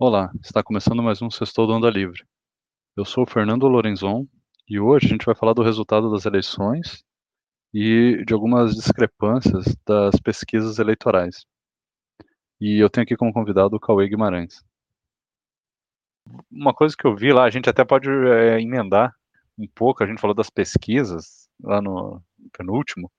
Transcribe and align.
Olá, 0.00 0.30
está 0.40 0.62
começando 0.62 1.02
mais 1.02 1.20
um 1.20 1.28
Sextou 1.28 1.66
do 1.66 1.72
Onda 1.72 1.90
Livre. 1.90 2.24
Eu 2.96 3.04
sou 3.04 3.24
o 3.24 3.26
Fernando 3.26 3.66
Lorenzon 3.66 4.28
e 4.68 4.78
hoje 4.78 5.06
a 5.06 5.08
gente 5.08 5.26
vai 5.26 5.34
falar 5.34 5.54
do 5.54 5.62
resultado 5.64 6.08
das 6.08 6.24
eleições 6.24 7.04
e 7.74 8.24
de 8.24 8.32
algumas 8.32 8.76
discrepâncias 8.76 9.64
das 9.84 10.14
pesquisas 10.20 10.78
eleitorais. 10.78 11.44
E 12.60 12.78
eu 12.78 12.88
tenho 12.88 13.02
aqui 13.02 13.16
como 13.16 13.32
convidado 13.32 13.74
o 13.74 13.80
Cauê 13.80 14.08
Guimarães. 14.08 14.64
Uma 16.48 16.72
coisa 16.72 16.94
que 16.96 17.04
eu 17.04 17.16
vi 17.16 17.32
lá, 17.32 17.42
a 17.42 17.50
gente 17.50 17.68
até 17.68 17.84
pode 17.84 18.08
é, 18.08 18.60
emendar 18.60 19.12
um 19.58 19.66
pouco, 19.66 20.04
a 20.04 20.06
gente 20.06 20.20
falou 20.20 20.34
das 20.34 20.48
pesquisas 20.48 21.50
lá 21.60 21.82
no 21.82 22.22
penúltimo, 22.56 23.10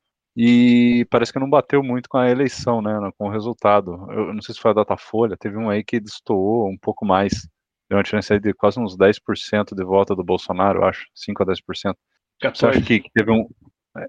e 0.41 1.05
parece 1.09 1.33
que 1.33 1.39
não 1.39 1.49
bateu 1.49 1.83
muito 1.83 2.07
com 2.07 2.17
a 2.17 2.29
eleição, 2.29 2.81
né, 2.81 2.93
com 3.17 3.27
o 3.27 3.29
resultado. 3.29 4.07
Eu 4.09 4.33
não 4.33 4.41
sei 4.41 4.55
se 4.55 4.61
foi 4.61 4.71
a 4.71 4.73
Datafolha, 4.73 5.35
teve 5.35 5.57
um 5.57 5.69
aí 5.69 5.83
que 5.83 5.99
destoou 5.99 6.69
um 6.69 6.77
pouco 6.77 7.05
mais. 7.05 7.45
Deu 7.89 7.97
uma 7.97 8.03
diferença 8.03 8.39
de 8.39 8.53
quase 8.53 8.79
uns 8.79 8.95
10% 8.95 9.75
de 9.75 9.83
volta 9.83 10.15
do 10.15 10.23
Bolsonaro, 10.23 10.85
acho, 10.85 11.05
5 11.13 11.43
a 11.43 11.45
10%. 11.45 11.93
14. 12.39 12.57
Você 12.57 12.65
acha 12.67 12.81
que, 12.81 13.11
teve 13.13 13.29
um 13.29 13.49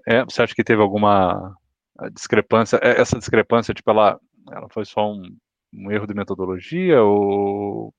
é, 0.07 0.23
você 0.23 0.41
acha 0.41 0.55
que 0.55 0.63
teve 0.63 0.81
alguma 0.81 1.53
discrepância? 2.13 2.79
É, 2.81 3.01
essa 3.01 3.17
discrepância, 3.17 3.73
tipo, 3.73 3.91
ela, 3.91 4.17
ela 4.53 4.69
foi 4.71 4.85
só 4.85 5.11
um, 5.11 5.23
um 5.73 5.91
erro 5.91 6.07
de 6.07 6.13
metodologia 6.13 7.03
ou 7.03 7.93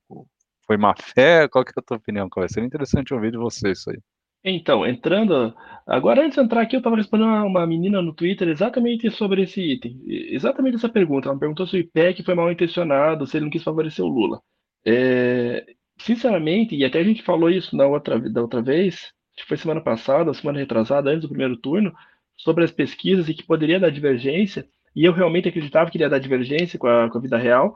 foi 0.66 0.78
má 0.78 0.94
fé? 0.96 1.46
Qual 1.48 1.62
que 1.66 1.72
é 1.72 1.80
a 1.80 1.82
tua 1.82 1.98
opinião, 1.98 2.30
Vai 2.34 2.48
Seria 2.48 2.66
interessante 2.66 3.12
ouvir 3.12 3.30
de 3.30 3.36
você 3.36 3.72
isso 3.72 3.90
aí. 3.90 3.98
Então, 4.44 4.86
entrando. 4.86 5.54
Agora, 5.86 6.22
antes 6.24 6.36
de 6.36 6.44
entrar 6.44 6.62
aqui, 6.62 6.76
eu 6.76 6.78
estava 6.78 6.96
respondendo 6.96 7.30
a 7.30 7.44
uma 7.44 7.66
menina 7.66 8.02
no 8.02 8.14
Twitter 8.14 8.48
exatamente 8.48 9.10
sobre 9.10 9.42
esse 9.42 9.60
item. 9.60 10.00
Exatamente 10.06 10.76
essa 10.76 10.88
pergunta. 10.88 11.28
Ela 11.28 11.34
me 11.34 11.40
perguntou 11.40 11.66
se 11.66 11.76
o 11.76 11.80
IPEC 11.80 12.22
foi 12.24 12.34
mal 12.34 12.50
intencionado, 12.50 13.26
se 13.26 13.36
ele 13.36 13.44
não 13.44 13.50
quis 13.50 13.62
favorecer 13.62 14.04
o 14.04 14.08
Lula. 14.08 14.40
É, 14.84 15.64
sinceramente, 15.98 16.74
e 16.74 16.84
até 16.84 16.98
a 17.00 17.04
gente 17.04 17.22
falou 17.22 17.50
isso 17.50 17.76
na 17.76 17.86
outra, 17.86 18.18
da 18.18 18.42
outra 18.42 18.60
vez, 18.62 18.94
acho 19.36 19.42
que 19.42 19.48
foi 19.48 19.56
semana 19.56 19.80
passada, 19.80 20.34
semana 20.34 20.58
retrasada, 20.58 21.10
antes 21.10 21.22
do 21.22 21.28
primeiro 21.28 21.56
turno, 21.56 21.92
sobre 22.36 22.64
as 22.64 22.72
pesquisas 22.72 23.28
e 23.28 23.34
que 23.34 23.46
poderia 23.46 23.78
dar 23.78 23.90
divergência, 23.90 24.66
e 24.94 25.04
eu 25.04 25.12
realmente 25.12 25.48
acreditava 25.48 25.90
que 25.90 25.96
iria 25.96 26.08
dar 26.08 26.18
divergência 26.18 26.78
com 26.78 26.86
a, 26.88 27.08
com 27.08 27.18
a 27.18 27.20
vida 27.20 27.38
real. 27.38 27.72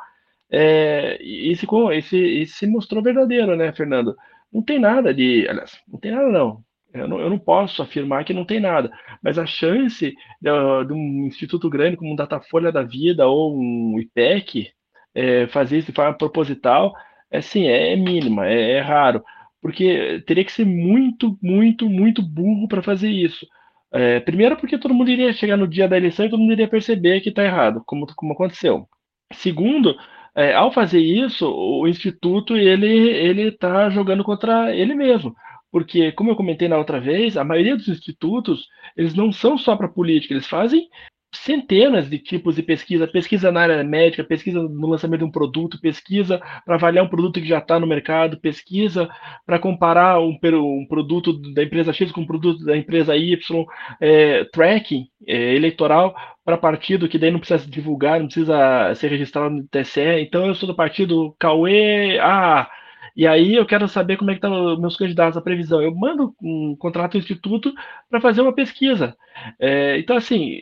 É, 0.50 1.18
e 1.22 1.50
esse, 1.52 1.66
esse, 1.92 2.18
esse 2.18 2.52
se 2.54 2.66
mostrou 2.66 3.02
verdadeiro, 3.02 3.56
né, 3.56 3.72
Fernando? 3.72 4.14
Não 4.52 4.62
tem 4.62 4.78
nada 4.78 5.12
de. 5.12 5.46
Aliás, 5.48 5.78
não 5.88 5.98
tem 5.98 6.12
nada, 6.12 6.28
não. 6.28 6.64
Eu 6.92 7.08
não, 7.08 7.20
eu 7.20 7.28
não 7.28 7.38
posso 7.38 7.82
afirmar 7.82 8.24
que 8.24 8.32
não 8.32 8.44
tem 8.44 8.58
nada, 8.58 8.90
mas 9.22 9.38
a 9.38 9.44
chance 9.44 10.14
de, 10.40 10.84
de 10.86 10.92
um 10.92 11.26
instituto 11.26 11.68
grande 11.68 11.96
como 11.96 12.12
um 12.12 12.16
Datafolha 12.16 12.72
da 12.72 12.82
Vida 12.82 13.26
ou 13.26 13.54
um 13.54 13.98
IPEC 14.00 14.70
é, 15.14 15.46
fazer 15.48 15.78
isso 15.78 15.88
de 15.88 15.96
forma 15.96 16.16
proposital, 16.16 16.94
é, 17.30 17.40
sim, 17.40 17.66
é, 17.66 17.92
é 17.92 17.96
mínima, 17.96 18.46
é, 18.46 18.72
é, 18.72 18.80
raro, 18.80 19.24
porque 19.60 20.22
teria 20.26 20.44
que 20.44 20.52
ser 20.52 20.64
muito, 20.64 21.38
muito, 21.42 21.88
muito 21.88 22.22
burro 22.22 22.68
para 22.68 22.82
fazer 22.82 23.10
isso. 23.10 23.46
É, 23.92 24.20
primeiro, 24.20 24.56
porque 24.56 24.78
todo 24.78 24.94
mundo 24.94 25.10
iria 25.10 25.32
chegar 25.32 25.56
no 25.56 25.66
dia 25.66 25.88
da 25.88 25.96
eleição 25.96 26.26
e 26.26 26.30
todo 26.30 26.40
mundo 26.40 26.52
iria 26.52 26.68
perceber 26.68 27.20
que 27.20 27.30
está 27.30 27.44
errado, 27.44 27.82
como, 27.86 28.06
como 28.14 28.32
aconteceu. 28.32 28.86
Segundo, 29.32 29.96
é, 30.36 30.54
ao 30.54 30.70
fazer 30.70 31.00
isso, 31.00 31.48
o 31.50 31.88
instituto 31.88 32.56
ele 32.56 32.86
ele 32.86 33.48
está 33.48 33.88
jogando 33.88 34.22
contra 34.22 34.74
ele 34.74 34.94
mesmo, 34.94 35.34
porque 35.72 36.12
como 36.12 36.30
eu 36.30 36.36
comentei 36.36 36.68
na 36.68 36.76
outra 36.76 37.00
vez, 37.00 37.36
a 37.36 37.44
maioria 37.44 37.76
dos 37.76 37.88
institutos 37.88 38.68
eles 38.96 39.14
não 39.14 39.32
são 39.32 39.56
só 39.56 39.74
para 39.76 39.88
política, 39.88 40.34
eles 40.34 40.46
fazem 40.46 40.88
centenas 41.32 42.08
de 42.08 42.18
tipos 42.18 42.56
de 42.56 42.62
pesquisa, 42.62 43.06
pesquisa 43.06 43.52
na 43.52 43.60
área 43.60 43.84
médica, 43.84 44.24
pesquisa 44.24 44.62
no 44.62 44.86
lançamento 44.86 45.20
de 45.20 45.24
um 45.24 45.30
produto, 45.30 45.80
pesquisa 45.80 46.40
para 46.64 46.76
avaliar 46.76 47.04
um 47.04 47.08
produto 47.08 47.40
que 47.40 47.48
já 47.48 47.58
está 47.58 47.78
no 47.78 47.86
mercado, 47.86 48.40
pesquisa 48.40 49.08
para 49.44 49.58
comparar 49.58 50.20
um, 50.20 50.38
um, 50.42 50.86
produto 50.88 51.32
da 51.54 51.62
empresa 51.62 51.92
X 51.92 52.10
com 52.12 52.22
um 52.22 52.26
produto 52.26 52.64
da 52.64 52.76
empresa 52.76 53.16
Y, 53.16 53.64
é, 54.00 54.44
tracking 54.44 55.08
é, 55.26 55.54
eleitoral 55.54 56.14
para 56.44 56.56
partido 56.56 57.08
que 57.08 57.18
daí 57.18 57.30
não 57.30 57.40
precisa 57.40 57.68
divulgar, 57.68 58.20
não 58.20 58.26
precisa 58.26 58.94
ser 58.94 59.08
registrado 59.08 59.50
no 59.50 59.66
TSE. 59.68 60.00
Então 60.20 60.46
eu 60.46 60.54
sou 60.54 60.66
do 60.68 60.74
partido 60.74 61.34
Cauê 61.38 62.18
A. 62.20 62.68
E 63.16 63.26
aí 63.26 63.54
eu 63.54 63.64
quero 63.64 63.88
saber 63.88 64.18
como 64.18 64.30
é 64.30 64.34
que 64.34 64.38
estão 64.38 64.74
tá 64.74 64.80
meus 64.80 64.96
candidatos, 64.96 65.38
a 65.38 65.40
previsão. 65.40 65.80
Eu 65.80 65.94
mando 65.94 66.34
um 66.40 66.76
contrato 66.78 67.14
ao 67.14 67.18
instituto 67.18 67.72
para 68.10 68.20
fazer 68.20 68.42
uma 68.42 68.54
pesquisa. 68.54 69.16
É, 69.58 69.98
então, 69.98 70.16
assim, 70.16 70.60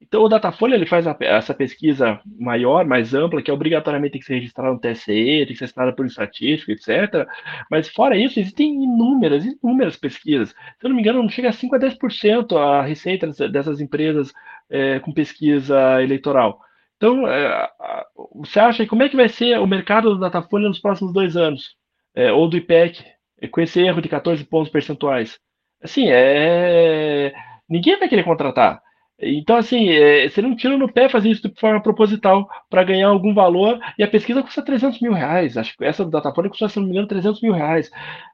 então, 0.00 0.22
o 0.22 0.28
Datafolha 0.28 0.74
ele 0.74 0.86
faz 0.86 1.06
a, 1.06 1.16
essa 1.20 1.54
pesquisa 1.54 2.20
maior, 2.38 2.84
mais 2.84 3.14
ampla, 3.14 3.42
que 3.42 3.50
obrigatoriamente 3.50 4.12
tem 4.12 4.20
que 4.20 4.26
ser 4.26 4.34
registrada 4.34 4.72
no 4.72 4.78
TSE, 4.78 5.06
tem 5.06 5.46
que 5.46 5.56
ser 5.56 5.64
assinada 5.64 5.92
por 5.92 6.04
um 6.04 6.08
estatístico, 6.08 6.70
etc. 6.70 7.26
Mas, 7.70 7.88
fora 7.88 8.16
isso, 8.16 8.38
existem 8.38 8.84
inúmeras, 8.84 9.44
inúmeras 9.44 9.96
pesquisas. 9.96 10.50
Se 10.50 10.56
eu 10.84 10.90
não 10.90 10.96
me 10.96 11.02
engano, 11.02 11.22
não 11.22 11.28
chega 11.28 11.48
a 11.48 11.52
5 11.52 11.74
a 11.74 11.78
10% 11.78 12.56
a 12.56 12.82
receita 12.82 13.26
dessas 13.48 13.80
empresas 13.80 14.32
é, 14.70 15.00
com 15.00 15.12
pesquisa 15.12 16.02
eleitoral. 16.02 16.60
Então, 16.96 17.26
é, 17.28 17.68
você 18.34 18.60
acha 18.60 18.86
como 18.86 19.02
é 19.02 19.08
que 19.08 19.16
vai 19.16 19.28
ser 19.28 19.58
o 19.58 19.66
mercado 19.66 20.10
do 20.10 20.20
Datafolha 20.20 20.68
nos 20.68 20.80
próximos 20.80 21.12
dois 21.12 21.36
anos? 21.36 21.76
É, 22.14 22.32
ou 22.32 22.48
do 22.48 22.56
IPEC, 22.56 23.04
com 23.50 23.60
esse 23.60 23.80
erro 23.80 24.00
de 24.00 24.08
14 24.08 24.44
pontos 24.44 24.70
percentuais? 24.70 25.38
Assim, 25.82 26.06
é... 26.08 27.32
ninguém 27.68 27.98
vai 27.98 28.08
querer 28.08 28.24
contratar. 28.24 28.80
Então, 29.18 29.56
assim, 29.56 29.88
é, 29.88 30.28
seria 30.28 30.48
um 30.50 30.54
tiro 30.56 30.76
no 30.76 30.92
pé 30.92 31.08
fazer 31.08 31.30
isso 31.30 31.48
de 31.48 31.58
forma 31.58 31.82
proposital 31.82 32.46
para 32.68 32.84
ganhar 32.84 33.08
algum 33.08 33.32
valor. 33.34 33.78
E 33.98 34.02
a 34.02 34.08
pesquisa 34.08 34.42
custa 34.42 34.62
300 34.62 35.00
mil 35.00 35.12
reais. 35.12 35.56
Acho 35.56 35.74
que 35.76 35.84
essa 35.84 36.04
do 36.04 36.10
Datafolha 36.10 36.50
custa, 36.50 36.68
se 36.68 36.78
não 36.78 36.84
me 36.86 36.92
engano, 36.92 37.08
300 37.08 37.40
mil 37.40 37.52
reais. 37.52 37.90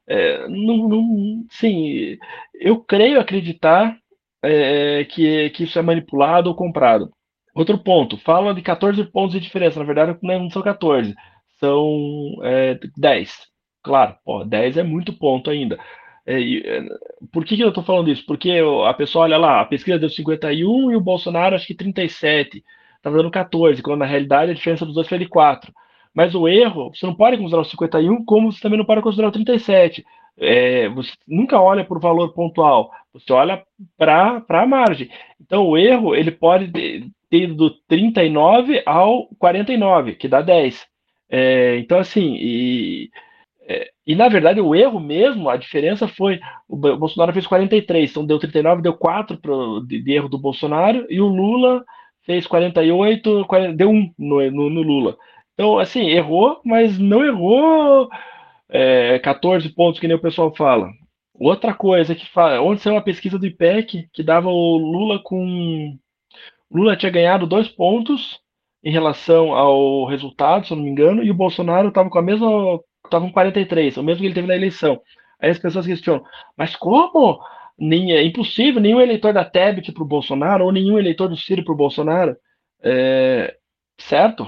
É, 0.07 0.47
não, 0.49 0.89
não, 0.89 1.45
sim, 1.49 2.17
eu 2.53 2.79
creio 2.83 3.19
acreditar 3.19 3.97
é, 4.43 5.05
que, 5.05 5.49
que 5.51 5.63
isso 5.63 5.79
é 5.79 5.81
manipulado 5.81 6.49
ou 6.49 6.55
comprado. 6.55 7.09
Outro 7.55 7.77
ponto, 7.77 8.17
fala 8.17 8.53
de 8.53 8.61
14 8.61 9.03
pontos 9.05 9.33
de 9.33 9.39
diferença. 9.39 9.79
Na 9.79 9.85
verdade, 9.85 10.17
não 10.21 10.49
são 10.49 10.61
14, 10.61 11.13
são 11.59 12.35
é, 12.43 12.77
10. 12.97 13.47
Claro, 13.83 14.15
pô, 14.25 14.43
10 14.43 14.77
é 14.77 14.83
muito 14.83 15.13
ponto 15.13 15.49
ainda. 15.49 15.77
É, 16.25 16.41
é, 16.41 16.85
por 17.31 17.43
que, 17.45 17.55
que 17.55 17.63
eu 17.63 17.69
estou 17.69 17.83
falando 17.83 18.09
isso? 18.09 18.25
Porque 18.25 18.51
a 18.87 18.93
pessoa 18.93 19.23
olha 19.23 19.37
lá, 19.37 19.61
a 19.61 19.65
pesquisa 19.65 19.99
deu 19.99 20.09
51 20.09 20.91
e 20.91 20.95
o 20.95 21.01
Bolsonaro 21.01 21.55
acho 21.55 21.67
que 21.67 21.75
37, 21.75 22.63
estava 22.95 23.17
dando 23.17 23.31
14, 23.31 23.81
quando 23.81 23.99
na 23.99 24.05
realidade 24.05 24.51
a 24.51 24.53
diferença 24.53 24.85
dos 24.85 24.95
dois 24.95 25.07
foi 25.07 25.19
de 25.19 25.27
4. 25.27 25.73
Mas 26.13 26.35
o 26.35 26.47
erro, 26.47 26.91
você 26.93 27.05
não 27.05 27.15
pode 27.15 27.37
considerar 27.37 27.61
o 27.61 27.65
51, 27.65 28.23
como 28.23 28.51
você 28.51 28.61
também 28.61 28.77
não 28.77 28.85
pode 28.85 29.01
considerar 29.01 29.29
o 29.29 29.31
37. 29.31 30.05
É, 30.37 30.89
você 30.89 31.11
nunca 31.27 31.59
olha 31.59 31.83
por 31.83 31.99
valor 31.99 32.33
pontual, 32.33 32.91
você 33.11 33.31
olha 33.33 33.63
para 33.97 34.43
a 34.47 34.65
margem. 34.65 35.09
Então 35.41 35.67
o 35.67 35.77
erro 35.77 36.15
ele 36.15 36.31
pode 36.31 36.71
ter 36.71 37.11
ido 37.31 37.55
do 37.55 37.71
39 37.87 38.81
ao 38.85 39.27
49, 39.39 40.15
que 40.15 40.27
dá 40.27 40.41
10. 40.41 40.87
É, 41.29 41.77
então, 41.79 41.97
assim, 41.99 42.35
e, 42.39 43.09
é, 43.67 43.89
e 44.05 44.15
na 44.15 44.27
verdade 44.27 44.59
o 44.59 44.75
erro 44.75 44.99
mesmo, 44.99 45.49
a 45.49 45.57
diferença 45.57 46.07
foi 46.07 46.39
o 46.67 46.75
Bolsonaro 46.75 47.33
fez 47.33 47.47
43, 47.47 48.11
então 48.11 48.25
deu 48.25 48.39
39, 48.39 48.81
deu 48.81 48.93
4 48.93 49.37
pro, 49.37 49.79
de, 49.81 50.01
de 50.01 50.11
erro 50.11 50.27
do 50.27 50.37
Bolsonaro 50.37 51.05
e 51.09 51.21
o 51.21 51.27
Lula 51.27 51.83
fez 52.25 52.47
48, 52.47 53.45
40, 53.47 53.75
deu 53.75 53.89
1 53.89 54.13
no, 54.17 54.51
no, 54.51 54.69
no, 54.69 54.81
Lula. 54.81 55.17
Então, 55.53 55.77
assim, 55.77 56.07
errou, 56.07 56.61
mas 56.65 56.97
não 56.97 57.23
errou 57.23 58.09
é, 58.69 59.19
14 59.19 59.69
pontos, 59.69 59.99
que 59.99 60.07
nem 60.07 60.15
o 60.17 60.21
pessoal 60.21 60.53
fala. 60.55 60.89
Outra 61.33 61.73
coisa 61.73 62.15
que 62.15 62.25
fala, 62.29 62.61
onde 62.61 62.81
saiu 62.81 62.95
uma 62.95 63.01
pesquisa 63.01 63.39
do 63.39 63.45
IPEC 63.45 64.09
que 64.13 64.23
dava 64.23 64.49
o 64.49 64.77
Lula 64.77 65.19
com. 65.23 65.97
Lula 66.71 66.97
tinha 66.97 67.11
ganhado 67.11 67.45
dois 67.47 67.67
pontos 67.67 68.39
em 68.83 68.91
relação 68.91 69.53
ao 69.53 70.05
resultado, 70.05 70.65
se 70.65 70.73
eu 70.73 70.77
não 70.77 70.83
me 70.83 70.89
engano, 70.89 71.23
e 71.23 71.31
o 71.31 71.35
Bolsonaro 71.35 71.89
estava 71.89 72.09
com 72.09 72.19
a 72.19 72.21
mesma 72.21 72.79
estava 73.13 73.25
com 73.25 73.31
43, 73.31 73.97
o 73.97 74.03
mesmo 74.03 74.21
que 74.21 74.27
ele 74.27 74.35
teve 74.35 74.47
na 74.47 74.55
eleição. 74.55 75.01
Aí 75.39 75.49
as 75.49 75.59
pessoas 75.59 75.85
questionam, 75.85 76.23
mas 76.57 76.75
como? 76.75 77.39
Nem, 77.77 78.11
é 78.13 78.23
impossível, 78.23 78.81
nenhum 78.81 79.01
eleitor 79.01 79.33
da 79.33 79.43
Tebet 79.43 79.91
para 79.91 80.03
o 80.03 80.07
Bolsonaro, 80.07 80.65
ou 80.65 80.71
nenhum 80.71 80.97
eleitor 80.97 81.27
do 81.27 81.35
Ciro 81.35 81.63
para 81.63 81.73
o 81.73 81.77
Bolsonaro. 81.77 82.35
É, 82.83 83.55
certo? 83.97 84.47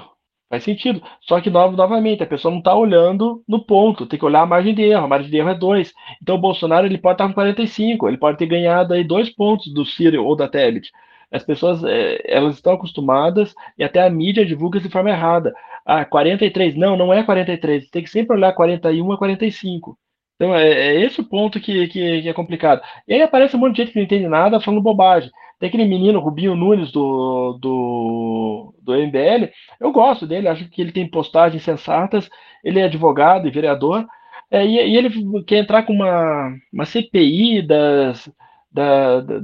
Faz 0.49 0.63
sentido. 0.63 1.01
Só 1.21 1.41
que, 1.41 1.49
novamente, 1.49 2.23
a 2.23 2.27
pessoa 2.27 2.51
não 2.51 2.59
está 2.59 2.75
olhando 2.75 3.43
no 3.47 3.65
ponto, 3.65 4.05
tem 4.05 4.19
que 4.19 4.25
olhar 4.25 4.41
a 4.41 4.45
margem 4.45 4.75
de 4.75 4.83
erro. 4.83 5.05
A 5.05 5.07
margem 5.07 5.29
de 5.29 5.37
erro 5.37 5.49
é 5.49 5.55
2. 5.55 5.93
Então, 6.21 6.35
o 6.35 6.39
Bolsonaro 6.39 6.85
ele 6.85 6.97
pode 6.99 7.15
estar 7.15 7.27
com 7.27 7.33
45, 7.33 8.07
ele 8.07 8.17
pode 8.17 8.37
ter 8.37 8.45
ganhado 8.45 8.93
aí 8.93 9.03
dois 9.03 9.29
pontos 9.29 9.73
do 9.73 9.85
Ciro 9.85 10.23
ou 10.23 10.35
da 10.35 10.47
Tebet. 10.47 10.91
As 11.35 11.43
pessoas 11.43 11.83
é, 11.83 12.21
elas 12.25 12.55
estão 12.55 12.73
acostumadas 12.73 13.53
e 13.77 13.83
até 13.83 14.01
a 14.01 14.09
mídia 14.09 14.45
divulga 14.45 14.79
de 14.79 14.89
forma 14.89 15.09
errada. 15.09 15.53
Ah, 15.85 16.05
43. 16.05 16.75
Não, 16.75 16.95
não 16.97 17.13
é 17.13 17.23
43. 17.23 17.89
Tem 17.89 18.03
que 18.03 18.09
sempre 18.09 18.35
olhar 18.35 18.53
41 18.53 19.11
a 19.11 19.17
45. 19.17 19.97
Então 20.35 20.55
é, 20.55 20.69
é 20.69 21.01
esse 21.01 21.19
o 21.21 21.23
ponto 21.23 21.59
que, 21.59 21.87
que, 21.87 22.21
que, 22.21 22.29
é 22.29 22.33
complicado. 22.33 22.81
E 23.07 23.13
aí 23.13 23.21
aparece 23.21 23.55
um 23.55 23.59
monte 23.59 23.75
de 23.75 23.81
gente 23.83 23.91
que 23.91 23.99
não 23.99 24.05
entende 24.05 24.27
nada 24.27 24.59
falando 24.61 24.81
bobagem. 24.81 25.29
Tem 25.59 25.67
aquele 25.67 25.85
menino, 25.85 26.19
Rubinho 26.19 26.55
Nunes, 26.55 26.91
do, 26.91 27.57
do, 27.61 28.73
do 28.81 28.93
MBL, 28.93 29.49
eu 29.79 29.91
gosto 29.91 30.27
dele, 30.27 30.49
acho 30.49 30.69
que 30.69 30.81
ele 30.81 30.91
tem 30.91 31.09
postagens 31.09 31.63
sensatas, 31.63 32.29
ele 32.61 32.79
é 32.79 32.83
advogado 32.83 33.47
e 33.47 33.51
vereador, 33.51 34.05
é, 34.51 34.65
e, 34.65 34.75
e, 34.75 34.97
ele 34.97 35.09
quer 35.43 35.59
entrar 35.59 35.83
com 35.83 35.93
uma, 35.93 36.53
uma 36.73 36.85
CPI 36.85 37.61
das, 37.61 38.29
da, 38.69 39.21
da, 39.21 39.39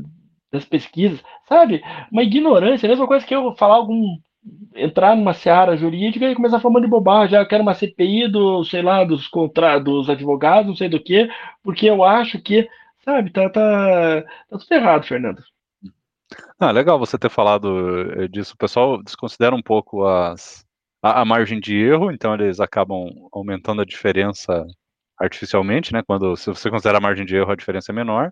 das 0.51 0.65
pesquisas, 0.65 1.23
sabe? 1.47 1.81
Uma 2.11 2.23
ignorância, 2.23 2.87
a 2.87 2.89
mesma 2.89 3.07
coisa 3.07 3.25
que 3.25 3.33
eu 3.33 3.55
falar 3.55 3.75
algum 3.75 4.17
entrar 4.75 5.15
numa 5.15 5.33
seara 5.33 5.77
jurídica 5.77 6.29
e 6.29 6.35
começar 6.35 6.59
falando 6.59 6.81
de 6.81 6.89
bobagem. 6.89 7.37
Ah, 7.37 7.41
eu 7.41 7.47
quero 7.47 7.61
uma 7.61 7.73
CPI 7.73 8.27
do, 8.27 8.63
sei 8.63 8.81
lá, 8.81 9.03
dos, 9.03 9.27
contra, 9.27 9.77
dos 9.79 10.09
advogados, 10.09 10.67
não 10.67 10.75
sei 10.75 10.89
do 10.89 11.01
que, 11.01 11.29
porque 11.63 11.87
eu 11.87 12.03
acho 12.03 12.41
que, 12.41 12.67
sabe, 13.03 13.31
tá, 13.31 13.49
tá, 13.49 14.23
tá 14.49 14.57
tudo 14.57 14.71
errado, 14.71 15.05
Fernando. 15.05 15.41
Ah, 16.59 16.71
legal 16.71 16.97
você 16.97 17.17
ter 17.17 17.29
falado 17.29 18.11
eh, 18.21 18.27
disso. 18.27 18.53
O 18.53 18.57
pessoal 18.57 19.01
desconsidera 19.03 19.55
um 19.55 19.61
pouco 19.61 20.05
as, 20.05 20.65
a, 21.01 21.21
a, 21.21 21.25
margem 21.25 21.59
de 21.59 21.75
erro, 21.75 22.11
então 22.11 22.33
eles 22.33 22.59
acabam 22.59 23.09
aumentando 23.31 23.81
a 23.81 23.85
diferença 23.85 24.65
artificialmente, 25.19 25.93
né? 25.93 26.01
Quando 26.01 26.35
se 26.37 26.47
você 26.47 26.69
considera 26.69 26.97
a 26.97 27.01
margem 27.01 27.25
de 27.25 27.35
erro, 27.35 27.51
a 27.51 27.55
diferença 27.55 27.91
é 27.91 27.95
menor. 27.95 28.31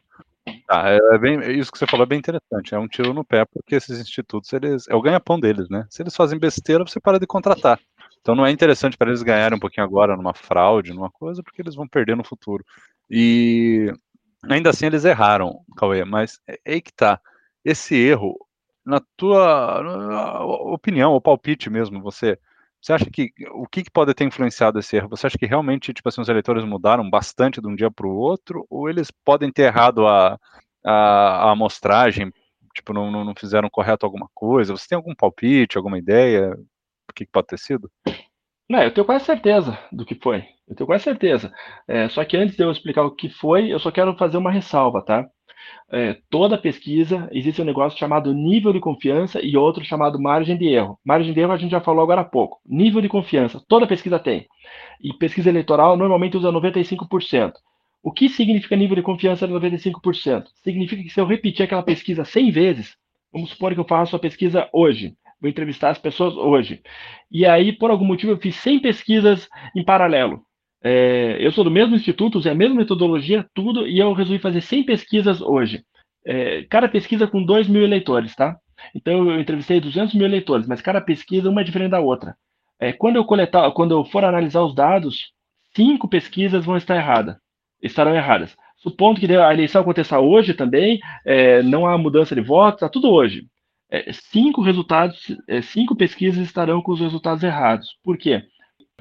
Tá, 0.70 0.84
é 0.92 1.18
bem, 1.18 1.40
isso 1.60 1.72
que 1.72 1.80
você 1.80 1.88
falou 1.88 2.04
é 2.04 2.08
bem 2.08 2.20
interessante. 2.20 2.76
É 2.76 2.78
um 2.80 2.88
tiro 2.88 3.12
no 3.12 3.26
pé, 3.26 3.44
porque 3.44 3.74
esses 3.74 4.00
institutos, 4.00 4.54
eles 4.54 4.88
é 4.88 4.94
o 4.94 5.02
ganha-pão 5.02 5.40
deles, 5.40 5.68
né? 5.68 5.88
Se 5.90 6.04
eles 6.04 6.16
fazem 6.16 6.38
besteira, 6.38 6.86
você 6.86 7.00
para 7.00 7.18
de 7.20 7.26
contratar. 7.26 7.80
Então 8.22 8.36
não 8.36 8.46
é 8.46 8.52
interessante 8.52 8.96
para 8.96 9.10
eles 9.10 9.24
ganharem 9.24 9.58
um 9.58 9.60
pouquinho 9.60 9.84
agora 9.84 10.16
numa 10.16 10.32
fraude, 10.32 10.94
numa 10.94 11.10
coisa, 11.10 11.42
porque 11.42 11.60
eles 11.60 11.74
vão 11.74 11.88
perder 11.88 12.16
no 12.16 12.24
futuro. 12.24 12.64
E 13.10 13.92
ainda 14.48 14.70
assim 14.70 14.86
eles 14.86 15.06
erraram, 15.06 15.62
Cauê, 15.76 16.06
mas 16.06 16.40
é, 16.48 16.60
é 16.66 16.74
aí 16.76 16.82
que 16.82 16.94
tá. 16.94 17.20
Esse 17.66 17.96
erro, 17.96 18.36
na 18.86 19.02
tua 19.18 19.82
na 19.84 20.44
opinião, 20.44 21.14
ou 21.14 21.22
palpite 21.22 21.68
mesmo, 21.68 22.00
você 22.00 22.38
você 22.82 22.94
acha 22.94 23.10
que 23.10 23.32
o 23.52 23.68
que, 23.68 23.84
que, 23.84 23.92
pode 23.92 24.14
ter 24.14 24.24
influenciado 24.24 24.80
esse 24.80 24.96
erro? 24.96 25.10
Você 25.10 25.28
acha 25.28 25.38
que 25.38 25.46
realmente 25.46 25.94
tipo 25.94 26.08
assim, 26.08 26.22
os 26.22 26.30
eleitores 26.30 26.64
mudaram 26.64 27.10
bastante 27.10 27.62
de 27.62 27.68
um 27.68 27.76
dia 27.76 27.92
para 27.92 28.08
o 28.08 28.16
outro? 28.16 28.66
Ou 28.70 28.90
eles 28.90 29.12
podem 29.12 29.52
ter 29.52 29.64
errado 29.64 30.08
a, 30.08 30.40
a, 30.86 30.92
a 30.92 31.52
amostragem? 31.52 32.32
Tipo, 32.74 32.94
não, 32.94 33.12
não 33.12 33.34
fizeram 33.36 33.70
correto 33.70 34.06
alguma 34.06 34.30
coisa? 34.34 34.76
Você 34.76 34.88
tem 34.88 34.96
algum 34.96 35.14
palpite, 35.14 35.78
alguma 35.78 35.98
ideia? 35.98 36.52
O 37.10 37.14
que, 37.14 37.26
que 37.26 37.32
pode 37.32 37.48
ter 37.48 37.60
sido? 37.60 37.92
Não, 38.70 38.84
eu 38.84 38.94
tenho 38.94 39.06
quase 39.06 39.26
certeza 39.26 39.78
do 39.92 40.06
que 40.06 40.16
foi. 40.16 40.46
Eu 40.68 40.76
tenho 40.76 40.88
quase 40.88 41.04
certeza. 41.04 41.52
É, 41.88 42.08
só 42.08 42.24
que 42.24 42.38
antes 42.38 42.56
de 42.56 42.64
eu 42.64 42.72
explicar 42.72 43.04
o 43.04 43.16
que 43.16 43.28
foi, 43.28 43.74
eu 43.74 43.80
só 43.80 43.92
quero 43.92 44.16
fazer 44.16 44.38
uma 44.38 44.52
ressalva, 44.52 45.04
tá? 45.04 45.28
É, 45.92 46.18
toda 46.30 46.58
pesquisa 46.58 47.28
existe 47.32 47.62
um 47.62 47.66
negócio 47.66 47.98
chamado 47.98 48.34
nível 48.34 48.72
de 48.72 48.80
confiança 48.80 49.40
e 49.44 49.58
outro 49.58 49.84
chamado 49.84 50.22
margem 50.22 50.58
de 50.58 50.68
erro. 50.68 51.00
Margem 51.04 51.34
de 51.34 51.40
erro 51.40 51.52
a 51.52 51.58
gente 51.58 51.72
já 51.72 51.82
falou 51.82 52.04
agora 52.04 52.22
há 52.22 52.26
pouco. 52.26 52.60
Nível 52.66 53.02
de 53.02 53.10
confiança, 53.10 53.64
toda 53.68 53.88
pesquisa 53.88 54.20
tem. 54.20 54.48
E 55.02 55.14
pesquisa 55.14 55.50
eleitoral 55.50 55.98
normalmente 55.98 56.38
usa 56.38 56.52
95%. 56.52 57.54
O 58.02 58.12
que 58.12 58.30
significa 58.30 58.76
nível 58.76 58.96
de 58.96 59.02
confiança 59.02 59.48
de 59.48 59.54
95%? 59.54 60.46
Significa 60.64 61.04
que 61.04 61.10
se 61.10 61.20
eu 61.20 61.26
repetir 61.26 61.66
aquela 61.66 61.84
pesquisa 61.84 62.24
100 62.24 62.52
vezes, 62.52 62.96
vamos 63.32 63.50
supor 63.50 63.74
que 63.74 63.80
eu 63.80 63.86
faço 63.86 64.16
a 64.16 64.20
pesquisa 64.20 64.70
hoje, 64.72 65.16
vou 65.42 65.50
entrevistar 65.50 65.90
as 65.90 65.98
pessoas 65.98 66.36
hoje, 66.36 66.82
e 67.32 67.46
aí 67.46 67.74
por 67.74 67.92
algum 67.92 68.06
motivo 68.06 68.32
eu 68.32 68.38
fiz 68.38 68.56
100 68.56 68.80
pesquisas 68.80 69.50
em 69.76 69.84
paralelo. 69.84 70.42
É, 70.82 71.38
eu 71.40 71.52
sou 71.52 71.64
do 71.64 71.72
mesmo 71.72 71.96
instituto, 71.96 72.38
usei 72.38 72.52
a 72.52 72.56
mesma 72.56 72.76
metodologia, 72.76 73.46
tudo, 73.54 73.88
e 73.88 74.00
eu 74.00 74.14
resolvi 74.14 74.40
fazer 74.42 74.62
100 74.62 74.84
pesquisas 74.84 75.42
hoje. 75.42 75.84
É, 76.26 76.64
cada 76.70 76.88
pesquisa 76.88 77.28
com 77.28 77.44
2 77.44 77.68
mil 77.68 77.84
eleitores, 77.84 78.36
tá? 78.36 78.58
Então 78.96 79.30
eu 79.30 79.40
entrevistei 79.40 79.80
200 79.80 80.16
mil 80.16 80.26
eleitores, 80.26 80.68
mas 80.68 80.82
cada 80.82 81.02
pesquisa 81.02 81.50
uma 81.50 81.62
é 81.62 81.64
diferente 81.64 81.92
da 81.92 82.00
outra. 82.00 82.36
É, 82.80 82.94
quando 82.94 83.18
eu 83.18 83.26
coletar, 83.26 83.70
quando 83.72 83.92
eu 83.92 84.06
for 84.06 84.24
analisar 84.24 84.64
os 84.64 84.74
dados, 84.74 85.34
cinco 85.76 86.08
pesquisas 86.08 86.64
vão 86.66 86.78
estar 86.78 86.96
erradas, 86.96 87.36
estarão 87.82 88.16
erradas. 88.16 88.56
Supondo 88.78 89.20
que 89.20 89.26
a 89.36 89.54
eleição 89.54 89.82
aconteça 89.82 90.20
hoje 90.20 90.54
também, 90.54 91.00
é, 91.26 91.62
não 91.62 91.86
há 91.86 91.98
mudança 91.98 92.34
de 92.34 92.42
votos, 92.42 92.76
está 92.78 92.90
tudo 92.90 93.10
hoje. 93.10 93.44
É, 93.92 94.12
cinco 94.14 94.62
resultados, 94.62 95.36
é, 95.48 95.62
cinco 95.62 95.96
pesquisas 95.96 96.42
estarão 96.46 96.82
com 96.82 96.94
os 96.94 97.02
resultados 97.02 97.44
errados. 97.44 97.88
Por 98.04 98.18
quê? 98.18 98.44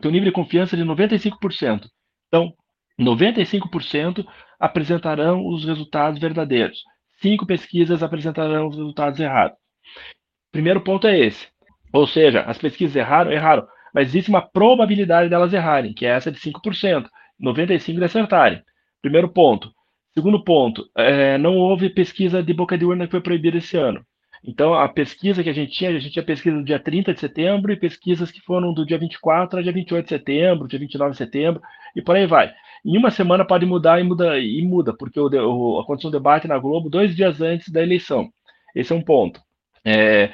Tem 0.00 0.10
um 0.10 0.12
nível 0.12 0.28
de 0.28 0.34
confiança 0.34 0.76
de 0.76 0.84
95%. 0.84 1.86
Então, 2.28 2.52
95% 3.00 4.26
apresentarão 4.58 5.46
os 5.46 5.64
resultados 5.64 6.20
verdadeiros. 6.20 6.82
Cinco 7.20 7.46
pesquisas 7.46 8.02
apresentarão 8.02 8.68
os 8.68 8.76
resultados 8.76 9.18
errados. 9.20 9.56
Primeiro 10.52 10.80
ponto 10.80 11.06
é 11.06 11.18
esse. 11.18 11.48
Ou 11.92 12.06
seja, 12.06 12.42
as 12.42 12.58
pesquisas 12.58 12.96
erraram, 12.96 13.32
erraram, 13.32 13.66
mas 13.94 14.08
existe 14.08 14.28
uma 14.28 14.42
probabilidade 14.42 15.28
delas 15.28 15.52
errarem, 15.52 15.94
que 15.94 16.06
é 16.06 16.10
essa 16.10 16.30
de 16.30 16.38
5%, 16.38 17.08
95% 17.40 17.98
de 17.98 18.04
acertarem. 18.04 18.62
Primeiro 19.00 19.28
ponto. 19.28 19.72
Segundo 20.14 20.42
ponto, 20.42 20.88
é, 20.96 21.38
não 21.38 21.56
houve 21.56 21.88
pesquisa 21.90 22.42
de 22.42 22.52
boca 22.52 22.76
de 22.76 22.84
urna 22.84 23.06
que 23.06 23.12
foi 23.12 23.20
proibida 23.20 23.58
esse 23.58 23.76
ano. 23.76 24.04
Então, 24.44 24.74
a 24.74 24.88
pesquisa 24.88 25.42
que 25.42 25.50
a 25.50 25.52
gente 25.52 25.72
tinha, 25.72 25.90
a 25.90 25.98
gente 25.98 26.12
tinha 26.12 26.24
pesquisa 26.24 26.56
do 26.56 26.64
dia 26.64 26.78
30 26.78 27.12
de 27.12 27.20
setembro 27.20 27.72
e 27.72 27.76
pesquisas 27.76 28.30
que 28.30 28.40
foram 28.40 28.72
do 28.72 28.86
dia 28.86 28.98
24 28.98 29.58
ao 29.58 29.62
dia 29.62 29.72
28 29.72 30.04
de 30.04 30.08
setembro, 30.08 30.68
dia 30.68 30.78
29 30.78 31.12
de 31.12 31.16
setembro, 31.16 31.60
e 31.94 32.02
por 32.02 32.16
aí 32.16 32.26
vai. 32.26 32.52
Em 32.84 32.96
uma 32.96 33.10
semana 33.10 33.44
pode 33.44 33.66
mudar 33.66 34.00
e 34.00 34.04
muda, 34.04 34.38
e 34.38 34.62
muda 34.62 34.94
porque 34.96 35.18
o, 35.18 35.26
o, 35.26 35.80
aconteceu 35.80 36.08
um 36.08 36.12
debate 36.12 36.46
na 36.46 36.58
Globo 36.58 36.88
dois 36.88 37.14
dias 37.14 37.40
antes 37.40 37.68
da 37.70 37.82
eleição. 37.82 38.28
Esse 38.74 38.92
é 38.92 38.96
um 38.96 39.02
ponto. 39.02 39.40
É, 39.84 40.30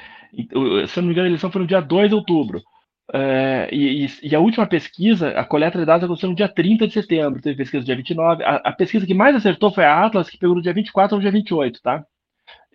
se 0.87 0.99
eu 0.99 1.01
não 1.01 1.07
me 1.07 1.11
engano, 1.11 1.25
a 1.25 1.29
eleição 1.29 1.51
foi 1.51 1.61
no 1.61 1.67
dia 1.67 1.81
2 1.81 2.09
de 2.09 2.15
outubro. 2.15 2.61
É, 3.13 3.69
e, 3.71 4.07
e, 4.23 4.35
a 4.35 4.39
última 4.39 4.65
pesquisa, 4.65 5.29
a 5.29 5.45
coleta 5.45 5.77
de 5.77 5.85
dados 5.85 6.03
aconteceu 6.03 6.29
no 6.29 6.35
dia 6.35 6.49
30 6.49 6.87
de 6.87 6.93
setembro, 6.93 7.41
teve 7.41 7.57
pesquisa 7.57 7.79
no 7.81 7.85
dia 7.85 7.95
29. 7.95 8.43
A, 8.43 8.55
a 8.55 8.71
pesquisa 8.73 9.05
que 9.05 9.13
mais 9.13 9.35
acertou 9.35 9.71
foi 9.71 9.85
a 9.85 10.05
Atlas, 10.05 10.29
que 10.29 10.37
pegou 10.37 10.55
no 10.55 10.61
dia 10.61 10.73
24 10.73 11.15
ao 11.15 11.21
dia 11.21 11.31
28, 11.31 11.81
tá? 11.81 12.03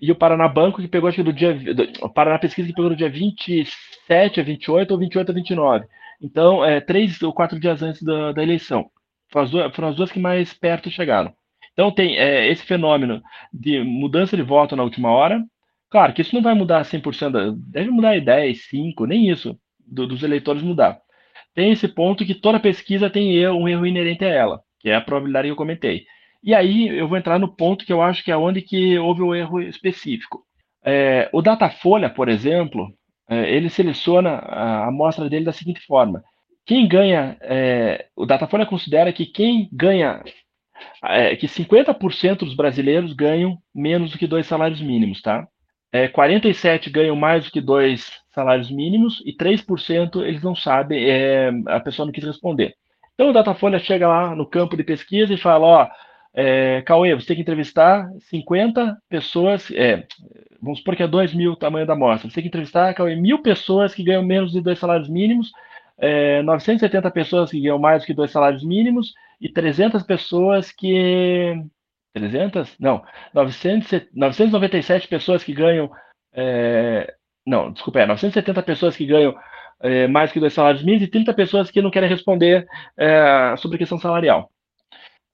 E 0.00 0.10
o 0.10 0.14
Paraná 0.14 0.48
Banco, 0.48 0.80
que 0.80 0.88
pegou, 0.88 1.08
acho 1.08 1.16
que 1.16 1.22
do 1.22 1.32
dia. 1.32 1.52
Do, 1.52 1.82
o 2.02 2.08
Paraná 2.08 2.38
Pesquisa, 2.38 2.68
que 2.68 2.74
pegou 2.74 2.90
no 2.90 2.96
dia 2.96 3.10
27 3.10 4.40
a 4.40 4.42
28 4.42 4.90
ou 4.90 4.98
28 4.98 5.30
a 5.30 5.34
29. 5.34 5.86
Então, 6.22 6.64
é, 6.64 6.80
três 6.80 7.20
ou 7.22 7.32
quatro 7.32 7.60
dias 7.60 7.82
antes 7.82 8.02
da, 8.02 8.32
da 8.32 8.42
eleição. 8.42 8.90
Foram 9.30 9.44
as, 9.44 9.50
duas, 9.50 9.76
foram 9.76 9.88
as, 9.88 9.96
duas, 9.96 10.10
que 10.10 10.18
mais 10.18 10.54
perto 10.54 10.90
chegaram. 10.90 11.32
Então, 11.72 11.90
tem 11.90 12.16
é, 12.16 12.48
esse 12.48 12.64
fenômeno 12.64 13.22
de 13.52 13.82
mudança 13.82 14.36
de 14.36 14.42
voto 14.42 14.74
na 14.74 14.82
última 14.82 15.10
hora. 15.10 15.42
Claro 15.90 16.14
que 16.14 16.22
isso 16.22 16.34
não 16.34 16.42
vai 16.42 16.54
mudar 16.54 16.84
100%, 16.84 17.54
deve 17.56 17.90
mudar 17.90 18.16
em 18.16 18.24
10, 18.24 18.68
5, 18.68 19.06
nem 19.06 19.28
isso, 19.28 19.58
do, 19.84 20.06
dos 20.06 20.22
eleitores 20.22 20.62
mudar. 20.62 20.98
Tem 21.54 21.72
esse 21.72 21.88
ponto 21.88 22.24
que 22.24 22.34
toda 22.34 22.60
pesquisa 22.60 23.10
tem 23.10 23.46
um 23.48 23.68
erro 23.68 23.86
inerente 23.86 24.24
a 24.24 24.28
ela, 24.28 24.60
que 24.78 24.88
é 24.88 24.94
a 24.94 25.00
probabilidade 25.00 25.48
que 25.48 25.52
eu 25.52 25.56
comentei. 25.56 26.04
E 26.42 26.54
aí 26.54 26.88
eu 26.88 27.06
vou 27.06 27.18
entrar 27.18 27.38
no 27.38 27.54
ponto 27.54 27.84
que 27.84 27.92
eu 27.92 28.02
acho 28.02 28.24
que 28.24 28.30
é 28.30 28.36
onde 28.36 28.62
que 28.62 28.98
houve 28.98 29.22
o 29.22 29.34
erro 29.34 29.60
específico. 29.60 30.42
É, 30.82 31.28
o 31.32 31.42
Datafolha, 31.42 32.08
por 32.08 32.28
exemplo, 32.28 32.88
é, 33.28 33.54
ele 33.54 33.68
seleciona 33.68 34.30
a 34.30 34.88
amostra 34.88 35.28
dele 35.28 35.44
da 35.44 35.52
seguinte 35.52 35.80
forma: 35.86 36.22
quem 36.66 36.88
ganha, 36.88 37.36
é, 37.42 38.06
o 38.16 38.24
Datafolha 38.24 38.64
considera 38.64 39.12
que 39.12 39.26
quem 39.26 39.68
ganha, 39.72 40.22
é, 41.04 41.36
que 41.36 41.46
50% 41.46 42.38
dos 42.38 42.54
brasileiros 42.54 43.12
ganham 43.12 43.58
menos 43.74 44.10
do 44.10 44.18
que 44.18 44.26
dois 44.26 44.46
salários 44.46 44.80
mínimos, 44.80 45.20
tá? 45.20 45.46
47 46.12 46.88
é, 46.88 46.92
ganham 46.92 47.16
mais 47.16 47.44
do 47.44 47.50
que 47.50 47.60
dois 47.60 48.12
salários 48.32 48.70
mínimos 48.70 49.20
e 49.26 49.36
3% 49.36 50.22
eles 50.22 50.42
não 50.42 50.54
sabem, 50.54 51.04
é, 51.04 51.50
a 51.66 51.80
pessoa 51.80 52.06
não 52.06 52.12
quis 52.12 52.24
responder. 52.24 52.74
Então 53.14 53.30
o 53.30 53.32
Datafolha 53.32 53.78
chega 53.78 54.08
lá 54.08 54.34
no 54.34 54.46
campo 54.46 54.76
de 54.76 54.84
pesquisa 54.84 55.34
e 55.34 55.36
fala, 55.36 55.66
ó, 55.66 55.88
é, 56.32 56.82
Cauê, 56.82 57.14
você 57.14 57.26
tem 57.26 57.36
que 57.36 57.42
entrevistar 57.42 58.08
50 58.30 58.96
pessoas, 59.08 59.70
é, 59.72 60.06
vamos 60.62 60.78
supor 60.78 60.94
que 60.96 61.02
é 61.02 61.08
2 61.08 61.34
mil 61.34 61.52
o 61.52 61.56
tamanho 61.56 61.86
da 61.86 61.94
amostra. 61.94 62.28
Você 62.28 62.34
tem 62.34 62.42
que 62.42 62.48
entrevistar, 62.48 62.94
Cauê, 62.94 63.16
mil 63.16 63.42
pessoas 63.42 63.94
que 63.94 64.04
ganham 64.04 64.22
menos 64.22 64.52
de 64.52 64.60
dois 64.60 64.78
salários 64.78 65.08
mínimos, 65.08 65.50
é, 65.98 66.42
970 66.42 67.10
pessoas 67.10 67.50
que 67.50 67.60
ganham 67.60 67.78
mais 67.78 68.02
do 68.02 68.06
que 68.06 68.14
dois 68.14 68.30
salários 68.30 68.64
mínimos 68.64 69.12
e 69.40 69.48
300 69.48 70.02
pessoas 70.02 70.72
que. 70.72 71.54
300? 72.14 72.76
Não, 72.80 73.02
900, 73.34 74.08
997 74.14 75.08
pessoas 75.08 75.44
que 75.44 75.52
ganham. 75.52 75.90
É, 76.32 77.12
não, 77.46 77.72
desculpa, 77.72 78.00
é 78.00 78.06
970 78.06 78.62
pessoas 78.62 78.96
que 78.96 79.06
ganham 79.06 79.34
é, 79.80 80.06
mais 80.06 80.32
que 80.32 80.40
dois 80.40 80.52
salários 80.52 80.82
mínimos 80.82 81.06
e 81.06 81.10
30 81.10 81.34
pessoas 81.34 81.70
que 81.70 81.82
não 81.82 81.90
querem 81.90 82.08
responder 82.08 82.66
é, 82.96 83.54
sobre 83.58 83.78
questão 83.78 83.98
salarial. 83.98 84.50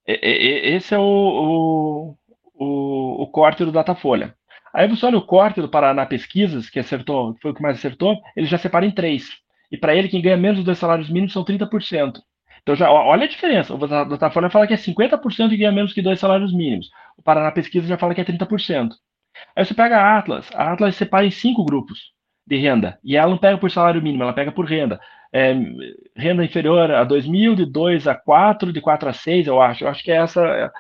Esse 0.07 0.95
é 0.95 0.99
o, 0.99 2.17
o, 2.55 3.23
o, 3.23 3.27
corte 3.27 3.65
do 3.65 3.73
Datafolha. 3.73 4.35
Aí 4.73 4.87
você 4.87 5.05
olha 5.07 5.19
o 5.19 5.27
corte 5.27 5.61
do 5.61 5.69
Paraná 5.69 6.07
Pesquisas, 6.07 6.71
que 6.71 6.79
acertou, 6.79 7.35
foi 7.41 7.51
o 7.51 7.55
que 7.55 7.63
mais 7.63 7.79
acertou, 7.79 8.17
ele 8.37 8.47
já 8.47 8.59
separa 8.59 8.87
em 8.87 8.91
três. 8.91 9.29
E 9.71 9.77
para 9.77 9.95
ele, 9.95 10.09
quem 10.09 10.23
ganha 10.23 10.37
menos 10.37 10.59
dos 10.59 10.65
dois 10.65 10.79
salários 10.79 11.09
mínimos 11.09 11.33
são 11.33 11.45
30%. 11.45 12.21
Então 12.63 12.75
já 12.75 12.91
olha 12.91 13.25
a 13.25 13.29
diferença. 13.29 13.75
O 13.75 13.87
Datafolha 13.87 14.51
fala 14.51 14.67
que 14.67 14.75
é 14.75 14.77
50% 14.77 15.49
que 15.49 15.57
ganha 15.57 15.73
menos 15.73 15.93
que 15.93 16.03
dois 16.03 16.21
salários 16.21 16.53
mínimos. 16.53 16.89
O 17.17 17.23
Paraná 17.23 17.51
Pesquisa 17.51 17.87
já 17.87 17.99
fala 17.99 18.15
que 18.15 18.21
é 18.21 18.25
30%. 18.25 18.91
Aí 19.55 19.65
você 19.65 19.75
pega 19.75 19.99
a 19.99 20.19
Atlas, 20.19 20.49
a 20.55 20.73
Atlas 20.73 20.97
separa 20.97 21.27
em 21.27 21.31
cinco 21.31 21.65
grupos 21.65 22.13
de 22.47 22.57
renda, 22.57 22.99
e 23.03 23.17
ela 23.17 23.31
não 23.31 23.39
pega 23.39 23.59
por 23.59 23.71
salário 23.71 24.01
mínimo, 24.01 24.23
ela 24.23 24.33
pega 24.33 24.53
por 24.53 24.65
renda. 24.67 25.01
É, 25.37 25.55
renda 26.17 26.45
inferior 26.45 26.91
a 26.91 27.05
2 27.05 27.27
mil, 27.27 27.55
de 27.55 27.67
2 27.67 28.07
a 28.07 28.15
4, 28.15 28.73
de 28.73 28.81
4 28.81 29.09
a 29.09 29.13
6, 29.13 29.47
eu 29.47 29.61
acho. 29.61 29.85
Eu 29.85 29.89
acho 29.89 30.03
que 30.03 30.11
é 30.11 30.17
essa, 30.17 30.73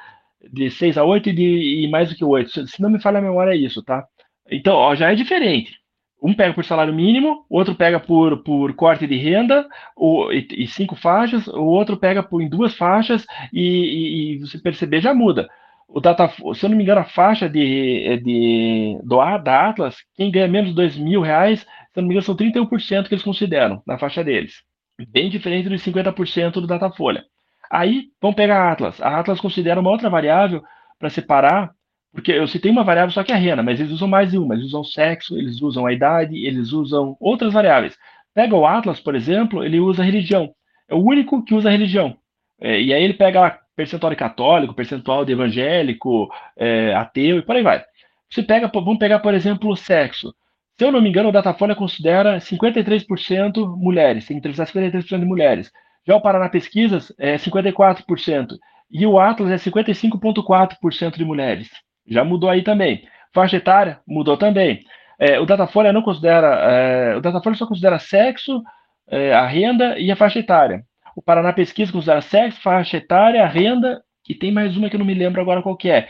de 0.52 0.70
6 0.70 0.96
a 0.96 1.04
8 1.04 1.28
e, 1.28 1.32
de, 1.32 1.84
e 1.84 1.88
mais 1.90 2.08
do 2.08 2.16
que 2.16 2.24
8. 2.24 2.66
Se 2.66 2.80
não 2.80 2.90
me 2.90 3.00
falha 3.00 3.18
a 3.18 3.22
memória, 3.22 3.52
é 3.52 3.56
isso, 3.56 3.82
tá? 3.82 4.06
Então, 4.50 4.74
ó, 4.76 4.94
já 4.94 5.12
é 5.12 5.14
diferente. 5.14 5.78
Um 6.22 6.32
pega 6.32 6.54
por 6.54 6.64
salário 6.64 6.94
mínimo, 6.94 7.44
outro 7.50 7.74
pega 7.74 8.00
por, 8.00 8.42
por 8.42 8.74
corte 8.74 9.06
de 9.06 9.16
renda 9.16 9.66
o, 9.94 10.32
e, 10.32 10.46
e 10.50 10.66
cinco 10.66 10.96
faixas, 10.96 11.46
o 11.46 11.64
outro 11.64 11.96
pega 11.98 12.22
por, 12.22 12.40
em 12.40 12.48
duas 12.48 12.74
faixas 12.74 13.26
e, 13.52 13.60
e, 13.60 14.34
e 14.34 14.38
você 14.38 14.58
perceber 14.58 15.00
já 15.02 15.12
muda. 15.12 15.48
O 15.88 16.00
data, 16.00 16.28
se 16.28 16.64
eu 16.64 16.68
não 16.68 16.76
me 16.76 16.82
engano, 16.82 17.00
a 17.00 17.04
faixa 17.04 17.48
de, 17.48 18.18
de 18.24 18.98
doar 19.04 19.42
da 19.42 19.68
Atlas, 19.68 19.96
quem 20.16 20.30
ganha 20.30 20.48
menos 20.48 20.70
de 20.70 20.76
dois 20.76 20.96
mil 20.96 21.20
reais, 21.20 21.64
se 22.00 22.02
não 22.02 22.08
me 22.08 22.14
engano, 22.14 22.24
são 22.24 22.36
31% 22.36 23.08
que 23.08 23.14
eles 23.14 23.24
consideram 23.24 23.82
na 23.86 23.98
faixa 23.98 24.22
deles. 24.22 24.62
Bem 25.08 25.28
diferente 25.28 25.68
dos 25.68 25.82
50% 25.82 26.52
do 26.52 26.66
Datafolha. 26.66 27.24
Aí, 27.70 28.08
vamos 28.20 28.36
pegar 28.36 28.62
a 28.62 28.72
Atlas. 28.72 29.00
A 29.00 29.18
Atlas 29.18 29.40
considera 29.40 29.80
uma 29.80 29.90
outra 29.90 30.08
variável 30.08 30.62
para 30.98 31.10
separar 31.10 31.74
porque 32.16 32.32
eu 32.32 32.48
citei 32.48 32.70
uma 32.70 32.82
variável 32.82 33.12
só 33.12 33.22
que 33.22 33.30
é 33.30 33.34
a 33.34 33.38
renda, 33.38 33.62
mas 33.62 33.78
eles 33.78 33.92
usam 33.92 34.08
mais 34.08 34.30
de 34.30 34.38
uma. 34.38 34.54
Eles 34.54 34.68
usam 34.68 34.80
o 34.80 34.84
sexo, 34.84 35.36
eles 35.36 35.60
usam 35.60 35.84
a 35.84 35.92
idade, 35.92 36.46
eles 36.46 36.72
usam 36.72 37.14
outras 37.20 37.52
variáveis. 37.52 37.94
Pega 38.34 38.56
o 38.56 38.66
Atlas, 38.66 38.98
por 38.98 39.14
exemplo, 39.14 39.62
ele 39.62 39.78
usa 39.78 40.02
religião. 40.02 40.50
É 40.88 40.94
o 40.94 40.98
único 40.98 41.44
que 41.44 41.54
usa 41.54 41.70
religião. 41.70 42.16
É, 42.58 42.80
e 42.80 42.94
aí 42.94 43.02
ele 43.02 43.12
pega 43.12 43.40
lá 43.40 43.58
percentual 43.76 44.10
de 44.10 44.16
católico, 44.16 44.72
percentual 44.72 45.26
de 45.26 45.32
evangélico, 45.32 46.30
é, 46.56 46.94
ateu 46.94 47.38
e 47.38 47.42
por 47.42 47.54
aí 47.54 47.62
vai. 47.62 47.84
Você 48.30 48.42
pega, 48.42 48.70
vamos 48.72 48.98
pegar, 48.98 49.18
por 49.18 49.34
exemplo, 49.34 49.70
o 49.70 49.76
sexo. 49.76 50.34
Se 50.78 50.84
eu 50.84 50.92
não 50.92 51.00
me 51.00 51.08
engano, 51.08 51.30
o 51.30 51.32
Datafolha 51.32 51.74
considera 51.74 52.38
53% 52.38 53.76
mulheres, 53.76 54.26
tem 54.26 54.34
que 54.34 54.38
entrevistar 54.38 54.66
53% 54.66 55.18
de 55.18 55.24
mulheres. 55.24 55.72
Já 56.06 56.14
o 56.14 56.20
Paraná 56.20 56.48
Pesquisas 56.48 57.12
é 57.18 57.36
54%. 57.36 58.56
E 58.90 59.06
o 59.06 59.18
Atlas 59.18 59.50
é 59.50 59.56
55,4% 59.56 61.16
de 61.16 61.24
mulheres. 61.24 61.68
Já 62.06 62.22
mudou 62.24 62.48
aí 62.48 62.62
também. 62.62 63.02
Faixa 63.34 63.56
etária 63.56 64.00
mudou 64.06 64.36
também. 64.36 64.84
É, 65.18 65.40
o 65.40 65.46
Datafolha 65.46 65.92
não 65.92 66.02
considera, 66.02 66.46
é, 66.70 67.16
o 67.16 67.20
Datafolha 67.20 67.56
só 67.56 67.66
considera 67.66 67.98
sexo, 67.98 68.62
é, 69.08 69.32
a 69.32 69.46
renda 69.46 69.98
e 69.98 70.10
a 70.12 70.16
faixa 70.16 70.38
etária. 70.38 70.84
O 71.16 71.22
Paraná 71.22 71.52
Pesquisa 71.52 71.90
considera 71.90 72.20
sexo, 72.20 72.60
faixa 72.60 72.98
etária, 72.98 73.42
a 73.42 73.48
renda 73.48 74.02
e 74.28 74.34
tem 74.34 74.52
mais 74.52 74.76
uma 74.76 74.90
que 74.90 74.96
eu 74.96 74.98
não 74.98 75.06
me 75.06 75.14
lembro 75.14 75.40
agora 75.40 75.62
qual 75.62 75.76
que 75.76 75.88
é. 75.88 76.08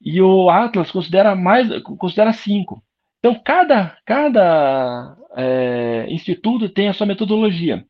E 0.00 0.20
o 0.20 0.50
Atlas 0.50 0.90
considera 0.90 1.34
mais, 1.34 1.68
considera 1.82 2.32
cinco. 2.32 2.82
Então 3.18 3.40
cada 3.44 3.96
cada 4.04 5.16
é, 5.36 6.06
instituto 6.08 6.68
tem 6.68 6.88
a 6.88 6.92
sua 6.92 7.06
metodologia. 7.06 7.84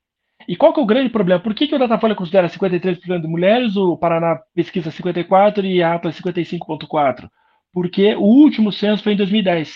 E 0.46 0.56
qual 0.56 0.72
que 0.72 0.80
é 0.80 0.82
o 0.82 0.86
grande 0.86 1.10
problema? 1.10 1.42
Por 1.42 1.54
que, 1.54 1.66
que 1.66 1.74
o 1.74 1.78
Datafolha 1.78 2.14
considera 2.14 2.48
53% 2.48 3.20
de 3.20 3.28
mulheres, 3.28 3.76
o 3.76 3.96
Paraná 3.96 4.38
pesquisa 4.54 4.90
54% 4.90 5.64
e 5.64 5.82
a 5.82 5.94
Atlas 5.94 6.18
55,4%? 6.20 7.28
porque 7.72 8.14
o 8.14 8.22
último 8.22 8.72
censo 8.72 9.02
foi 9.02 9.12
em 9.12 9.16
2010. 9.16 9.74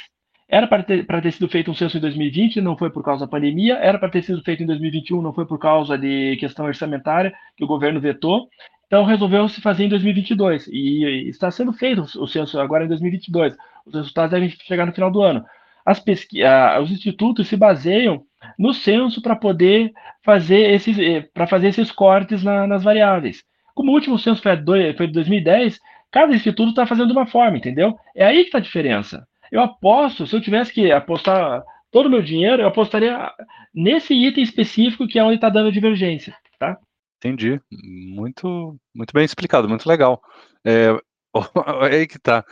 Era 0.49 0.67
para 0.67 0.83
ter, 0.83 1.07
ter, 1.07 1.33
sido 1.33 1.49
feito 1.49 1.71
um 1.71 1.75
censo 1.75 1.97
em 1.97 2.01
2020, 2.01 2.61
não 2.61 2.77
foi 2.77 2.91
por 2.91 3.03
causa 3.03 3.25
da 3.25 3.31
pandemia. 3.31 3.77
Era 3.77 3.99
para 3.99 4.11
ter 4.11 4.23
sido 4.23 4.43
feito 4.43 4.63
em 4.63 4.67
2021, 4.67 5.23
não 5.23 5.33
foi 5.33 5.47
por 5.47 5.59
causa 5.59 5.97
de 5.97 6.37
questão 6.37 6.67
orçamentária, 6.67 7.33
que 7.57 7.65
o 7.65 7.67
governo 7.67 8.01
vetou. 8.01 8.49
Então 8.87 9.05
resolveu 9.05 9.49
se 9.49 9.61
fazer 9.61 9.85
em 9.85 9.89
2022. 9.89 10.67
E 10.67 11.29
está 11.29 11.51
sendo 11.51 11.73
feito 11.73 12.03
o 12.03 12.27
censo 12.27 12.61
agora 12.61 12.85
em 12.85 12.89
2022. 12.89 13.57
Os 13.87 13.95
resultados 13.95 14.31
devem 14.31 14.49
chegar 14.49 14.87
no 14.87 14.93
final 14.93 15.11
do 15.11 15.23
ano. 15.23 15.45
As 15.85 15.99
pesqui 15.99 16.43
os 16.81 16.91
institutos 16.91 17.49
se 17.49 17.57
baseiam 17.57 18.23
no 18.59 18.73
censo 18.73 19.21
para 19.21 19.35
poder 19.35 19.93
fazer 20.25 20.73
esses, 20.73 20.99
eh, 20.99 21.23
para 21.35 21.47
fazer 21.47 21.69
esses 21.69 21.91
cortes 21.91 22.43
na, 22.43 22.67
nas 22.67 22.85
variáveis. 22.85 23.43
Como 23.75 23.91
o 23.91 23.95
último 23.95 24.19
censo 24.19 24.43
foi, 24.43 24.95
foi 24.95 25.07
de 25.07 25.13
2010, 25.13 25.81
Cada 26.13 26.35
instituto 26.35 26.69
está 26.69 26.87
fazendo 26.87 27.07
de 27.07 27.13
uma 27.15 27.27
forma, 27.27 27.57
entendeu? 27.57 27.99
É 28.15 28.27
aí 28.27 28.43
que 28.43 28.49
está 28.49 28.59
a 28.59 28.61
diferença. 28.61 29.27
Eu 29.51 29.63
aposto, 29.63 30.27
se 30.27 30.37
eu 30.37 30.43
tivesse 30.43 30.71
que 30.71 30.93
apostar 30.93 31.65
todo 31.91 32.07
o 32.07 32.11
meu 32.11 32.23
dinheiro, 32.23 32.61
eu 32.61 32.69
apostaria 32.69 33.33
nesse 33.75 34.13
item 34.13 34.45
específico 34.45 35.09
que 35.09 35.19
é 35.19 35.25
onde 35.25 35.37
está 35.37 35.49
dando 35.49 35.69
a 35.69 35.73
divergência, 35.73 36.37
tá? 36.59 36.77
Entendi. 37.17 37.59
Muito, 37.71 38.79
muito 38.95 39.13
bem 39.15 39.25
explicado, 39.25 39.69
muito 39.69 39.89
legal. 39.89 40.21
É, 40.65 40.91
é 41.91 41.97
aí 41.97 42.07
que 42.07 42.19
tá. 42.19 42.45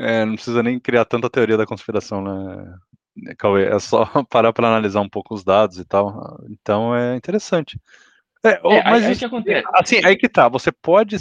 É, 0.00 0.24
não 0.24 0.34
precisa 0.34 0.62
nem 0.62 0.80
criar 0.80 1.04
tanta 1.04 1.28
teoria 1.28 1.56
da 1.56 1.66
conspiração, 1.66 2.22
né, 2.22 3.34
Cauê? 3.38 3.64
É 3.66 3.78
só 3.78 4.04
parar 4.30 4.52
para 4.52 4.68
analisar 4.68 5.00
um 5.00 5.08
pouco 5.08 5.34
os 5.34 5.44
dados 5.44 5.78
e 5.78 5.84
tal. 5.84 6.38
Então 6.48 6.94
é 6.94 7.16
interessante. 7.16 7.78
É, 8.44 8.52
é 8.52 8.84
mas 8.84 9.04
aí, 9.04 9.12
isso, 9.12 9.18
que 9.20 9.24
acontece. 9.26 9.68
Assim, 9.74 10.04
aí 10.04 10.16
que 10.16 10.28
tá. 10.28 10.48
Você 10.48 10.72
pode 10.72 11.16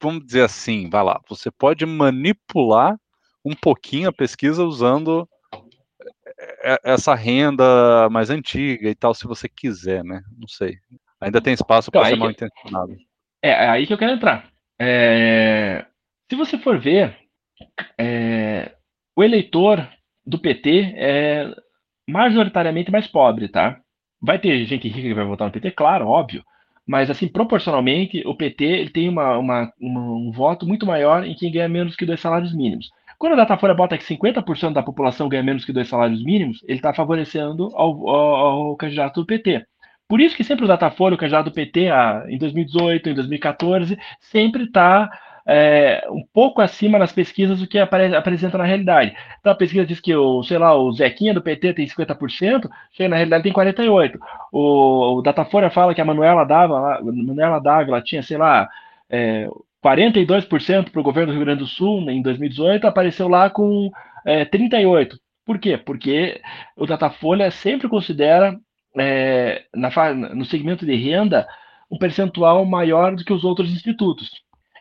vamos 0.00 0.24
dizer 0.26 0.42
assim, 0.42 0.90
vai 0.90 1.02
lá, 1.02 1.20
você 1.28 1.50
pode 1.50 1.86
manipular 1.86 2.96
um 3.44 3.54
pouquinho 3.54 4.08
a 4.08 4.12
pesquisa 4.12 4.64
usando 4.64 5.28
eh, 6.62 6.80
essa 6.84 7.14
renda 7.14 8.08
mais 8.10 8.30
antiga 8.30 8.88
e 8.88 8.94
tal, 8.94 9.14
se 9.14 9.26
você 9.26 9.48
quiser, 9.48 10.04
né? 10.04 10.22
Não 10.36 10.48
sei. 10.48 10.78
Ainda 11.20 11.40
tem 11.40 11.54
espaço 11.54 11.90
para 11.90 12.00
então, 12.00 12.10
ser 12.10 12.16
mal 12.16 12.30
intencionado. 12.30 12.96
É, 13.42 13.50
é 13.50 13.68
aí 13.68 13.86
que 13.86 13.92
eu 13.92 13.98
quero 13.98 14.12
entrar. 14.12 14.48
É, 14.78 15.86
se 16.30 16.36
você 16.36 16.58
for 16.58 16.78
ver, 16.78 17.16
é, 17.98 18.74
o 19.16 19.22
eleitor 19.22 19.88
do 20.26 20.38
PT 20.38 20.94
é 20.96 21.54
majoritariamente 22.08 22.90
mais 22.90 23.06
pobre, 23.06 23.48
tá? 23.48 23.80
Vai 24.20 24.38
ter 24.38 24.64
gente 24.64 24.88
rica 24.88 25.08
que 25.08 25.14
vai 25.14 25.24
votar 25.24 25.46
no 25.46 25.52
PT, 25.52 25.72
claro, 25.72 26.06
óbvio 26.06 26.44
mas 26.86 27.10
assim, 27.10 27.26
proporcionalmente, 27.26 28.22
o 28.26 28.34
PT 28.34 28.64
ele 28.64 28.90
tem 28.90 29.08
uma, 29.08 29.38
uma, 29.38 29.72
uma, 29.80 30.00
um 30.00 30.30
voto 30.30 30.66
muito 30.66 30.84
maior 30.84 31.24
em 31.24 31.34
quem 31.34 31.50
ganha 31.50 31.68
menos 31.68 31.96
que 31.96 32.04
dois 32.04 32.20
salários 32.20 32.54
mínimos. 32.54 32.90
Quando 33.18 33.32
a 33.32 33.36
Datafolha 33.36 33.72
bota 33.72 33.96
que 33.96 34.04
50% 34.04 34.72
da 34.72 34.82
população 34.82 35.28
ganha 35.28 35.42
menos 35.42 35.64
que 35.64 35.72
dois 35.72 35.88
salários 35.88 36.22
mínimos, 36.22 36.62
ele 36.64 36.78
está 36.78 36.92
favorecendo 36.92 37.70
ao, 37.74 38.08
ao, 38.08 38.34
ao, 38.34 38.76
candidato 38.76 39.20
do 39.20 39.26
PT. 39.26 39.64
Por 40.06 40.20
isso 40.20 40.36
que 40.36 40.44
sempre 40.44 40.66
o 40.66 40.68
Datafolha, 40.68 41.14
o 41.14 41.18
candidato 41.18 41.46
do 41.46 41.52
PT, 41.52 41.88
ah, 41.88 42.24
em 42.28 42.36
2018, 42.36 43.08
em 43.08 43.14
2014, 43.14 43.98
sempre 44.20 44.64
está 44.64 45.10
é, 45.46 46.06
um 46.10 46.24
pouco 46.32 46.62
acima 46.62 46.98
nas 46.98 47.12
pesquisas 47.12 47.60
do 47.60 47.66
que 47.66 47.78
apare, 47.78 48.14
apresenta 48.14 48.56
na 48.56 48.64
realidade. 48.64 49.14
Então 49.40 49.52
a 49.52 49.56
pesquisa 49.56 49.84
diz 49.84 50.00
que 50.00 50.14
o, 50.14 50.42
sei 50.42 50.58
lá, 50.58 50.74
o 50.74 50.92
Zequinha 50.92 51.34
do 51.34 51.42
PT 51.42 51.74
tem 51.74 51.86
50%, 51.86 52.68
chega 52.92 53.08
na 53.08 53.16
realidade 53.16 53.44
tem 53.44 53.52
48%. 53.52 54.18
O, 54.52 55.18
o 55.18 55.22
Datafolha 55.22 55.70
fala 55.70 55.94
que 55.94 56.00
a 56.00 56.04
Manuela 56.04 56.44
Dávila, 56.44 57.00
Manuela 57.02 57.58
Dávila 57.60 58.02
tinha, 58.02 58.22
sei 58.22 58.38
lá, 58.38 58.68
é, 59.10 59.48
42% 59.84 60.90
para 60.90 61.00
o 61.00 61.04
governo 61.04 61.32
do 61.32 61.36
Rio 61.36 61.44
Grande 61.44 61.60
do 61.60 61.66
Sul 61.66 62.10
em 62.10 62.22
2018, 62.22 62.86
apareceu 62.86 63.28
lá 63.28 63.50
com 63.50 63.90
é, 64.26 64.44
38%. 64.46 65.18
Por 65.44 65.58
quê? 65.58 65.76
Porque 65.76 66.40
o 66.74 66.86
Datafolha 66.86 67.50
sempre 67.50 67.86
considera 67.86 68.58
é, 68.98 69.64
na, 69.74 69.90
no 70.34 70.44
segmento 70.46 70.86
de 70.86 70.94
renda 70.94 71.46
um 71.90 71.98
percentual 71.98 72.64
maior 72.64 73.14
do 73.14 73.22
que 73.24 73.32
os 73.32 73.44
outros 73.44 73.70
institutos. 73.70 74.30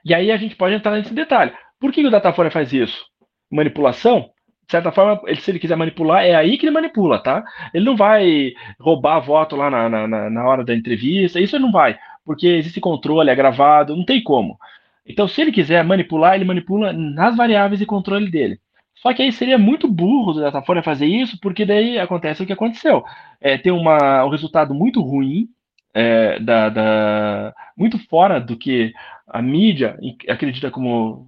E 0.03 0.13
aí 0.13 0.31
a 0.31 0.37
gente 0.37 0.55
pode 0.55 0.75
entrar 0.75 0.91
nesse 0.91 1.13
detalhe. 1.13 1.53
Por 1.79 1.91
que 1.91 2.05
o 2.05 2.11
Datafolha 2.11 2.51
faz 2.51 2.73
isso? 2.73 3.05
Manipulação? 3.51 4.29
De 4.65 4.71
certa 4.71 4.91
forma, 4.91 5.21
ele, 5.27 5.39
se 5.41 5.51
ele 5.51 5.59
quiser 5.59 5.75
manipular, 5.75 6.23
é 6.23 6.33
aí 6.35 6.57
que 6.57 6.65
ele 6.65 6.73
manipula, 6.73 7.21
tá? 7.21 7.43
Ele 7.73 7.85
não 7.85 7.95
vai 7.95 8.53
roubar 8.79 9.19
voto 9.19 9.55
lá 9.55 9.69
na, 9.69 10.07
na, 10.07 10.29
na 10.29 10.47
hora 10.47 10.63
da 10.63 10.73
entrevista, 10.73 11.39
isso 11.39 11.55
ele 11.55 11.63
não 11.63 11.71
vai, 11.71 11.97
porque 12.25 12.47
existe 12.47 12.79
controle, 12.79 13.29
é 13.29 13.35
gravado, 13.35 13.95
não 13.95 14.05
tem 14.05 14.23
como. 14.23 14.57
Então, 15.05 15.27
se 15.27 15.41
ele 15.41 15.51
quiser 15.51 15.83
manipular, 15.83 16.35
ele 16.35 16.45
manipula 16.45 16.93
nas 16.93 17.35
variáveis 17.35 17.79
de 17.79 17.85
controle 17.85 18.31
dele. 18.31 18.59
Só 18.95 19.13
que 19.13 19.21
aí 19.21 19.33
seria 19.33 19.57
muito 19.57 19.85
burro 19.85 20.33
do 20.33 20.41
Datafolha 20.41 20.81
fazer 20.81 21.05
isso, 21.05 21.37
porque 21.41 21.65
daí 21.65 21.99
acontece 21.99 22.41
o 22.41 22.45
que 22.45 22.53
aconteceu. 22.53 23.03
É, 23.41 23.57
tem 23.57 23.71
uma, 23.71 24.23
um 24.23 24.29
resultado 24.29 24.73
muito 24.73 25.01
ruim, 25.01 25.49
é, 25.93 26.39
da, 26.39 26.69
da, 26.69 27.53
muito 27.77 27.99
fora 28.07 28.39
do 28.39 28.57
que 28.57 28.93
a 29.33 29.41
mídia 29.41 29.97
acredita 30.29 30.69
como 30.69 31.27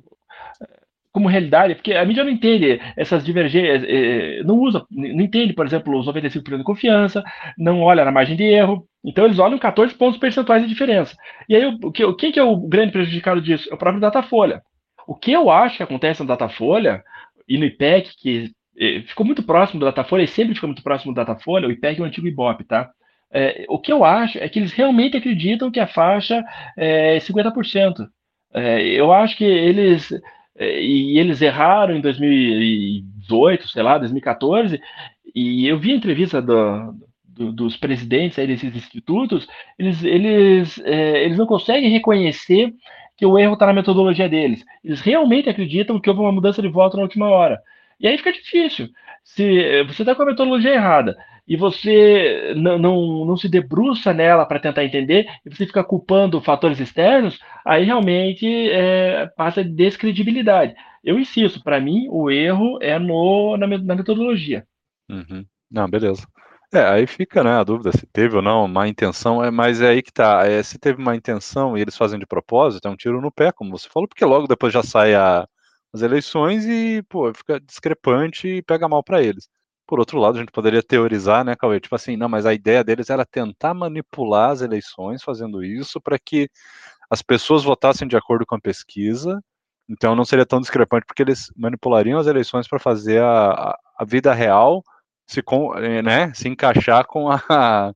como 1.12 1.30
realidade, 1.30 1.76
porque 1.76 1.94
a 1.94 2.04
mídia 2.04 2.26
não 2.26 2.32
entende 2.32 2.78
essas 2.98 3.24
divergências, 3.24 3.86
é, 3.86 4.40
é, 4.40 4.44
não 4.44 4.60
usa, 4.60 4.86
não 4.92 5.22
entende, 5.22 5.54
por 5.54 5.66
exemplo, 5.66 5.98
os 5.98 6.06
95% 6.06 6.58
de 6.58 6.64
confiança, 6.64 7.24
não 7.58 7.80
olha 7.82 8.04
na 8.04 8.12
margem 8.12 8.36
de 8.36 8.44
erro, 8.44 8.86
então 9.02 9.24
eles 9.24 9.40
olham 9.40 9.58
14 9.58 9.96
pontos 9.96 10.20
percentuais 10.20 10.62
de 10.62 10.68
diferença. 10.68 11.16
E 11.48 11.56
aí, 11.56 11.66
o 11.82 11.90
que, 11.90 12.14
quem 12.16 12.34
que 12.34 12.40
é 12.40 12.44
o 12.44 12.58
grande 12.58 12.92
prejudicado 12.92 13.42
disso? 13.42 13.70
É 13.72 13.74
o 13.74 13.78
próprio 13.78 14.02
Datafolha. 14.02 14.62
O 15.08 15.16
que 15.16 15.32
eu 15.32 15.50
acho 15.50 15.78
que 15.78 15.84
acontece 15.84 16.20
no 16.20 16.28
Datafolha 16.28 17.02
e 17.48 17.58
no 17.58 17.64
IPEC, 17.64 18.12
que 18.18 18.52
é, 18.78 19.02
ficou 19.04 19.26
muito 19.26 19.42
próximo 19.42 19.80
do 19.80 19.86
Datafolha 19.86 20.24
e 20.24 20.28
sempre 20.28 20.54
ficou 20.54 20.68
muito 20.68 20.84
próximo 20.84 21.14
do 21.14 21.16
Datafolha, 21.16 21.70
o 21.70 21.72
IPEC 21.72 21.98
é 21.98 22.04
o 22.04 22.06
antigo 22.06 22.28
Ibope, 22.28 22.66
tá? 22.66 22.90
É, 23.38 23.66
o 23.68 23.78
que 23.78 23.92
eu 23.92 24.06
acho 24.06 24.38
é 24.38 24.48
que 24.48 24.58
eles 24.58 24.72
realmente 24.72 25.18
acreditam 25.18 25.70
que 25.70 25.82
a 25.82 25.88
faixa 25.88 26.42
é 26.78 27.18
50%. 27.18 28.08
É, 28.54 28.82
eu 28.82 29.12
acho 29.12 29.36
que 29.36 29.44
eles 29.44 30.10
é, 30.58 30.82
e 30.82 31.20
eles 31.20 31.42
erraram 31.42 31.98
em 31.98 32.00
2018, 32.00 33.68
sei 33.68 33.84
lá, 33.84 33.98
2014, 33.98 34.80
e 35.36 35.68
eu 35.68 35.78
vi 35.78 35.92
a 35.92 35.96
entrevista 35.96 36.42
do, 36.42 36.96
do, 37.26 37.52
dos 37.52 37.76
presidentes 37.76 38.40
aí 38.40 38.48
desses 38.48 38.74
institutos, 38.74 39.46
eles, 39.78 40.02
eles, 40.02 40.80
é, 40.86 41.26
eles 41.26 41.38
não 41.38 41.46
conseguem 41.46 41.90
reconhecer 41.90 42.74
que 43.18 43.26
o 43.26 43.38
erro 43.38 43.56
está 43.56 43.66
na 43.66 43.74
metodologia 43.74 44.30
deles. 44.30 44.64
Eles 44.82 45.02
realmente 45.02 45.50
acreditam 45.50 46.00
que 46.00 46.10
houve 46.10 46.22
uma 46.22 46.32
mudança 46.32 46.62
de 46.62 46.70
voto 46.70 46.96
na 46.96 47.04
última 47.04 47.28
hora. 47.28 47.62
E 48.00 48.08
aí 48.08 48.18
fica 48.18 48.32
difícil. 48.32 48.88
Se 49.26 49.84
você 49.84 50.04
está 50.04 50.16
com 50.16 50.24
a 50.24 50.28
metodologia 50.28 50.74
errada 50.74 51.18
e 51.48 51.56
você 51.56 52.54
não, 52.56 52.78
não, 52.78 53.26
não 53.26 53.38
se 53.38 53.48
debruça 53.48 54.14
nela 54.14 54.46
para 54.46 54.60
tentar 54.60 54.84
entender, 54.84 55.28
e 55.46 55.50
você 55.54 55.66
fica 55.66 55.84
culpando 55.84 56.42
fatores 56.42 56.80
externos, 56.80 57.40
aí 57.66 57.86
realmente 57.86 58.48
é, 58.72 59.28
passa 59.36 59.64
de 59.64 59.72
descredibilidade. 59.72 60.74
Eu 61.04 61.20
insisto, 61.20 61.62
para 61.64 61.80
mim, 61.80 62.08
o 62.10 62.32
erro 62.32 62.80
é 62.82 62.98
no, 62.98 63.56
na, 63.58 63.68
na 63.68 63.96
metodologia. 63.96 64.66
Uhum. 65.10 65.46
Não, 65.70 65.88
beleza. 65.88 66.28
É, 66.74 66.84
aí 66.84 67.08
fica, 67.08 67.44
né, 67.44 67.52
a 67.52 67.64
dúvida 67.64 67.92
se 67.92 68.06
teve 68.08 68.36
ou 68.36 68.42
não 68.42 68.68
má 68.68 68.88
intenção, 68.88 69.44
é, 69.44 69.52
mas 69.52 69.82
é 69.82 69.90
aí 69.90 70.02
que 70.02 70.12
tá, 70.12 70.46
é, 70.46 70.62
se 70.64 70.80
teve 70.80 71.02
má 71.02 71.16
intenção 71.16 71.78
e 71.78 71.82
eles 71.82 71.96
fazem 71.96 72.20
de 72.20 72.26
propósito, 72.26 72.88
é 72.88 72.92
um 72.92 72.96
tiro 72.96 73.22
no 73.22 73.32
pé, 73.32 73.52
como 73.52 73.72
você 73.72 73.88
falou, 73.88 74.10
porque 74.10 74.26
logo 74.26 74.48
depois 74.48 74.74
já 74.74 74.84
sai 74.84 75.14
a, 75.14 75.48
as 75.94 76.02
eleições 76.02 76.66
e, 76.66 77.04
pô, 77.04 77.32
fica 77.34 77.60
discrepante 77.62 78.48
e 78.48 78.62
pega 78.62 78.90
mal 78.90 79.04
para 79.04 79.22
eles. 79.24 79.48
Por 79.88 80.00
outro 80.00 80.20
lado, 80.20 80.38
a 80.38 80.40
gente 80.40 80.52
poderia 80.52 80.82
teorizar, 80.82 81.44
né, 81.46 81.56
Cauê? 81.56 81.80
Tipo 81.80 81.96
assim, 81.96 82.18
não, 82.18 82.28
mas 82.28 82.46
a 82.46 82.54
ideia 82.54 82.84
deles 82.84 83.10
era 83.10 83.26
tentar 83.26 83.74
manipular 83.74 84.52
as 84.52 84.62
eleições 84.62 85.24
fazendo 85.24 85.64
isso 85.64 86.02
para 86.02 86.18
que 86.18 86.50
as 87.10 87.22
pessoas 87.22 87.64
votassem 87.64 88.08
de 88.08 88.18
acordo 88.18 88.46
com 88.46 88.56
a 88.56 88.60
pesquisa. 88.60 89.42
Então 89.90 90.16
não 90.16 90.26
seria 90.26 90.46
tão 90.46 90.60
discrepante, 90.60 91.06
porque 91.06 91.22
eles 91.22 91.52
manipulariam 91.56 92.20
as 92.20 92.28
eleições 92.28 92.68
para 92.68 92.80
fazer 92.80 93.22
a, 93.22 93.78
a, 93.98 94.06
vida 94.06 94.34
real 94.34 94.84
se, 95.28 95.42
eh, 95.78 96.02
né, 96.02 96.34
se 96.34 96.48
encaixar 96.50 97.06
com 97.06 97.30
a, 97.30 97.40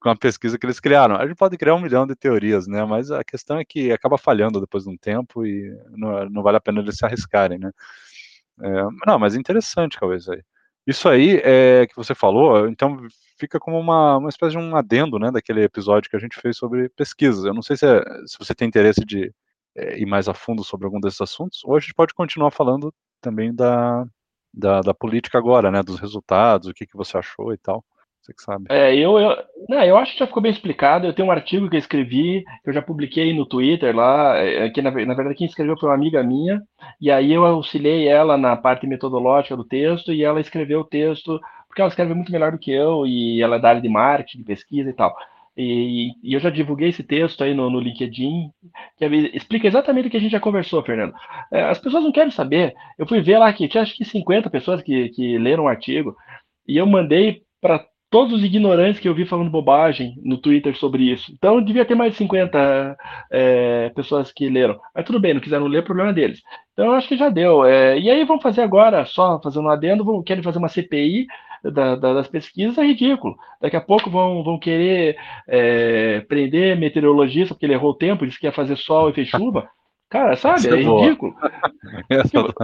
com 0.00 0.10
a 0.10 0.16
pesquisa 0.16 0.58
que 0.58 0.66
eles 0.66 0.80
criaram. 0.80 1.16
A 1.16 1.26
gente 1.26 1.36
pode 1.36 1.56
criar 1.56 1.74
um 1.74 1.80
milhão 1.80 2.06
de 2.06 2.14
teorias, 2.16 2.66
né? 2.66 2.84
Mas 2.84 3.10
a 3.10 3.24
questão 3.24 3.58
é 3.58 3.64
que 3.64 3.92
acaba 3.92 4.18
falhando 4.18 4.60
depois 4.60 4.84
de 4.84 4.90
um 4.90 4.96
tempo 4.96 5.46
e 5.46 5.74
não, 5.90 6.28
não 6.30 6.42
vale 6.42 6.58
a 6.58 6.60
pena 6.60 6.80
eles 6.80 6.96
se 6.98 7.04
arriscarem, 7.06 7.58
né? 7.58 7.70
É, 8.62 8.84
não, 9.06 9.18
mas 9.18 9.34
interessante, 9.34 9.98
talvez 9.98 10.28
aí. 10.28 10.42
Isso 10.86 11.08
aí 11.08 11.40
é, 11.44 11.86
que 11.86 11.94
você 11.96 12.14
falou, 12.14 12.68
então 12.68 12.98
fica 13.38 13.58
como 13.58 13.78
uma, 13.78 14.18
uma 14.18 14.28
espécie 14.28 14.52
de 14.52 14.58
um 14.58 14.76
adendo, 14.76 15.18
né, 15.18 15.30
daquele 15.30 15.62
episódio 15.62 16.10
que 16.10 16.16
a 16.16 16.18
gente 16.20 16.40
fez 16.40 16.56
sobre 16.56 16.88
pesquisas. 16.90 17.44
Eu 17.44 17.54
não 17.54 17.62
sei 17.62 17.76
se, 17.76 17.86
é, 17.86 18.02
se 18.26 18.38
você 18.38 18.54
tem 18.54 18.68
interesse 18.68 19.04
de 19.04 19.32
é, 19.76 19.98
ir 19.98 20.06
mais 20.06 20.28
a 20.28 20.34
fundo 20.34 20.64
sobre 20.64 20.86
algum 20.86 21.00
desses 21.00 21.20
assuntos, 21.20 21.62
ou 21.64 21.76
a 21.76 21.80
gente 21.80 21.94
pode 21.94 22.14
continuar 22.14 22.50
falando 22.50 22.92
também 23.20 23.54
da, 23.54 24.04
da, 24.52 24.80
da 24.80 24.94
política 24.94 25.38
agora, 25.38 25.70
né, 25.70 25.82
dos 25.82 25.98
resultados, 26.00 26.68
o 26.68 26.74
que, 26.74 26.86
que 26.86 26.96
você 26.96 27.16
achou 27.16 27.52
e 27.52 27.58
tal. 27.58 27.84
Você 28.20 28.34
que 28.34 28.42
sabe. 28.42 28.66
É, 28.68 28.94
eu, 28.94 29.18
eu, 29.18 29.36
não, 29.68 29.82
eu 29.82 29.96
acho 29.96 30.12
que 30.12 30.18
já 30.18 30.26
ficou 30.26 30.42
bem 30.42 30.52
explicado. 30.52 31.06
Eu 31.06 31.12
tenho 31.12 31.28
um 31.28 31.32
artigo 31.32 31.68
que 31.68 31.76
eu 31.76 31.80
escrevi, 31.80 32.44
que 32.62 32.70
eu 32.70 32.72
já 32.72 32.82
publiquei 32.82 33.34
no 33.34 33.46
Twitter 33.46 33.94
lá, 33.96 34.36
é, 34.36 34.68
que 34.70 34.82
na, 34.82 34.90
na, 34.90 35.14
verdade 35.14 35.34
quem 35.34 35.46
escreveu 35.46 35.76
foi 35.78 35.88
uma 35.88 35.94
amiga 35.94 36.22
minha, 36.22 36.62
e 37.00 37.10
aí 37.10 37.32
eu 37.32 37.44
auxiliei 37.46 38.06
ela 38.08 38.36
na 38.36 38.56
parte 38.56 38.86
metodológica 38.86 39.56
do 39.56 39.64
texto, 39.64 40.12
e 40.12 40.22
ela 40.22 40.40
escreveu 40.40 40.80
o 40.80 40.84
texto, 40.84 41.40
porque 41.66 41.80
ela 41.80 41.88
escreve 41.88 42.14
muito 42.14 42.30
melhor 42.30 42.52
do 42.52 42.58
que 42.58 42.70
eu, 42.70 43.06
e 43.06 43.40
ela 43.42 43.56
é 43.56 43.58
da 43.58 43.70
área 43.70 43.80
de 43.80 43.88
marketing, 43.88 44.38
de 44.38 44.44
pesquisa 44.44 44.90
e 44.90 44.92
tal. 44.92 45.14
E, 45.56 46.12
e 46.22 46.34
eu 46.34 46.40
já 46.40 46.50
divulguei 46.50 46.88
esse 46.88 47.02
texto 47.02 47.42
aí 47.42 47.54
no, 47.54 47.68
no 47.70 47.80
LinkedIn, 47.80 48.50
que 48.96 49.04
explica 49.34 49.66
exatamente 49.66 50.08
o 50.08 50.10
que 50.10 50.16
a 50.16 50.20
gente 50.20 50.32
já 50.32 50.40
conversou, 50.40 50.82
Fernando. 50.82 51.14
É, 51.52 51.62
as 51.62 51.78
pessoas 51.78 52.04
não 52.04 52.12
querem 52.12 52.30
saber. 52.30 52.74
Eu 52.98 53.06
fui 53.06 53.20
ver 53.20 53.38
lá 53.38 53.52
que 53.52 53.68
tinha 53.68 53.82
acho 53.82 53.96
que 53.96 54.04
50 54.04 54.48
pessoas 54.50 54.82
que, 54.82 55.08
que 55.10 55.38
leram 55.38 55.64
o 55.64 55.68
artigo, 55.68 56.16
e 56.66 56.76
eu 56.76 56.86
mandei 56.86 57.42
para 57.60 57.84
todos 58.10 58.34
os 58.34 58.44
ignorantes 58.44 59.00
que 59.00 59.08
eu 59.08 59.14
vi 59.14 59.24
falando 59.24 59.50
bobagem 59.50 60.14
no 60.22 60.36
Twitter 60.36 60.76
sobre 60.76 61.04
isso. 61.04 61.32
Então, 61.32 61.62
devia 61.62 61.84
ter 61.84 61.94
mais 61.94 62.12
de 62.12 62.18
50 62.18 62.96
é, 63.30 63.88
pessoas 63.90 64.32
que 64.32 64.48
leram. 64.48 64.78
Mas 64.94 65.04
tudo 65.04 65.20
bem, 65.20 65.32
não 65.32 65.40
quiseram 65.40 65.66
ler, 65.66 65.84
problema 65.84 66.12
deles. 66.12 66.42
Então, 66.72 66.86
eu 66.86 66.92
acho 66.92 67.08
que 67.08 67.16
já 67.16 67.28
deu. 67.28 67.64
É, 67.64 67.98
e 67.98 68.10
aí, 68.10 68.24
vamos 68.24 68.42
fazer 68.42 68.62
agora, 68.62 69.06
só 69.06 69.40
fazendo 69.40 69.66
um 69.66 69.70
adendo, 69.70 70.04
vão, 70.04 70.22
querem 70.22 70.42
fazer 70.42 70.58
uma 70.58 70.68
CPI 70.68 71.28
da, 71.62 71.94
da, 71.94 72.14
das 72.14 72.26
pesquisas, 72.26 72.78
é 72.78 72.84
ridículo. 72.84 73.36
Daqui 73.60 73.76
a 73.76 73.80
pouco 73.80 74.10
vão, 74.10 74.42
vão 74.42 74.58
querer 74.58 75.16
é, 75.46 76.20
prender 76.22 76.76
meteorologista, 76.76 77.54
porque 77.54 77.66
ele 77.66 77.74
errou 77.74 77.90
o 77.90 77.96
tempo, 77.96 78.26
disse 78.26 78.40
que 78.40 78.46
ia 78.46 78.52
fazer 78.52 78.76
sol 78.76 79.10
e 79.10 79.12
fez 79.12 79.28
chuva. 79.28 79.68
Cara, 80.10 80.36
sabe? 80.36 80.66
É, 80.66 80.72
é 80.72 80.76
ridículo. 80.76 81.36
essa, 82.10 82.28
tipo, 82.28 82.54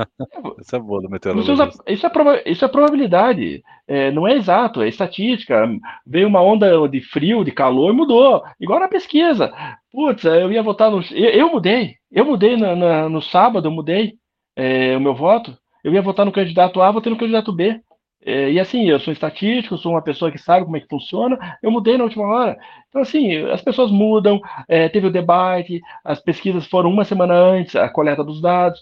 essa 0.58 0.76
é 0.76 0.80
boa 0.80 1.00
do 1.00 1.08
meteorologista. 1.08 1.70
Isso 1.86 2.08
é, 2.20 2.42
isso 2.44 2.64
é 2.64 2.68
probabilidade. 2.68 3.62
É, 3.86 4.10
não 4.10 4.26
é 4.26 4.34
exato, 4.34 4.82
é 4.82 4.88
estatística. 4.88 5.64
Veio 6.04 6.26
uma 6.26 6.42
onda 6.42 6.88
de 6.88 7.00
frio, 7.00 7.44
de 7.44 7.52
calor 7.52 7.94
e 7.94 7.96
mudou. 7.96 8.42
Igual 8.60 8.80
na 8.80 8.88
pesquisa. 8.88 9.52
Putz, 9.92 10.24
eu 10.24 10.50
ia 10.50 10.62
votar 10.62 10.90
no. 10.90 11.00
Eu, 11.12 11.30
eu 11.30 11.52
mudei. 11.52 11.94
Eu 12.10 12.24
mudei 12.24 12.56
na, 12.56 12.74
na, 12.74 13.08
no 13.08 13.22
sábado, 13.22 13.68
eu 13.68 13.72
mudei 13.72 14.14
é, 14.56 14.96
o 14.96 15.00
meu 15.00 15.14
voto. 15.14 15.56
Eu 15.84 15.94
ia 15.94 16.02
votar 16.02 16.26
no 16.26 16.32
candidato 16.32 16.82
A, 16.82 16.90
votei 16.90 17.12
no 17.12 17.18
candidato 17.18 17.52
B. 17.52 17.80
É, 18.26 18.50
e 18.50 18.58
assim, 18.58 18.88
eu 18.88 18.98
sou 18.98 19.12
estatístico, 19.12 19.78
sou 19.78 19.92
uma 19.92 20.02
pessoa 20.02 20.32
que 20.32 20.38
sabe 20.38 20.64
como 20.64 20.76
é 20.76 20.80
que 20.80 20.88
funciona, 20.88 21.38
eu 21.62 21.70
mudei 21.70 21.96
na 21.96 22.02
última 22.02 22.26
hora. 22.26 22.58
Então, 22.88 23.00
assim, 23.00 23.36
as 23.52 23.62
pessoas 23.62 23.88
mudam, 23.88 24.40
é, 24.68 24.88
teve 24.88 25.06
o 25.06 25.12
debate, 25.12 25.80
as 26.04 26.20
pesquisas 26.20 26.66
foram 26.66 26.90
uma 26.90 27.04
semana 27.04 27.34
antes, 27.34 27.76
a 27.76 27.88
coleta 27.88 28.24
dos 28.24 28.40
dados, 28.40 28.80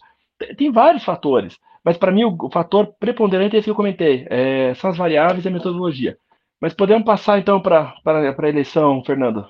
tem 0.57 0.73
vários 0.73 1.05
fatores. 1.05 1.59
Mas 1.85 1.99
para 1.99 2.11
mim 2.11 2.25
o, 2.25 2.51
fator 2.51 2.95
preponderante 2.99 3.55
é 3.55 3.59
esse 3.59 3.67
que 3.67 3.71
eu 3.71 3.75
comentei, 3.75 4.27
é, 4.31 4.73
são 4.77 4.89
as 4.89 4.97
variáveis 4.97 5.45
e 5.45 5.49
a 5.49 5.51
metodologia. 5.51 6.17
Mas 6.59 6.73
podemos 6.73 7.05
passar 7.05 7.39
então 7.39 7.61
para 7.61 7.95
a 8.03 8.49
eleição, 8.49 9.05
Fernando. 9.05 9.47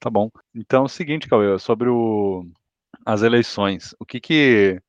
Tá 0.00 0.08
bom. 0.08 0.30
Então 0.54 0.84
é 0.84 0.86
o 0.86 0.88
seguinte, 0.88 1.28
Cauê, 1.28 1.58
sobre 1.58 1.90
o, 1.90 2.46
as 3.04 3.20
eleições. 3.22 3.94
O 4.00 4.06
que 4.06 4.18
que 4.18 4.80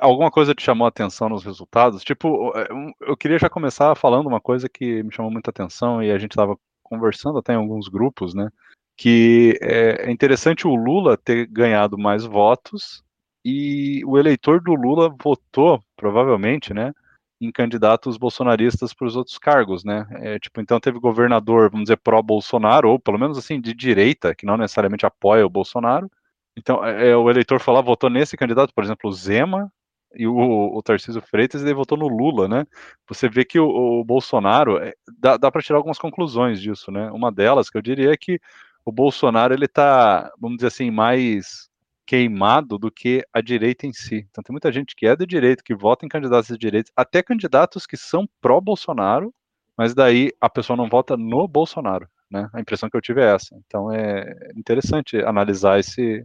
alguma 0.00 0.30
coisa 0.30 0.54
te 0.54 0.62
chamou 0.62 0.86
a 0.86 0.88
atenção 0.88 1.28
nos 1.28 1.44
resultados? 1.44 2.02
Tipo, 2.02 2.52
é, 2.56 2.68
eu 3.00 3.16
queria 3.16 3.38
já 3.38 3.48
começar 3.48 3.94
falando 3.94 4.26
uma 4.26 4.40
coisa 4.40 4.68
que 4.68 5.02
me 5.02 5.12
chamou 5.12 5.30
muita 5.30 5.50
atenção 5.50 6.02
e 6.02 6.10
a 6.10 6.18
gente 6.18 6.32
estava 6.32 6.58
conversando 6.82 7.38
até 7.38 7.52
em 7.52 7.56
alguns 7.56 7.88
grupos, 7.88 8.34
né? 8.34 8.50
Que 8.96 9.58
é, 9.60 10.08
é 10.08 10.10
interessante 10.10 10.66
o 10.66 10.74
Lula 10.74 11.16
ter 11.16 11.46
ganhado 11.46 11.98
mais 11.98 12.24
votos 12.24 13.04
e 13.44 14.02
o 14.06 14.18
eleitor 14.18 14.60
do 14.60 14.74
Lula 14.74 15.14
votou, 15.22 15.80
provavelmente, 15.96 16.72
né? 16.72 16.92
Em 17.40 17.52
candidatos 17.52 18.16
bolsonaristas 18.16 18.94
para 18.94 19.06
os 19.06 19.14
outros 19.14 19.38
cargos, 19.38 19.84
né? 19.84 20.06
É, 20.12 20.38
tipo, 20.38 20.60
então 20.60 20.80
teve 20.80 20.98
governador, 20.98 21.70
vamos 21.70 21.84
dizer, 21.84 21.98
pró-Bolsonaro, 21.98 22.88
ou 22.88 22.98
pelo 22.98 23.18
menos 23.18 23.36
assim, 23.36 23.60
de 23.60 23.74
direita, 23.74 24.34
que 24.34 24.46
não 24.46 24.56
necessariamente 24.56 25.04
apoia 25.04 25.44
o 25.44 25.50
Bolsonaro, 25.50 26.10
então, 26.56 26.84
é, 26.84 27.10
é, 27.10 27.16
o 27.16 27.28
eleitor 27.28 27.62
lá, 27.68 27.80
votou 27.80 28.08
nesse 28.08 28.36
candidato, 28.36 28.72
por 28.74 28.82
exemplo, 28.82 29.10
o 29.10 29.12
Zema 29.12 29.70
e 30.14 30.26
o, 30.26 30.34
o 30.34 30.82
Tarcísio 30.82 31.20
Freitas, 31.20 31.62
ele 31.62 31.74
votou 31.74 31.98
no 31.98 32.08
Lula, 32.08 32.48
né? 32.48 32.64
Você 33.08 33.28
vê 33.28 33.44
que 33.44 33.60
o, 33.60 33.68
o 34.00 34.04
Bolsonaro, 34.04 34.78
é, 34.78 34.94
dá, 35.18 35.36
dá 35.36 35.50
para 35.50 35.62
tirar 35.62 35.78
algumas 35.78 35.98
conclusões 35.98 36.60
disso, 36.60 36.90
né? 36.90 37.10
Uma 37.10 37.30
delas, 37.30 37.68
que 37.68 37.76
eu 37.76 37.82
diria, 37.82 38.12
é 38.12 38.16
que 38.16 38.40
o 38.84 38.92
Bolsonaro, 38.92 39.52
ele 39.52 39.68
tá, 39.68 40.32
vamos 40.40 40.56
dizer 40.58 40.68
assim, 40.68 40.90
mais 40.90 41.68
queimado 42.06 42.78
do 42.78 42.90
que 42.90 43.26
a 43.32 43.40
direita 43.40 43.86
em 43.86 43.92
si. 43.92 44.26
Então 44.30 44.42
tem 44.42 44.54
muita 44.54 44.70
gente 44.72 44.94
que 44.94 45.06
é 45.06 45.16
de 45.16 45.26
direita, 45.26 45.62
que 45.62 45.74
vota 45.74 46.06
em 46.06 46.08
candidatos 46.08 46.48
de 46.48 46.56
direita, 46.56 46.90
até 46.96 47.22
candidatos 47.22 47.84
que 47.84 47.96
são 47.96 48.28
pró-Bolsonaro, 48.40 49.34
mas 49.76 49.92
daí 49.94 50.30
a 50.40 50.48
pessoa 50.48 50.76
não 50.76 50.88
vota 50.88 51.16
no 51.16 51.46
Bolsonaro, 51.48 52.08
né? 52.30 52.48
A 52.54 52.60
impressão 52.60 52.88
que 52.88 52.96
eu 52.96 53.00
tive 53.02 53.20
é 53.20 53.34
essa. 53.34 53.56
Então 53.66 53.92
é 53.92 54.52
interessante 54.56 55.16
analisar 55.18 55.80
esse, 55.80 56.24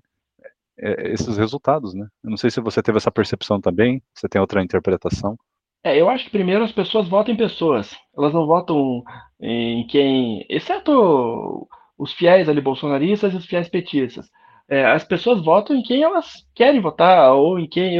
esses 0.77 1.37
resultados, 1.37 1.93
né? 1.93 2.07
Eu 2.23 2.29
não 2.29 2.37
sei 2.37 2.49
se 2.49 2.61
você 2.61 2.81
teve 2.81 2.97
essa 2.97 3.11
percepção 3.11 3.59
também, 3.59 4.01
você 4.13 4.27
tem 4.27 4.41
outra 4.41 4.63
interpretação. 4.63 5.37
É, 5.83 5.99
eu 5.99 6.09
acho 6.09 6.25
que 6.25 6.31
primeiro 6.31 6.63
as 6.63 6.71
pessoas 6.71 7.07
votam 7.07 7.33
em 7.33 7.37
pessoas. 7.37 7.95
Elas 8.15 8.33
não 8.33 8.45
votam 8.45 9.03
em 9.39 9.85
quem. 9.87 10.45
Exceto 10.49 11.67
os 11.97 12.13
fiéis 12.13 12.47
ali 12.47 12.61
bolsonaristas 12.61 13.33
e 13.33 13.37
os 13.37 13.45
fiéis 13.45 13.67
petistas. 13.69 14.29
É, 14.69 14.85
as 14.85 15.03
pessoas 15.03 15.43
votam 15.43 15.75
em 15.75 15.83
quem 15.83 16.03
elas 16.03 16.47
querem 16.55 16.79
votar, 16.79 17.33
ou 17.33 17.59
em 17.59 17.67
quem. 17.67 17.97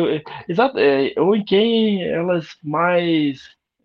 Exato, 0.48 0.78
é, 0.80 1.14
ou 1.18 1.36
em 1.36 1.44
quem 1.44 2.04
elas 2.04 2.48
mais. 2.64 3.40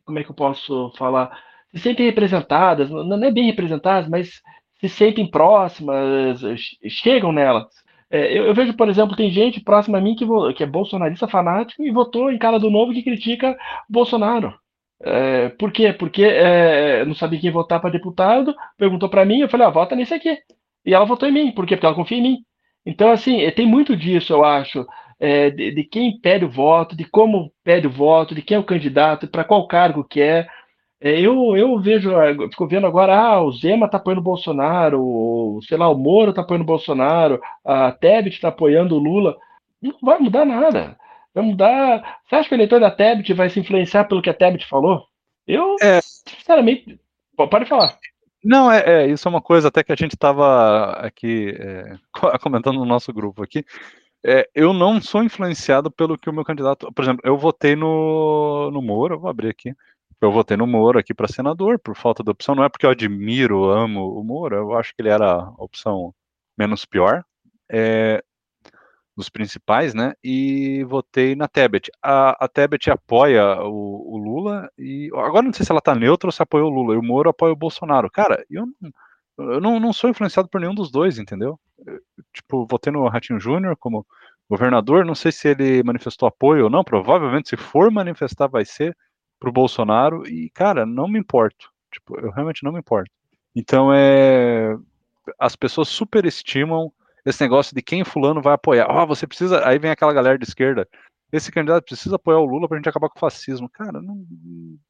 Como 0.04 0.18
é 0.18 0.24
que 0.24 0.30
eu 0.30 0.34
posso 0.34 0.92
falar? 0.96 1.36
Se 1.72 1.80
sentem 1.80 2.06
representadas, 2.06 2.90
não 2.90 3.22
é 3.24 3.32
bem 3.32 3.46
representadas, 3.46 4.08
mas 4.08 4.40
se 4.80 4.88
sentem 4.88 5.28
próximas, 5.28 6.40
chegam 6.88 7.32
nelas. 7.32 7.66
É, 8.10 8.38
eu, 8.38 8.46
eu, 8.46 8.54
vejo, 8.54 8.74
por 8.74 8.88
exemplo, 8.88 9.16
tem 9.16 9.30
gente 9.30 9.60
próxima 9.60 9.98
a 9.98 10.00
mim 10.00 10.14
que, 10.14 10.24
que, 10.54 10.62
é 10.62 10.66
bolsonarista 10.66 11.26
fanático 11.26 11.82
e 11.82 11.90
votou 11.90 12.30
em 12.30 12.38
cara 12.38 12.58
do 12.58 12.70
novo 12.70 12.92
que 12.92 13.02
critica 13.02 13.56
Bolsonaro. 13.88 14.54
É, 15.02 15.50
por 15.50 15.72
quê? 15.72 15.92
Porque 15.92 16.24
é, 16.24 17.04
não 17.04 17.14
sabia 17.14 17.40
quem 17.40 17.50
votar 17.50 17.80
para 17.80 17.90
deputado, 17.90 18.54
perguntou 18.78 19.08
para 19.08 19.24
mim, 19.24 19.40
eu 19.40 19.48
falei, 19.48 19.66
ah, 19.66 19.70
vota 19.70 19.96
nesse 19.96 20.14
aqui. 20.14 20.38
E 20.84 20.94
ela 20.94 21.04
votou 21.04 21.28
em 21.28 21.32
mim. 21.32 21.52
Por 21.52 21.66
quê? 21.66 21.76
Porque 21.76 21.86
ela 21.86 21.94
confia 21.94 22.18
em 22.18 22.22
mim. 22.22 22.38
Então, 22.84 23.10
assim, 23.10 23.40
é, 23.42 23.50
tem 23.50 23.66
muito 23.66 23.96
disso, 23.96 24.32
eu 24.32 24.44
acho. 24.44 24.86
é, 25.18 25.50
de, 25.50 25.72
de, 25.72 25.84
quem 25.84 26.20
pede 26.20 26.44
o 26.44 26.50
voto, 26.50 26.96
de 26.96 27.04
como 27.04 27.52
pede 27.64 27.86
o 27.86 27.90
voto, 27.90 28.34
de 28.34 28.42
quem 28.42 28.56
é 28.56 28.60
o 28.60 28.64
candidato, 28.64 29.26
para 29.28 29.44
qual 29.44 29.66
cargo 29.66 30.04
que 30.04 30.20
é. 30.20 30.46
É. 31.00 31.20
eu, 31.20 31.56
eu 31.56 31.78
vejo, 31.78 32.10
fico 32.50 32.66
vendo 32.66 32.86
agora, 32.86 33.16
ah, 33.16 33.42
o 33.42 33.52
Zema 33.52 33.86
está 33.86 33.98
apoiando 33.98 34.20
o 34.20 34.24
Bolsonaro, 34.24 35.60
sei 35.66 35.76
lá, 35.76 35.88
o 35.88 35.96
Moro 35.96 36.30
está 36.30 36.42
apoiando 36.42 36.64
o 36.64 36.66
Bolsonaro, 36.66 37.40
a 37.64 37.92
Tebet 37.92 38.34
está 38.34 38.48
apoiando 38.48 38.96
o 38.96 38.98
Lula. 38.98 39.36
Não 39.80 39.94
vai 40.02 40.18
mudar 40.18 40.44
nada. 40.44 40.96
Vai 41.34 41.44
mudar. 41.44 42.18
Você 42.24 42.36
acha 42.36 42.48
que 42.48 42.54
o 42.54 42.56
eleitor 42.56 42.80
da 42.80 42.90
Tebet 42.90 43.32
vai 43.34 43.50
se 43.50 43.60
influenciar 43.60 44.04
pelo 44.04 44.22
que 44.22 44.30
a 44.30 44.34
Tebet 44.34 44.66
falou? 44.66 45.06
Eu, 45.46 45.76
é. 45.80 46.00
sinceramente, 46.02 46.98
pode 47.36 47.66
falar. 47.66 47.96
Não, 48.42 48.70
é, 48.70 48.82
é, 48.86 49.06
isso 49.08 49.26
é 49.26 49.30
uma 49.30 49.42
coisa 49.42 49.68
até 49.68 49.82
que 49.82 49.92
a 49.92 49.96
gente 49.96 50.14
estava 50.14 50.92
aqui 50.92 51.54
é, 51.58 51.98
comentando 52.40 52.78
no 52.78 52.84
nosso 52.84 53.12
grupo 53.12 53.42
aqui. 53.42 53.64
É, 54.24 54.48
eu 54.54 54.72
não 54.72 55.00
sou 55.00 55.22
influenciado 55.22 55.90
pelo 55.90 56.16
que 56.18 56.30
o 56.30 56.32
meu 56.32 56.44
candidato. 56.44 56.92
Por 56.92 57.02
exemplo, 57.02 57.20
eu 57.24 57.36
votei 57.36 57.76
no, 57.76 58.70
no 58.72 58.80
Moro, 58.80 59.18
vou 59.18 59.30
abrir 59.30 59.48
aqui. 59.48 59.74
Eu 60.20 60.32
votei 60.32 60.56
no 60.56 60.66
Moro 60.66 60.98
aqui 60.98 61.14
para 61.14 61.28
senador, 61.28 61.78
por 61.78 61.96
falta 61.96 62.22
de 62.22 62.30
opção. 62.30 62.54
Não 62.54 62.64
é 62.64 62.68
porque 62.68 62.86
eu 62.86 62.90
admiro, 62.90 63.70
amo 63.70 64.18
o 64.18 64.24
Moro, 64.24 64.56
eu 64.56 64.74
acho 64.74 64.94
que 64.94 65.02
ele 65.02 65.10
era 65.10 65.30
a 65.30 65.54
opção 65.58 66.14
menos 66.58 66.84
pior. 66.84 67.24
É, 67.70 68.22
dos 69.16 69.30
principais, 69.30 69.94
né? 69.94 70.12
E 70.22 70.84
votei 70.84 71.34
na 71.34 71.48
Tebet. 71.48 71.90
A, 72.02 72.44
a 72.44 72.48
Tebet 72.48 72.90
apoia 72.90 73.62
o, 73.62 74.14
o, 74.14 74.18
Lula 74.18 74.70
e 74.78 75.10
agora 75.14 75.42
não 75.42 75.52
sei 75.52 75.64
se 75.64 75.72
ela 75.72 75.80
tá 75.80 75.94
neutra 75.94 76.28
ou 76.28 76.32
se 76.32 76.42
apoia 76.42 76.64
o 76.64 76.68
Lula. 76.68 76.94
E 76.94 76.98
o 76.98 77.02
Moro 77.02 77.30
apoia 77.30 77.52
o 77.52 77.56
Bolsonaro. 77.56 78.10
Cara, 78.10 78.44
eu 78.50 78.66
eu 79.38 79.60
não, 79.60 79.78
não 79.78 79.92
sou 79.92 80.08
influenciado 80.10 80.48
por 80.48 80.60
nenhum 80.60 80.74
dos 80.74 80.90
dois, 80.90 81.18
entendeu? 81.18 81.58
Eu, 81.86 82.00
tipo, 82.32 82.66
votei 82.70 82.92
no 82.92 83.06
Ratinho 83.08 83.40
Júnior 83.40 83.76
como 83.76 84.06
governador. 84.48 85.04
Não 85.04 85.14
sei 85.14 85.32
se 85.32 85.48
ele 85.48 85.82
manifestou 85.82 86.28
apoio 86.28 86.64
ou 86.64 86.70
não. 86.70 86.84
Provavelmente, 86.84 87.50
se 87.50 87.56
for 87.56 87.90
manifestar, 87.90 88.48
vai 88.48 88.64
ser 88.64 88.96
pro 89.38 89.52
Bolsonaro. 89.52 90.26
E, 90.26 90.50
cara, 90.50 90.86
não 90.86 91.08
me 91.08 91.18
importo. 91.18 91.70
Tipo, 91.92 92.18
eu 92.20 92.30
realmente 92.30 92.64
não 92.64 92.72
me 92.72 92.80
importo. 92.80 93.10
Então, 93.54 93.92
é. 93.92 94.76
As 95.38 95.56
pessoas 95.56 95.88
superestimam 95.88 96.92
esse 97.24 97.42
negócio 97.42 97.74
de 97.74 97.82
quem 97.82 98.04
fulano 98.04 98.40
vai 98.40 98.54
apoiar. 98.54 98.86
Ó, 98.88 99.02
oh, 99.02 99.06
você 99.06 99.26
precisa. 99.26 99.66
Aí 99.66 99.78
vem 99.78 99.90
aquela 99.90 100.12
galera 100.12 100.38
de 100.38 100.44
esquerda. 100.44 100.88
Esse 101.32 101.50
candidato 101.50 101.84
precisa 101.84 102.16
apoiar 102.16 102.38
o 102.38 102.44
Lula 102.44 102.68
pra 102.68 102.76
gente 102.76 102.88
acabar 102.88 103.08
com 103.08 103.16
o 103.16 103.20
fascismo. 103.20 103.68
Cara, 103.68 104.00
não, 104.00 104.24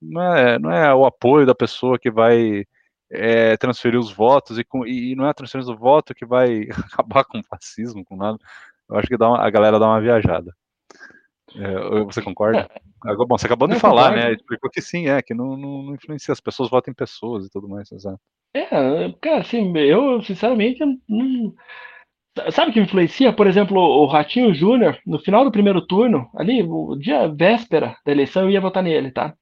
não, 0.02 0.34
é, 0.34 0.58
não 0.58 0.70
é 0.70 0.94
o 0.94 1.06
apoio 1.06 1.46
da 1.46 1.54
pessoa 1.54 1.98
que 1.98 2.10
vai 2.10 2.64
é, 3.10 3.56
transferir 3.56 3.98
os 3.98 4.12
votos 4.12 4.58
e, 4.58 4.64
com, 4.64 4.86
e 4.86 5.14
não 5.14 5.26
é 5.26 5.30
a 5.30 5.34
transferência 5.34 5.72
do 5.72 5.78
voto 5.78 6.14
que 6.14 6.26
vai 6.26 6.68
acabar 6.92 7.24
com 7.24 7.38
o 7.38 7.44
fascismo, 7.44 8.04
com 8.04 8.16
nada. 8.16 8.38
Eu 8.88 8.96
acho 8.96 9.08
que 9.08 9.16
uma, 9.16 9.44
a 9.44 9.50
galera 9.50 9.78
dá 9.78 9.86
uma 9.86 10.00
viajada. 10.00 10.54
É, 11.54 12.04
você 12.04 12.22
concorda? 12.22 12.68
É. 13.06 13.14
Bom, 13.14 13.38
você 13.38 13.46
acabou 13.46 13.68
não, 13.68 13.76
de 13.76 13.80
falar, 13.80 14.08
concordo. 14.08 14.26
né? 14.26 14.32
Explicou 14.32 14.68
que 14.68 14.80
sim, 14.80 15.06
é, 15.06 15.22
que 15.22 15.32
não, 15.32 15.56
não, 15.56 15.82
não, 15.82 15.94
influencia, 15.94 16.32
as 16.32 16.40
pessoas 16.40 16.68
votam 16.68 16.90
em 16.90 16.94
pessoas 16.94 17.46
e 17.46 17.50
tudo 17.50 17.68
mais, 17.68 17.92
exato. 17.92 18.18
É, 18.52 18.66
cara, 19.20 19.42
assim, 19.42 19.72
eu 19.78 20.20
sinceramente 20.22 20.80
não, 21.08 21.54
Sabe 22.50 22.70
o 22.70 22.74
que 22.74 22.80
influencia? 22.80 23.32
Por 23.32 23.46
exemplo, 23.46 23.78
o 23.78 24.06
Ratinho 24.06 24.54
Júnior, 24.54 24.98
no 25.06 25.18
final 25.18 25.42
do 25.42 25.50
primeiro 25.50 25.80
turno, 25.80 26.28
ali, 26.36 26.62
o 26.62 26.94
dia 26.94 27.28
véspera 27.28 27.96
da 28.04 28.12
eleição, 28.12 28.42
eu 28.42 28.50
ia 28.50 28.60
votar 28.60 28.82
nele, 28.82 29.10
tá? 29.10 29.34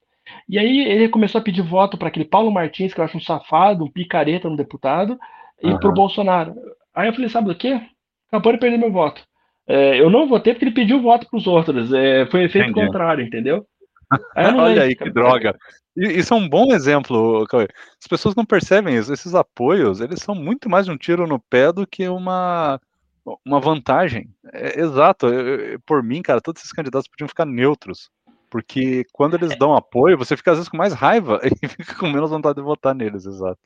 E 0.48 0.58
aí 0.58 0.80
ele 0.86 1.08
começou 1.08 1.40
a 1.40 1.44
pedir 1.44 1.62
voto 1.62 1.98
para 1.98 2.08
aquele 2.08 2.24
Paulo 2.24 2.52
Martins, 2.52 2.94
que 2.94 3.00
eu 3.00 3.04
acho 3.04 3.16
um 3.16 3.20
safado, 3.20 3.84
um 3.84 3.90
picareta 3.90 4.48
no 4.48 4.56
deputado, 4.56 5.18
e 5.60 5.68
uhum. 5.68 5.78
pro 5.78 5.92
Bolsonaro. 5.92 6.54
Aí 6.94 7.08
eu 7.08 7.12
falei, 7.12 7.28
sabe 7.28 7.48
do 7.48 7.54
quê? 7.56 7.80
Acabou 8.28 8.52
de 8.52 8.58
perder 8.58 8.78
meu 8.78 8.92
voto. 8.92 9.22
É, 9.66 10.00
eu 10.00 10.10
não 10.10 10.28
votei 10.28 10.52
porque 10.52 10.66
ele 10.66 10.74
pediu 10.74 11.00
voto 11.00 11.26
para 11.28 11.38
os 11.38 11.46
outros. 11.46 11.92
É, 11.92 12.26
foi 12.26 12.44
efeito 12.44 12.70
Entendi. 12.70 12.86
contrário, 12.86 13.24
entendeu? 13.24 13.66
Aí 14.36 14.54
Olha 14.54 14.82
aí 14.82 14.94
que 14.94 15.10
droga. 15.10 15.56
Isso 15.96 16.34
é 16.34 16.36
um 16.36 16.48
bom 16.48 16.72
exemplo, 16.72 17.46
Cauê. 17.48 17.68
As 18.00 18.06
pessoas 18.06 18.34
não 18.34 18.44
percebem 18.44 18.96
isso. 18.96 19.12
Esses 19.12 19.34
apoios, 19.34 20.00
eles 20.00 20.20
são 20.20 20.34
muito 20.34 20.68
mais 20.68 20.88
um 20.88 20.96
tiro 20.96 21.26
no 21.26 21.38
pé 21.38 21.72
do 21.72 21.86
que 21.86 22.08
uma, 22.08 22.80
uma 23.44 23.60
vantagem. 23.60 24.28
É, 24.52 24.80
exato. 24.80 25.26
Eu, 25.28 25.80
por 25.86 26.02
mim, 26.02 26.20
cara, 26.20 26.40
todos 26.40 26.60
esses 26.60 26.72
candidatos 26.72 27.08
podiam 27.08 27.28
ficar 27.28 27.46
neutros. 27.46 28.10
Porque 28.50 29.04
quando 29.12 29.34
eles 29.34 29.56
dão 29.58 29.74
apoio, 29.74 30.18
você 30.18 30.36
fica 30.36 30.52
às 30.52 30.58
vezes 30.58 30.68
com 30.68 30.76
mais 30.76 30.92
raiva 30.92 31.40
e 31.62 31.68
fica 31.68 31.94
com 31.94 32.08
menos 32.10 32.30
vontade 32.30 32.56
de 32.56 32.62
votar 32.62 32.94
neles, 32.94 33.24
exato. 33.24 33.58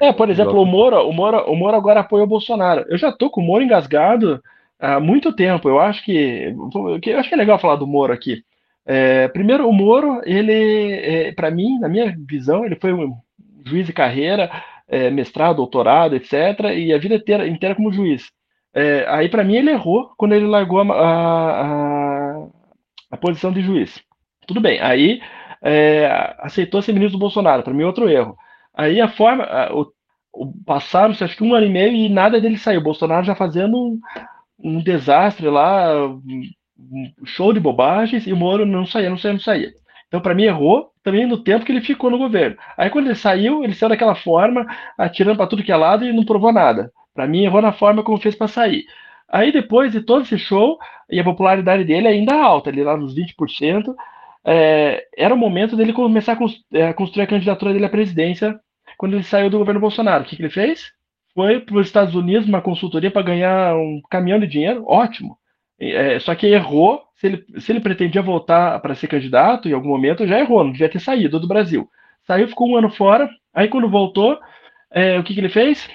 É, 0.00 0.12
por 0.12 0.30
exemplo, 0.30 0.60
o 0.60 0.66
Moro, 0.66 1.06
o 1.08 1.12
Moro, 1.12 1.50
o 1.50 1.54
Moro 1.54 1.76
agora 1.76 2.00
apoia 2.00 2.24
o 2.24 2.26
Bolsonaro. 2.26 2.84
Eu 2.88 2.96
já 2.96 3.12
tô 3.12 3.30
com 3.30 3.40
o 3.40 3.44
Moro 3.44 3.62
engasgado 3.62 4.42
há 4.84 5.00
muito 5.00 5.34
tempo. 5.34 5.68
Eu 5.68 5.80
acho 5.80 6.04
que. 6.04 6.54
Eu 7.06 7.18
acho 7.18 7.28
que 7.28 7.34
é 7.34 7.38
legal 7.38 7.58
falar 7.58 7.76
do 7.76 7.86
Moro 7.86 8.12
aqui. 8.12 8.42
É, 8.86 9.28
primeiro, 9.28 9.68
o 9.68 9.72
Moro, 9.72 10.20
ele, 10.24 10.92
é, 10.92 11.32
para 11.32 11.50
mim, 11.50 11.78
na 11.78 11.88
minha 11.88 12.14
visão, 12.28 12.64
ele 12.64 12.76
foi 12.76 12.92
um 12.92 13.14
juiz 13.64 13.86
de 13.86 13.92
carreira, 13.92 14.50
é, 14.86 15.10
mestrado, 15.10 15.56
doutorado, 15.56 16.14
etc., 16.14 16.60
e 16.76 16.92
a 16.92 16.98
vida 16.98 17.14
inteira, 17.14 17.48
inteira 17.48 17.74
como 17.74 17.92
juiz. 17.92 18.30
É, 18.74 19.06
aí, 19.08 19.28
para 19.28 19.44
mim, 19.44 19.56
ele 19.56 19.70
errou 19.70 20.12
quando 20.18 20.34
ele 20.34 20.46
largou 20.46 20.80
a, 20.80 20.84
a, 20.92 22.46
a 23.12 23.16
posição 23.16 23.52
de 23.52 23.62
juiz. 23.62 24.02
Tudo 24.46 24.60
bem, 24.60 24.80
aí 24.80 25.20
é, 25.62 26.34
aceitou 26.40 26.82
ser 26.82 26.92
ministro 26.92 27.16
do 27.18 27.20
Bolsonaro, 27.20 27.62
para 27.62 27.72
mim, 27.72 27.84
outro 27.84 28.08
erro. 28.10 28.36
Aí 28.74 29.00
a 29.00 29.08
forma, 29.08 29.46
o, 29.72 29.86
passaram-se 30.66 31.24
acho 31.24 31.36
que 31.36 31.44
um 31.44 31.54
ano 31.54 31.66
e 31.66 31.70
meio 31.70 31.92
e 31.92 32.08
nada 32.08 32.40
dele 32.40 32.58
saiu. 32.58 32.82
Bolsonaro 32.82 33.24
já 33.24 33.34
fazendo 33.34 33.98
um, 34.58 34.78
um 34.78 34.82
desastre 34.82 35.48
lá, 35.48 35.88
show 37.24 37.52
de 37.52 37.60
bobagens 37.60 38.26
e 38.26 38.32
o 38.32 38.36
Moro 38.36 38.66
não 38.66 38.86
saía, 38.86 39.10
não 39.10 39.18
saía, 39.18 39.32
não 39.32 39.40
saía. 39.40 39.72
Então, 40.08 40.20
para 40.20 40.34
mim, 40.34 40.44
errou 40.44 40.90
também 41.02 41.26
no 41.26 41.42
tempo 41.42 41.64
que 41.64 41.72
ele 41.72 41.80
ficou 41.80 42.10
no 42.10 42.18
governo. 42.18 42.56
Aí, 42.76 42.88
quando 42.90 43.06
ele 43.06 43.14
saiu, 43.14 43.64
ele 43.64 43.74
saiu 43.74 43.90
daquela 43.90 44.14
forma, 44.14 44.66
atirando 44.96 45.36
para 45.36 45.46
tudo 45.46 45.62
que 45.62 45.72
é 45.72 45.76
lado 45.76 46.04
e 46.04 46.12
não 46.12 46.24
provou 46.24 46.52
nada. 46.52 46.92
Para 47.12 47.26
mim, 47.26 47.44
errou 47.44 47.60
na 47.60 47.72
forma 47.72 48.02
como 48.02 48.20
fez 48.20 48.34
para 48.34 48.48
sair. 48.48 48.84
Aí, 49.28 49.50
depois 49.50 49.92
de 49.92 50.00
todo 50.00 50.22
esse 50.22 50.38
show, 50.38 50.78
e 51.10 51.18
a 51.18 51.24
popularidade 51.24 51.84
dele 51.84 52.06
ainda 52.06 52.34
alta, 52.34 52.70
ele 52.70 52.84
lá 52.84 52.96
nos 52.96 53.14
20%, 53.14 53.94
é, 54.46 55.04
era 55.16 55.34
o 55.34 55.38
momento 55.38 55.76
dele 55.76 55.92
começar 55.92 56.34
a 56.34 56.76
é, 56.76 56.92
construir 56.92 57.24
a 57.24 57.26
candidatura 57.26 57.72
dele 57.72 57.86
à 57.86 57.88
presidência 57.88 58.58
quando 58.98 59.14
ele 59.14 59.22
saiu 59.22 59.50
do 59.50 59.58
governo 59.58 59.80
Bolsonaro. 59.80 60.22
O 60.24 60.26
que, 60.26 60.36
que 60.36 60.42
ele 60.42 60.50
fez? 60.50 60.92
Foi 61.34 61.60
para 61.60 61.78
os 61.78 61.86
Estados 61.86 62.14
Unidos, 62.14 62.48
uma 62.48 62.62
consultoria 62.62 63.10
para 63.10 63.22
ganhar 63.22 63.76
um 63.76 64.00
caminhão 64.08 64.38
de 64.38 64.46
dinheiro, 64.46 64.84
ótimo. 64.86 65.36
É, 65.78 66.18
só 66.20 66.34
que 66.34 66.46
errou. 66.46 67.02
Se 67.16 67.26
ele, 67.26 67.44
se 67.58 67.72
ele 67.72 67.80
pretendia 67.80 68.22
voltar 68.22 68.80
para 68.80 68.94
ser 68.94 69.08
candidato, 69.08 69.68
em 69.68 69.72
algum 69.72 69.88
momento 69.88 70.26
já 70.26 70.38
errou, 70.38 70.62
não 70.62 70.72
devia 70.72 70.88
ter 70.88 71.00
saído 71.00 71.40
do 71.40 71.48
Brasil. 71.48 71.88
Saiu, 72.26 72.48
ficou 72.48 72.68
um 72.68 72.76
ano 72.76 72.90
fora. 72.90 73.28
Aí, 73.52 73.68
quando 73.68 73.88
voltou, 73.88 74.38
é, 74.90 75.18
o 75.18 75.24
que, 75.24 75.34
que 75.34 75.40
ele 75.40 75.48
fez? 75.48 75.88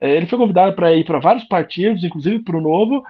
É, 0.00 0.16
ele 0.16 0.26
foi 0.26 0.38
convidado 0.38 0.74
para 0.74 0.94
ir 0.94 1.04
para 1.04 1.18
vários 1.18 1.44
partidos, 1.44 2.04
inclusive 2.04 2.40
para 2.40 2.56
o 2.56 2.60
Novo. 2.60 3.04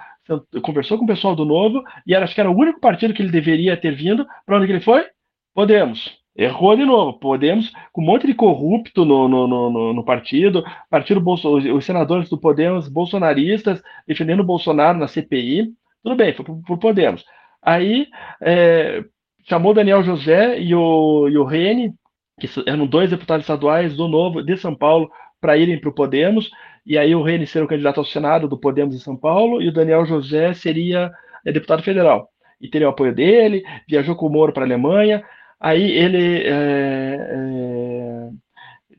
Conversou 0.61 0.97
com 0.97 1.05
o 1.05 1.07
pessoal 1.07 1.35
do 1.35 1.45
Novo 1.45 1.83
e 2.05 2.13
era, 2.13 2.25
acho 2.25 2.35
que 2.35 2.41
era 2.41 2.51
o 2.51 2.57
único 2.57 2.79
partido 2.81 3.13
que 3.13 3.21
ele 3.21 3.31
deveria 3.31 3.77
ter 3.77 3.95
vindo. 3.95 4.25
Para 4.45 4.57
onde 4.57 4.67
que 4.67 4.73
ele 4.73 4.81
foi? 4.81 5.05
Podemos. 5.53 6.17
Errou 6.37 6.75
de 6.75 6.85
novo. 6.85 7.17
Podemos, 7.17 7.73
com 7.91 8.01
um 8.01 8.05
monte 8.05 8.27
de 8.27 8.35
corrupto 8.35 9.03
no, 9.03 9.27
no, 9.27 9.47
no, 9.47 9.93
no 9.93 10.05
partido, 10.05 10.63
partido 10.87 11.19
Bolso, 11.19 11.57
os 11.57 11.83
senadores 11.83 12.29
do 12.29 12.37
Podemos 12.37 12.87
bolsonaristas 12.87 13.81
defendendo 14.07 14.41
o 14.41 14.45
Bolsonaro 14.45 14.99
na 14.99 15.07
CPI. 15.07 15.73
Tudo 16.03 16.15
bem, 16.15 16.33
foi 16.33 16.45
por 16.45 16.77
Podemos. 16.77 17.25
Aí 17.59 18.07
é, 18.39 19.03
chamou 19.49 19.73
Daniel 19.73 20.03
José 20.03 20.59
e 20.59 20.75
o, 20.75 21.27
e 21.27 21.37
o 21.39 21.43
Rene, 21.43 21.93
que 22.39 22.47
eram 22.67 22.85
dois 22.85 23.09
deputados 23.09 23.43
estaduais 23.43 23.95
do 23.95 24.07
Novo, 24.07 24.43
de 24.43 24.55
São 24.57 24.75
Paulo, 24.75 25.09
para 25.41 25.57
irem 25.57 25.79
para 25.79 25.89
o 25.89 25.95
Podemos. 25.95 26.51
E 26.85 26.99
aí 26.99 27.15
o 27.15 27.23
Rene 27.23 27.47
seria 27.47 27.65
o 27.65 27.67
candidato 27.67 27.99
ao 27.99 28.05
Senado 28.05 28.47
do 28.47 28.59
Podemos 28.59 28.95
em 28.95 28.99
São 28.99 29.17
Paulo 29.17 29.59
e 29.59 29.69
o 29.69 29.73
Daniel 29.73 30.05
José 30.05 30.53
seria 30.53 31.11
é, 31.43 31.51
deputado 31.51 31.81
federal. 31.81 32.29
E 32.61 32.69
teria 32.69 32.87
o 32.87 32.91
apoio 32.91 33.13
dele, 33.13 33.63
viajou 33.89 34.15
com 34.15 34.27
o 34.27 34.29
Moro 34.29 34.53
para 34.53 34.63
a 34.63 34.67
Alemanha. 34.67 35.23
Aí 35.59 35.91
ele 35.91 36.43
é, 36.43 37.15
é, 37.15 38.29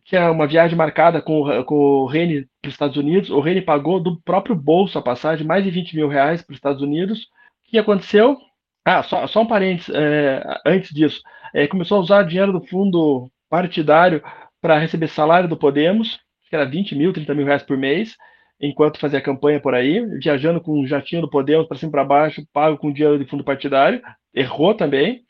tinha 0.04 0.30
uma 0.30 0.46
viagem 0.46 0.76
marcada 0.76 1.20
com, 1.22 1.44
com 1.64 1.74
o 1.74 2.06
Rene 2.06 2.48
para 2.60 2.68
os 2.68 2.74
Estados 2.74 2.96
Unidos. 2.96 3.30
O 3.30 3.40
Rene 3.40 3.60
pagou 3.60 4.00
do 4.00 4.20
próprio 4.22 4.56
bolso 4.56 4.98
a 4.98 5.02
passagem, 5.02 5.46
mais 5.46 5.62
de 5.64 5.70
20 5.70 5.94
mil 5.94 6.08
reais 6.08 6.42
para 6.42 6.52
os 6.52 6.56
Estados 6.56 6.82
Unidos. 6.82 7.24
O 7.66 7.70
que 7.70 7.78
aconteceu? 7.78 8.36
Ah, 8.84 9.02
só, 9.02 9.26
só 9.26 9.42
um 9.42 9.46
parênteses 9.46 9.94
é, 9.94 10.42
antes 10.66 10.94
disso. 10.94 11.20
É, 11.54 11.66
começou 11.66 11.98
a 11.98 12.00
usar 12.00 12.22
dinheiro 12.22 12.52
do 12.52 12.66
fundo 12.66 13.30
partidário 13.50 14.22
para 14.60 14.78
receber 14.78 15.08
salário 15.08 15.48
do 15.48 15.56
Podemos, 15.56 16.18
que 16.48 16.56
era 16.56 16.64
20 16.64 16.94
mil, 16.94 17.12
30 17.12 17.34
mil 17.34 17.44
reais 17.44 17.62
por 17.62 17.76
mês, 17.76 18.16
enquanto 18.60 18.98
fazia 18.98 19.20
campanha 19.20 19.60
por 19.60 19.74
aí, 19.74 20.04
viajando 20.18 20.60
com 20.60 20.80
um 20.80 20.86
jatinho 20.86 21.22
do 21.22 21.30
Podemos 21.30 21.68
para 21.68 21.76
cima 21.76 21.90
e 21.90 21.92
para 21.92 22.04
baixo, 22.04 22.42
pago 22.52 22.78
com 22.78 22.92
dinheiro 22.92 23.18
de 23.18 23.28
fundo 23.30 23.44
partidário. 23.44 24.00
Errou 24.34 24.74
também. 24.74 25.22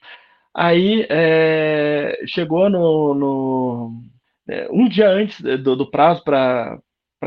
Aí 0.55 1.07
é, 1.09 2.21
chegou 2.27 2.69
no, 2.69 3.15
no 3.15 4.03
é, 4.49 4.69
um 4.71 4.89
dia 4.89 5.09
antes 5.09 5.41
do, 5.41 5.77
do 5.77 5.91
prazo 5.91 6.25
para 6.25 6.81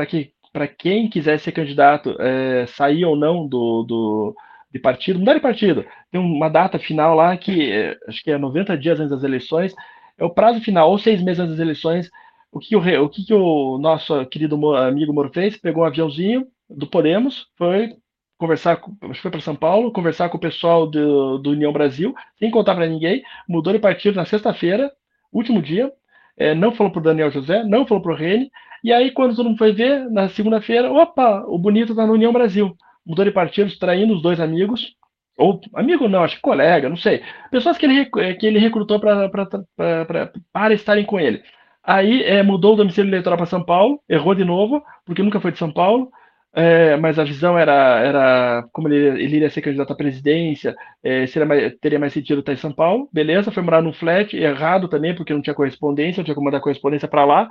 que 0.08 0.32
para 0.52 0.68
quem 0.68 1.08
quiser 1.08 1.38
ser 1.40 1.52
candidato 1.52 2.14
é, 2.20 2.66
sair 2.66 3.06
ou 3.06 3.16
não 3.16 3.48
do, 3.48 3.84
do, 3.84 4.36
de 4.70 4.78
partido, 4.78 5.18
mudar 5.18 5.34
de 5.34 5.40
partido. 5.40 5.84
Tem 6.10 6.20
uma 6.20 6.50
data 6.50 6.78
final 6.78 7.14
lá 7.14 7.34
que 7.38 7.96
acho 8.06 8.22
que 8.22 8.30
é 8.30 8.36
90 8.36 8.76
dias 8.76 9.00
antes 9.00 9.10
das 9.10 9.24
eleições, 9.24 9.74
é 10.18 10.24
o 10.24 10.30
prazo 10.30 10.60
final, 10.60 10.90
ou 10.90 10.98
seis 10.98 11.22
meses 11.22 11.40
antes 11.40 11.52
das 11.52 11.60
eleições. 11.60 12.10
O 12.50 12.58
que 12.58 12.76
o, 12.76 13.04
o, 13.04 13.08
que 13.08 13.24
que 13.24 13.34
o 13.34 13.78
nosso 13.78 14.26
querido 14.26 14.76
amigo 14.76 15.12
Moro 15.12 15.30
fez? 15.32 15.56
Pegou 15.56 15.84
um 15.84 15.86
aviãozinho 15.86 16.46
do 16.68 16.86
Podemos, 16.86 17.46
foi 17.56 17.96
conversar, 18.42 18.76
que 18.76 19.20
foi 19.20 19.30
para 19.30 19.40
São 19.40 19.54
Paulo, 19.54 19.92
conversar 19.92 20.28
com 20.28 20.36
o 20.36 20.40
pessoal 20.40 20.84
do, 20.84 21.38
do 21.38 21.50
União 21.50 21.72
Brasil, 21.72 22.12
sem 22.40 22.50
contar 22.50 22.74
para 22.74 22.88
ninguém, 22.88 23.22
mudou 23.48 23.72
de 23.72 23.78
partido 23.78 24.16
na 24.16 24.24
sexta-feira, 24.24 24.90
último 25.32 25.62
dia, 25.62 25.92
é, 26.36 26.52
não 26.52 26.72
falou 26.72 26.92
para 26.92 26.98
o 26.98 27.02
Daniel 27.04 27.30
José, 27.30 27.62
não 27.62 27.86
falou 27.86 28.02
para 28.02 28.12
o 28.12 28.16
Rene, 28.16 28.50
e 28.82 28.92
aí 28.92 29.12
quando 29.12 29.36
todo 29.36 29.46
mundo 29.46 29.58
foi 29.58 29.72
ver, 29.72 30.10
na 30.10 30.28
segunda-feira, 30.28 30.90
opa, 30.90 31.44
o 31.46 31.56
Bonito 31.56 31.92
está 31.92 32.04
no 32.04 32.14
União 32.14 32.32
Brasil, 32.32 32.76
mudou 33.06 33.24
de 33.24 33.30
partido, 33.30 33.70
traindo 33.78 34.12
os 34.12 34.20
dois 34.22 34.40
amigos, 34.40 34.96
ou 35.38 35.60
amigo 35.74 36.08
não, 36.08 36.24
acho 36.24 36.36
que 36.36 36.42
colega, 36.42 36.88
não 36.88 36.96
sei, 36.96 37.22
pessoas 37.48 37.78
que 37.78 37.86
ele, 37.86 38.06
que 38.34 38.44
ele 38.44 38.58
recrutou 38.58 38.98
pra, 38.98 39.28
pra, 39.28 39.46
pra 39.46 40.32
para 40.52 40.74
estarem 40.74 41.04
com 41.04 41.20
ele. 41.20 41.40
Aí 41.84 42.22
é, 42.24 42.42
mudou 42.42 42.74
o 42.74 42.76
domicílio 42.76 43.08
eleitoral 43.08 43.36
para 43.36 43.46
São 43.46 43.64
Paulo, 43.64 44.00
errou 44.08 44.34
de 44.34 44.44
novo, 44.44 44.82
porque 45.04 45.22
nunca 45.22 45.40
foi 45.40 45.52
de 45.52 45.58
São 45.58 45.72
Paulo, 45.72 46.10
é, 46.54 46.96
mas 46.96 47.18
a 47.18 47.24
visão 47.24 47.58
era, 47.58 47.72
era 48.00 48.68
como 48.72 48.88
ele, 48.88 49.22
ele 49.22 49.36
iria 49.36 49.50
ser 49.50 49.62
candidato 49.62 49.92
à 49.92 49.96
presidência, 49.96 50.76
é, 51.02 51.26
seria 51.26 51.46
mais, 51.46 51.74
teria 51.80 51.98
mais 51.98 52.12
sentido 52.12 52.40
estar 52.40 52.52
em 52.52 52.56
São 52.56 52.72
Paulo, 52.72 53.08
beleza, 53.12 53.50
foi 53.50 53.62
morar 53.62 53.80
num 53.80 53.92
flat, 53.92 54.36
errado 54.36 54.88
também, 54.88 55.14
porque 55.14 55.32
não 55.32 55.40
tinha 55.40 55.54
correspondência, 55.54 56.20
não 56.20 56.24
tinha 56.24 56.34
como 56.34 56.44
mandar 56.44 56.60
correspondência 56.60 57.08
para 57.08 57.24
lá. 57.24 57.48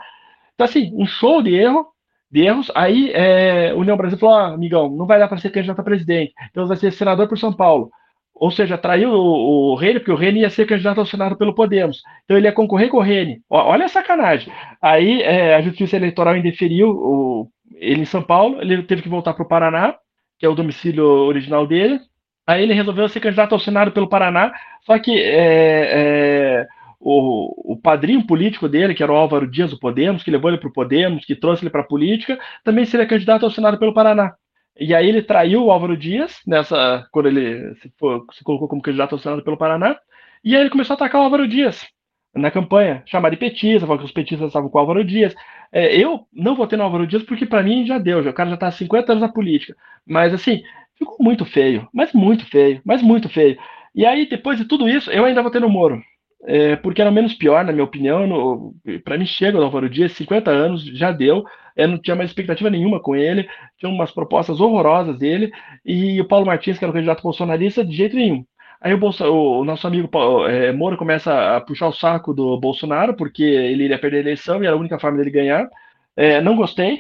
Então, 0.54 0.66
assim, 0.66 0.92
um 0.96 1.06
show 1.06 1.42
de 1.42 1.56
erro, 1.56 1.88
de 2.32 2.42
erros. 2.42 2.72
Aí 2.76 3.12
é, 3.14 3.74
União 3.74 3.98
Brasil 3.98 4.18
falou: 4.20 4.36
ah, 4.36 4.54
amigão, 4.54 4.90
não 4.90 5.08
vai 5.08 5.18
dar 5.20 5.28
para 5.28 5.38
ser 5.40 5.50
candidato 5.50 5.80
a 5.80 5.84
presidente, 5.84 6.34
então 6.52 6.68
vai 6.68 6.78
ser 6.78 6.92
senador 6.92 7.28
por 7.28 7.38
São 7.38 7.52
Paulo. 7.52 7.90
Ou 8.36 8.50
seja, 8.50 8.78
traiu 8.78 9.12
o, 9.12 9.74
o 9.74 9.76
Rene, 9.76 10.00
porque 10.00 10.12
o 10.12 10.16
Rene 10.16 10.42
ia 10.42 10.50
ser 10.50 10.66
candidato 10.66 11.00
ao 11.00 11.06
Senado 11.06 11.36
pelo 11.38 11.54
Podemos. 11.54 12.02
Então 12.24 12.38
ele 12.38 12.48
ia 12.48 12.52
concorrer 12.54 12.90
com 12.90 12.98
o 12.98 13.02
Rene. 13.02 13.42
Olha 13.50 13.86
a 13.86 13.90
sacanagem. 13.90 14.52
Aí 14.82 15.22
é, 15.22 15.56
a 15.56 15.62
Justiça 15.62 15.96
Eleitoral 15.96 16.36
indeferiu 16.36 16.90
o, 16.90 17.48
ele 17.82 18.02
em 18.02 18.06
São 18.06 18.22
Paulo, 18.22 18.62
ele 18.62 18.84
teve 18.84 19.02
que 19.02 19.10
voltar 19.10 19.34
para 19.34 19.44
o 19.44 19.48
Paraná, 19.48 19.96
que 20.38 20.46
é 20.46 20.50
o 20.50 20.56
domicílio 20.56 21.04
original 21.04 21.66
dele. 21.66 22.00
Aí 22.46 22.62
ele 22.62 22.74
resolveu 22.74 23.10
ser 23.10 23.20
candidato 23.20 23.54
ao 23.54 23.60
Senado 23.60 23.92
pelo 23.92 24.08
Paraná, 24.08 24.54
só 24.82 24.98
que 25.00 25.20
é, 25.20 26.62
é, 26.62 26.68
o, 27.00 27.74
o, 27.74 27.78
padrinho 27.78 28.26
político 28.26 28.70
dele, 28.70 28.94
que 28.94 29.02
era 29.02 29.12
o 29.12 29.16
Álvaro 29.16 29.50
Dias 29.50 29.72
do 29.72 29.80
Podemos, 29.80 30.24
que 30.24 30.32
levou 30.32 30.50
ele 30.50 30.60
para 30.60 30.70
o 30.70 30.74
Podemos, 30.74 31.26
que 31.26 31.36
trouxe 31.36 31.64
ele 31.64 31.72
para 31.72 31.82
a 31.82 31.88
política, 31.88 32.40
também 32.64 32.86
seria 32.86 33.08
candidato 33.08 33.46
ao 33.46 33.52
Senado 33.52 33.80
pelo 33.80 33.94
Paraná. 33.94 34.34
E 34.80 34.94
aí 34.94 35.08
ele 35.08 35.22
traiu 35.22 35.66
o 35.66 35.72
Álvaro 35.72 35.98
Dias, 35.98 36.40
nessa, 36.46 37.08
quando 37.12 37.28
ele 37.28 37.76
se, 37.76 37.92
se 38.34 38.44
colocou 38.44 38.68
como 38.68 38.82
candidato 38.82 39.14
ao 39.14 39.20
Senado 39.20 39.44
pelo 39.44 39.58
Paraná, 39.58 39.98
e 40.44 40.56
aí 40.56 40.62
ele 40.62 40.70
começou 40.70 40.94
a 40.94 40.96
atacar 40.96 41.22
o 41.22 41.24
Álvaro 41.24 41.48
Dias 41.48 41.88
na 42.34 42.52
campanha, 42.52 43.04
chamar 43.06 43.30
de 43.30 43.38
petista, 43.38 43.86
falar 43.86 44.00
que 44.00 44.06
os 44.06 44.12
petistas 44.12 44.48
estavam 44.48 44.70
com 44.70 44.78
o 44.78 44.82
Álvaro 44.82 45.04
Dias. 45.04 45.36
É, 45.72 45.96
eu 45.96 46.26
não 46.34 46.56
votei 46.56 46.78
no 46.78 46.84
Álvaro 46.84 47.08
Dias 47.08 47.24
porque 47.24 47.46
para 47.46 47.64
mim 47.64 47.86
já 47.86 47.98
deu, 47.98 48.24
já, 48.24 48.30
o 48.30 48.34
cara 48.34 48.50
já 48.50 48.56
está 48.56 48.68
há 48.68 48.72
50 48.72 49.12
anos 49.12 49.22
na 49.22 49.30
política. 49.30 49.76
Mas 50.06 50.34
assim, 50.34 50.62
ficou 50.98 51.18
muito 51.20 51.46
feio, 51.46 51.88
mas 51.94 52.14
muito 52.14 52.46
feio, 52.46 52.82
mas 52.86 53.02
muito 53.02 53.30
feio. 53.30 53.58
E 53.94 54.06
aí, 54.06 54.28
depois 54.28 54.58
de 54.58 54.66
tudo 54.66 54.88
isso, 54.88 55.12
eu 55.12 55.26
ainda 55.26 55.44
votei 55.44 55.60
no 55.60 55.70
Moro. 55.70 56.02
É, 56.44 56.76
porque 56.78 57.02
era 57.02 57.12
menos 57.12 57.34
pior, 57.34 57.64
na 57.64 57.72
minha 57.72 57.84
opinião. 57.84 58.74
Para 59.04 59.18
mim, 59.18 59.26
chega 59.26 59.60
o 59.60 59.64
Álvaro 59.64 59.90
Dias, 59.90 60.14
50 60.14 60.50
anos, 60.50 60.84
já 60.98 61.12
deu. 61.12 61.44
Eu 61.76 61.88
não 61.88 61.98
tinha 62.02 62.16
mais 62.16 62.30
expectativa 62.30 62.70
nenhuma 62.70 63.00
com 63.00 63.16
ele. 63.16 63.48
Tinha 63.78 63.92
umas 63.92 64.12
propostas 64.12 64.60
horrorosas 64.60 65.18
dele. 65.18 65.52
E 65.86 66.20
o 66.20 66.26
Paulo 66.28 66.46
Martins, 66.46 66.78
que 66.80 66.86
era 66.86 66.92
o 66.92 66.94
candidato 66.94 67.22
bolsonarista, 67.22 67.86
de 67.86 67.96
jeito 67.96 68.16
nenhum. 68.16 68.46
Aí 68.82 68.96
o, 68.96 68.98
Bolso, 68.98 69.24
o 69.24 69.64
nosso 69.64 69.86
amigo 69.86 70.10
é, 70.50 70.72
Moro 70.72 70.98
começa 70.98 71.56
a 71.56 71.62
puxar 71.62 71.88
o 71.88 71.94
saco 71.94 72.34
do 72.34 72.60
Bolsonaro, 72.60 73.14
porque 73.14 73.44
ele 73.44 73.84
iria 73.84 74.00
perder 74.00 74.18
a 74.18 74.22
eleição 74.22 74.64
e 74.64 74.66
era 74.66 74.76
a 74.76 74.80
única 74.80 74.98
forma 74.98 75.20
dele 75.20 75.30
ganhar. 75.30 75.70
É, 76.18 76.42
não 76.42 76.56
gostei, 76.56 77.00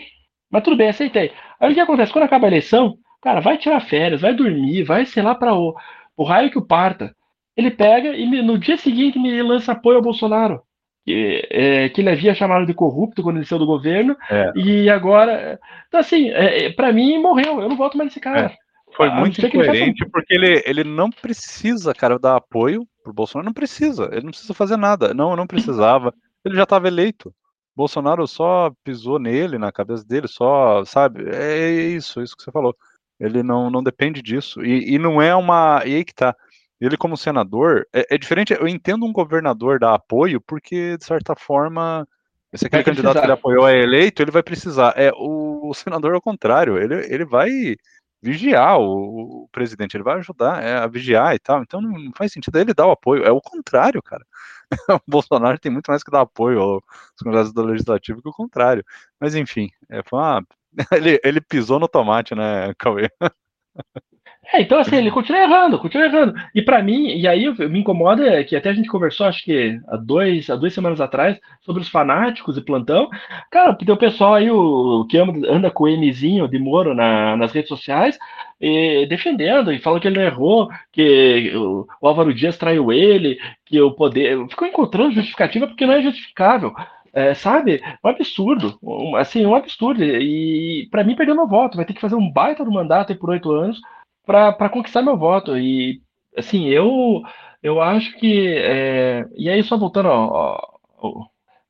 mas 0.50 0.64
tudo 0.64 0.78
bem, 0.78 0.90
aceitei. 0.90 1.32
Aí 1.60 1.72
o 1.72 1.74
que 1.74 1.80
acontece? 1.80 2.14
Quando 2.14 2.26
acaba 2.26 2.46
a 2.46 2.50
eleição, 2.50 2.98
cara, 3.20 3.40
vai 3.40 3.58
tirar 3.58 3.80
férias, 3.82 4.22
vai 4.22 4.32
dormir, 4.32 4.84
vai, 4.84 5.08
sei 5.08 5.24
lá, 5.24 5.34
para 5.34 5.56
o, 5.56 5.76
o 6.16 6.24
raio 6.24 6.52
que 6.52 6.58
o 6.60 6.66
parta. 6.66 7.16
Ele 7.58 7.72
pega 7.72 8.10
e 8.16 8.28
me, 8.28 8.44
no 8.44 8.60
dia 8.60 8.78
seguinte 8.78 9.18
me 9.18 9.42
lança 9.42 9.72
apoio 9.72 9.98
ao 9.98 10.04
Bolsonaro. 10.04 10.62
Que, 11.04 11.48
é, 11.50 11.90
que 11.90 12.00
ele 12.00 12.12
havia 12.12 12.36
chamado 12.36 12.64
de 12.64 12.76
corrupto 12.76 13.24
quando 13.24 13.38
ele 13.38 13.46
saiu 13.48 13.58
do 13.58 13.66
governo, 13.66 14.16
é. 14.30 14.52
e 14.56 14.88
agora. 14.88 15.60
Então, 15.88 16.00
assim, 16.00 16.30
é, 16.30 16.66
é 16.66 16.72
para 16.72 16.94
mim, 16.94 17.18
morreu. 17.18 17.60
Eu 17.60 17.68
não 17.68 17.76
voto 17.76 17.98
mais 17.98 18.10
nesse 18.10 18.20
cara. 18.20 18.56
É. 18.92 18.96
Foi 18.96 19.08
ah, 19.08 19.16
muito 19.16 19.46
incoerente, 19.46 20.06
porque 20.10 20.34
ele, 20.34 20.62
ele 20.66 20.84
não 20.84 21.10
precisa, 21.10 21.94
cara, 21.94 22.20
dar 22.20 22.36
apoio 22.36 22.88
pro 23.04 23.14
Bolsonaro, 23.14 23.46
não 23.46 23.54
precisa, 23.54 24.10
ele 24.12 24.24
não 24.24 24.32
precisa 24.32 24.54
fazer 24.54 24.78
nada, 24.78 25.14
não, 25.14 25.36
não 25.36 25.48
precisava, 25.48 26.14
ele 26.46 26.56
já 26.56 26.64
estava 26.64 26.88
eleito. 26.88 27.34
Bolsonaro 27.76 28.28
só 28.28 28.72
pisou 28.84 29.18
nele, 29.18 29.58
na 29.58 29.72
cabeça 29.72 30.04
dele, 30.06 30.28
só, 30.28 30.84
sabe, 30.86 31.24
é 31.30 31.72
isso, 31.72 32.20
é 32.20 32.24
isso 32.24 32.36
que 32.36 32.44
você 32.44 32.52
falou. 32.52 32.76
Ele 33.20 33.42
não, 33.42 33.70
não 33.70 33.82
depende 33.82 34.22
disso, 34.22 34.64
e, 34.64 34.96
e 34.96 35.00
não 35.00 35.22
é 35.22 35.36
uma, 35.36 35.82
e 35.86 35.96
aí 35.96 36.06
que 36.06 36.14
tá, 36.14 36.36
ele 36.80 36.98
como 36.98 37.16
senador, 37.16 37.88
é, 37.94 38.16
é 38.16 38.18
diferente, 38.18 38.54
eu 38.54 38.68
entendo 38.68 39.06
um 39.06 39.14
governador 39.14 39.80
dar 39.80 39.94
apoio, 39.94 40.42
porque, 40.42 40.98
de 40.98 41.06
certa 41.06 41.36
forma, 41.36 42.08
se 42.56 42.66
aquele 42.66 42.84
candidato 42.84 43.20
que 43.20 43.26
ele 43.26 43.32
apoiou 43.32 43.68
é 43.68 43.80
eleito, 43.80 44.22
ele 44.22 44.32
vai 44.32 44.44
precisar. 44.44 44.94
É, 44.98 45.12
o, 45.16 45.70
o 45.70 45.74
senador, 45.74 46.14
ao 46.14 46.22
contrário, 46.22 46.78
ele, 46.78 46.96
ele 47.14 47.24
vai 47.24 47.78
vigiar 48.22 48.80
o, 48.80 49.44
o, 49.44 49.50
presidente, 49.52 49.96
ele 49.96 50.04
vai 50.04 50.18
ajudar 50.20 50.64
é, 50.64 50.78
a 50.78 50.88
vigiar 50.88 51.36
e 51.36 51.40
tal. 51.40 51.62
Então 51.62 51.82
não 51.82 52.12
faz 52.16 52.32
sentido 52.32 52.58
ele 52.60 52.74
dar 52.74 52.88
o 52.88 52.92
apoio. 52.92 53.24
É 53.24 53.32
o 53.32 53.42
contrário, 53.42 54.02
cara. 54.02 54.26
o 55.02 55.02
Bolsonaro 55.08 55.60
tem 55.60 55.72
muito 55.72 55.90
mais 55.90 56.04
que 56.04 56.12
dar 56.12 56.22
apoio 56.22 56.62
aos 56.62 56.84
candidatos 57.24 57.54
do 57.54 57.64
legislativo 57.64 58.22
que 58.22 58.30
o 58.30 58.34
contrário. 58.34 58.84
Mas 59.20 59.36
enfim, 59.36 59.70
é, 59.90 60.02
uma... 60.12 60.46
ele, 60.94 61.20
ele 61.24 61.42
pisou 61.42 61.80
no 61.80 61.88
tomate, 61.88 62.36
né, 62.36 62.74
Cauê? 62.78 63.10
É, 64.54 64.62
então 64.62 64.80
assim, 64.80 64.96
ele 64.98 65.12
continua 65.12 65.42
errando, 65.44 65.80
continua 65.80 66.08
errando. 66.08 66.34
E 66.54 66.62
para 66.62 66.82
mim, 66.82 67.08
e 67.08 67.28
aí 67.28 67.46
me 67.70 67.80
incomoda 67.80 68.28
é 68.28 68.44
que 68.44 68.56
até 68.56 68.70
a 68.70 68.74
gente 68.74 68.90
conversou, 68.90 69.26
acho 69.28 69.44
que 69.44 69.80
há, 69.88 69.96
dois, 69.96 70.50
há 70.50 70.56
duas 70.56 70.74
semanas 70.74 71.00
atrás, 71.00 71.40
sobre 71.62 71.82
os 71.82 71.88
fanáticos 71.88 72.58
e 72.58 72.62
plantão. 72.62 73.10
Cara, 73.50 73.74
tem 73.74 73.94
o 73.94 73.98
pessoal 73.98 74.34
aí 74.34 74.50
o, 74.52 75.06
que 75.10 75.18
anda 75.18 75.72
com 75.72 75.86
o 75.86 75.98
Mzinho 75.98 76.48
de 76.48 76.60
Moro 76.60 76.94
na, 76.94 77.38
nas 77.38 77.52
redes 77.54 77.70
sociais, 77.70 78.18
e, 78.60 79.06
defendendo, 79.08 79.72
e 79.72 79.80
falando 79.80 80.02
que 80.02 80.08
ele 80.08 80.20
não 80.20 80.26
errou, 80.26 80.70
que 80.92 81.52
o, 81.56 81.88
o 82.02 82.08
Álvaro 82.08 82.34
Dias 82.34 82.58
traiu 82.58 82.92
ele, 82.92 83.40
que 83.66 83.80
o 83.80 83.92
poder. 83.92 84.48
Ficou 84.50 84.68
encontrando 84.68 85.14
justificativa 85.14 85.68
porque 85.68 85.86
não 85.86 85.94
é 85.94 86.02
justificável. 86.02 86.74
É, 87.14 87.34
sabe? 87.34 87.82
Um 88.04 88.10
absurdo. 88.10 88.78
Um, 88.82 89.16
assim, 89.16 89.46
um 89.46 89.56
absurdo. 89.56 90.04
E 90.04 90.88
para 90.92 91.04
mim, 91.04 91.16
perdeu 91.16 91.36
meu 91.36 91.48
voto. 91.48 91.76
Vai 91.76 91.86
ter 91.86 91.94
que 91.94 92.02
fazer 92.02 92.16
um 92.16 92.30
baita 92.32 92.64
do 92.64 92.72
mandato 92.72 93.12
aí 93.12 93.18
por 93.18 93.30
oito 93.32 93.52
anos 93.52 93.82
para 94.26 94.70
conquistar 94.70 95.02
meu 95.02 95.18
voto. 95.18 95.58
E, 95.58 96.02
assim, 96.38 96.68
eu, 96.68 97.22
eu 97.62 97.82
acho 97.82 98.18
que. 98.18 98.48
É, 98.58 99.26
e 99.36 99.50
aí, 99.50 99.64
só 99.64 99.78
voltando 99.78 100.10
ó, 100.10 100.60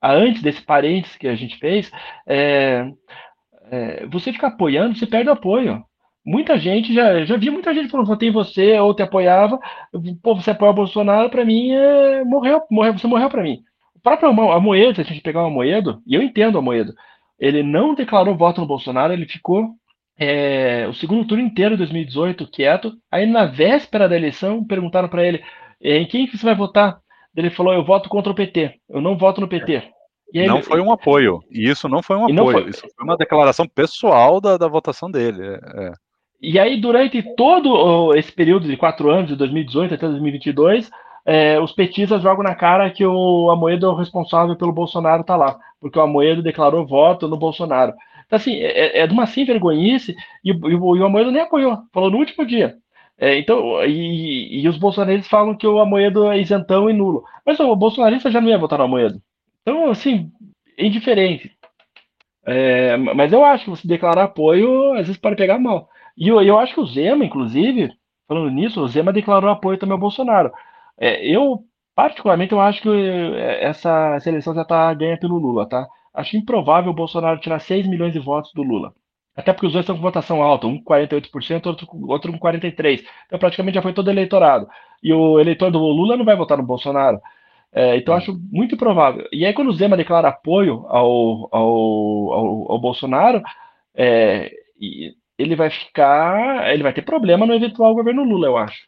a 0.02 0.12
antes 0.14 0.42
desse 0.42 0.62
parênteses 0.62 1.18
que 1.18 1.28
a 1.28 1.36
gente 1.36 1.58
fez, 1.58 1.92
é, 2.28 2.92
é, 3.72 4.06
você 4.08 4.34
fica 4.34 4.48
apoiando, 4.48 4.98
você 4.98 5.06
perde 5.06 5.30
o 5.30 5.34
apoio. 5.34 5.84
Muita 6.26 6.58
gente, 6.60 6.94
já, 6.94 7.26
já 7.26 7.36
vi 7.36 7.50
muita 7.50 7.74
gente 7.74 7.90
falando, 7.90 8.08
votei 8.08 8.30
você 8.30 8.80
ou 8.80 8.94
te 8.94 9.02
apoiava, 9.02 9.60
pô, 10.22 10.36
você 10.36 10.52
apoia 10.52 10.72
o 10.72 10.76
Bolsonaro, 10.76 11.30
para 11.32 11.44
mim, 11.44 11.72
é, 11.72 12.24
morreu, 12.24 12.62
morreu, 12.70 12.94
você 12.94 13.08
morreu 13.08 13.30
para 13.30 13.42
mim. 13.42 13.64
O 13.96 14.00
próprio 14.00 14.30
Amoedo, 14.30 14.96
se 14.96 15.02
a 15.02 15.04
gente 15.04 15.22
pegar 15.22 15.44
o 15.44 15.48
Amoedo, 15.48 16.02
e 16.06 16.14
eu 16.14 16.22
entendo 16.22 16.56
o 16.56 16.58
Amoedo, 16.60 16.94
ele 17.40 17.64
não 17.64 17.96
declarou 17.96 18.38
voto 18.38 18.62
no 18.62 18.68
Bolsonaro, 18.68 19.14
ele 19.14 19.26
ficou 19.26 19.70
é, 20.24 20.88
o 20.88 20.94
segundo 20.94 21.26
turno 21.26 21.44
inteiro 21.44 21.72
de 21.72 21.80
2018 21.80 22.46
quieto. 22.52 22.94
Aí 23.12 23.26
na 23.26 23.46
véspera 23.46 24.08
da 24.08 24.16
eleição 24.16 24.64
perguntaram 24.64 25.10
para 25.10 25.26
ele 25.26 25.42
é, 25.82 25.98
em 25.98 26.06
quem 26.06 26.28
que 26.28 26.38
você 26.38 26.46
vai 26.46 26.54
votar. 26.54 27.00
Ele 27.36 27.50
falou: 27.50 27.74
eu 27.74 27.84
voto 27.84 28.08
contra 28.08 28.32
o 28.32 28.36
PT. 28.36 28.76
Eu 28.88 29.02
não 29.02 29.18
voto 29.18 29.42
no 29.42 29.48
PT. 29.48 29.82
Aí, 30.36 30.46
não 30.46 30.62
foi 30.62 30.80
um 30.80 30.92
apoio. 30.92 31.40
E 31.50 31.68
isso 31.68 31.90
não 31.90 32.04
foi 32.04 32.18
um 32.18 32.26
apoio. 32.26 32.52
Foi... 32.52 32.70
Isso 32.70 32.82
foi 32.96 33.04
uma 33.04 33.18
declaração 33.18 33.68
pessoal 33.68 34.40
da, 34.40 34.58
da 34.58 34.68
votação 34.68 35.10
dele. 35.10 35.42
É. 35.42 35.86
é. 35.88 35.92
E 36.40 36.60
aí, 36.60 36.80
durante 36.80 37.24
todo 37.36 38.16
esse 38.16 38.32
período 38.32 38.68
de 38.68 38.78
quatro 38.78 39.10
anos, 39.10 39.28
de 39.28 39.36
2018 39.36 39.96
até 39.96 40.08
2022, 40.08 40.90
é, 41.26 41.60
os 41.60 41.72
petistas 41.72 42.22
jogam 42.22 42.44
na 42.44 42.56
cara 42.56 42.90
que 42.92 43.06
o 43.06 43.50
Amoedo 43.50 43.88
é 43.88 43.90
o 43.90 43.96
responsável 43.96 44.56
pelo 44.56 44.72
Bolsonaro 44.72 45.22
estar 45.22 45.38
tá 45.38 45.46
lá, 45.46 45.60
porque 45.80 45.98
o 45.98 46.02
Amoedo 46.02 46.44
declarou 46.44 46.86
voto 46.86 47.28
no 47.28 47.38
Bolsonaro. 47.38 47.94
Então, 48.32 48.38
assim, 48.38 48.56
é, 48.56 49.00
é, 49.00 49.00
é 49.00 49.08
de 49.08 49.14
uma 49.14 49.26
sem 49.26 49.44
vergonhice 49.44 50.16
e, 50.42 50.52
e, 50.52 50.54
e 50.54 50.76
o 50.76 51.06
Amoedo 51.06 51.32
nem 51.32 51.42
apoiou, 51.42 51.80
falou 51.92 52.10
no 52.10 52.18
último 52.18 52.46
dia. 52.46 52.78
É, 53.18 53.38
então, 53.38 53.84
e, 53.86 54.62
e, 54.64 54.68
os 54.70 54.78
bolsonaristas 54.78 55.28
falam 55.30 55.56
que 55.56 55.68
o 55.68 55.80
Amoedo 55.80 56.32
é 56.32 56.40
isentão 56.40 56.90
e 56.90 56.94
nulo. 56.94 57.26
Mas 57.46 57.60
o 57.60 57.76
bolsonarista 57.76 58.32
já 58.32 58.40
não 58.40 58.48
ia 58.48 58.58
votar 58.58 58.80
no 58.80 58.86
Amoedo. 58.86 59.22
Então, 59.62 59.90
assim, 59.92 60.32
indiferente. 60.78 61.52
É, 62.46 62.96
mas 62.98 63.34
eu 63.34 63.44
acho 63.44 63.66
que 63.66 63.70
você 63.70 63.88
declarar 63.88 64.24
apoio, 64.24 64.94
às 64.94 65.08
vezes 65.08 65.18
pode 65.18 65.36
pegar 65.36 65.60
mal. 65.60 65.90
E 66.18 66.30
eu, 66.30 66.42
eu 66.42 66.58
acho 66.58 66.74
que 66.74 66.80
o 66.80 66.86
Zema, 66.86 67.26
inclusive, 67.26 67.92
falando 68.28 68.50
nisso, 68.50 68.82
o 68.82 68.88
Zema 68.88 69.12
declarou 69.14 69.50
apoio 69.50 69.78
também 69.78 69.94
ao 69.94 70.00
Bolsonaro. 70.00 70.52
É, 70.98 71.26
eu, 71.28 71.66
particularmente, 71.94 72.54
eu 72.54 72.62
acho 72.62 72.82
que 72.82 72.90
é, 72.90 73.66
essa, 73.66 74.18
eleição 74.26 74.56
já 74.56 74.62
está 74.62 74.94
ganha 74.94 75.18
pelo 75.20 75.38
Lula, 75.38 75.68
tá? 75.68 75.86
Acho 76.14 76.38
improvável 76.38 76.92
o 76.92 76.96
Bolsonaro 76.96 77.40
tirar 77.40 77.60
6 77.60 77.88
milhões 77.88 78.14
de 78.14 78.20
votos 78.20 78.52
do 78.54 78.64
Lula. 78.64 78.94
Até 79.36 79.54
porque 79.54 79.68
os 79.68 79.74
dois 79.74 79.84
estão 79.84 79.96
com 79.96 80.02
votação 80.02 80.42
alta, 80.42 80.68
um 80.68 80.82
com 80.82 80.94
48%, 80.94 81.66
outro, 81.66 81.88
outro 82.08 82.32
com 82.32 82.40
43%. 82.40 83.04
Então 83.26 83.40
praticamente 83.40 83.76
já 83.76 83.82
foi 83.82 83.94
todo 83.94 84.10
eleitorado. 84.10 84.68
E 85.02 85.14
o 85.14 85.40
eleitor 85.40 85.72
do 85.72 85.80
Lula 85.80 86.18
não 86.18 86.26
vai 86.26 86.36
votar 86.36 86.58
no 86.58 86.64
Bolsonaro. 86.64 87.20
É, 87.74 87.96
então 87.96 88.14
acho 88.14 88.38
muito 88.52 88.76
improvável. 88.76 89.26
E 89.32 89.46
aí 89.46 89.54
quando 89.54 89.70
o 89.70 89.74
Zema 89.74 89.96
declara 89.96 90.28
apoio 90.28 90.86
ao, 90.88 91.48
ao, 91.52 92.34
ao, 92.34 92.72
ao 92.74 92.80
Bolsonaro, 92.80 93.42
é, 93.96 94.52
ele 95.38 95.56
vai 95.56 95.70
ficar. 95.70 96.72
ele 96.74 96.84
vai 96.84 96.94
ter 96.94 97.04
problema 97.04 97.46
no 97.46 97.54
eventual 97.54 97.96
governo 97.96 98.24
Lula, 98.24 98.48
eu 98.48 98.58
acho. 98.58 98.84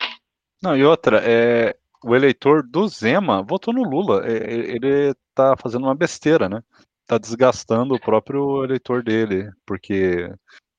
Não, 0.61 0.75
e 0.75 0.83
outra, 0.83 1.21
é, 1.23 1.75
o 2.03 2.15
eleitor 2.15 2.63
do 2.63 2.87
Zema 2.87 3.41
votou 3.41 3.73
no 3.73 3.83
Lula. 3.83 4.25
É, 4.25 4.53
ele 4.75 5.13
tá 5.33 5.55
fazendo 5.57 5.83
uma 5.83 5.95
besteira, 5.95 6.49
né? 6.49 6.61
Tá 7.05 7.17
desgastando 7.17 7.93
o 7.93 7.99
próprio 7.99 8.63
eleitor 8.63 9.03
dele, 9.03 9.51
porque 9.65 10.31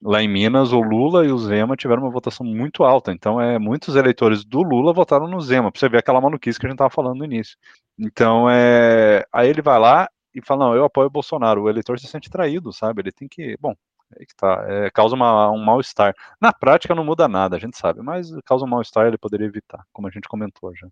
lá 0.02 0.22
em 0.22 0.28
Minas 0.28 0.72
o 0.72 0.80
Lula 0.80 1.24
e 1.24 1.30
o 1.30 1.38
Zema 1.38 1.76
tiveram 1.76 2.02
uma 2.02 2.10
votação 2.10 2.44
muito 2.44 2.84
alta. 2.84 3.12
Então, 3.12 3.40
é 3.40 3.58
muitos 3.58 3.96
eleitores 3.96 4.44
do 4.44 4.62
Lula 4.62 4.92
votaram 4.92 5.28
no 5.28 5.40
Zema, 5.40 5.70
pra 5.70 5.78
você 5.78 5.88
ver 5.88 5.98
aquela 5.98 6.20
maluquice 6.20 6.58
que 6.58 6.66
a 6.66 6.68
gente 6.70 6.78
tava 6.78 6.90
falando 6.90 7.18
no 7.18 7.24
início. 7.24 7.56
Então, 7.98 8.48
é, 8.50 9.24
aí 9.32 9.48
ele 9.48 9.62
vai 9.62 9.78
lá 9.78 10.08
e 10.34 10.42
fala: 10.44 10.66
Não, 10.66 10.74
eu 10.74 10.84
apoio 10.84 11.06
o 11.06 11.10
Bolsonaro. 11.10 11.62
O 11.62 11.68
eleitor 11.70 11.98
se 11.98 12.06
sente 12.06 12.30
traído, 12.30 12.72
sabe? 12.72 13.02
Ele 13.02 13.12
tem 13.12 13.28
que. 13.28 13.56
Bom, 13.60 13.74
é 14.16 14.24
que 14.24 14.34
tá, 14.37 14.64
é, 14.68 14.90
causa 14.90 15.14
uma, 15.14 15.50
um 15.50 15.64
mal-estar. 15.64 16.14
Na 16.40 16.52
prática 16.52 16.94
não 16.94 17.04
muda 17.04 17.28
nada, 17.28 17.56
a 17.56 17.58
gente 17.58 17.76
sabe, 17.76 18.02
mas 18.02 18.30
causa 18.44 18.64
um 18.64 18.68
mal-estar 18.68 19.06
ele 19.06 19.18
poderia 19.18 19.46
evitar, 19.46 19.84
como 19.92 20.08
a 20.08 20.10
gente 20.10 20.28
comentou 20.28 20.74
já. 20.76 20.88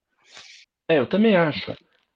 É, 0.88 0.98
eu 0.98 1.08
também 1.08 1.36
acho. 1.36 1.74